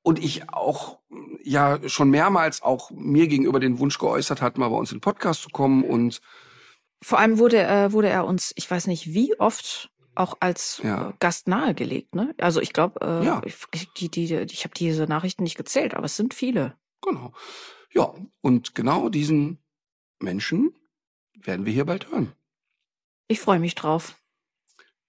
[0.04, 1.00] Und ich auch
[1.44, 5.02] ja schon mehrmals auch mir gegenüber den Wunsch geäußert hat, mal bei uns in den
[5.02, 6.22] Podcast zu kommen und
[7.02, 11.14] vor allem wurde, äh, wurde er uns, ich weiß nicht wie oft, auch als ja.
[11.20, 12.16] Gast nahegelegt.
[12.16, 12.34] Ne?
[12.40, 13.42] Also ich glaube, äh, ja.
[13.46, 16.76] ich, die, die, ich habe diese Nachrichten nicht gezählt, aber es sind viele.
[17.02, 17.34] Genau.
[17.96, 19.58] Ja, und genau diesen
[20.20, 20.76] Menschen
[21.34, 22.34] werden wir hier bald hören.
[23.30, 24.20] Ich freue mich drauf.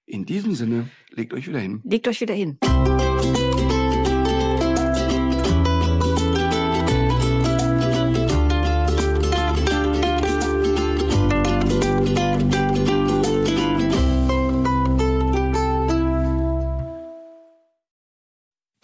[0.07, 1.83] In diesem Sinne, legt euch wieder hin.
[1.85, 2.59] Legt euch wieder hin.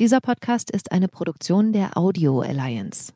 [0.00, 3.12] Dieser Podcast ist eine Produktion der Audio Alliance.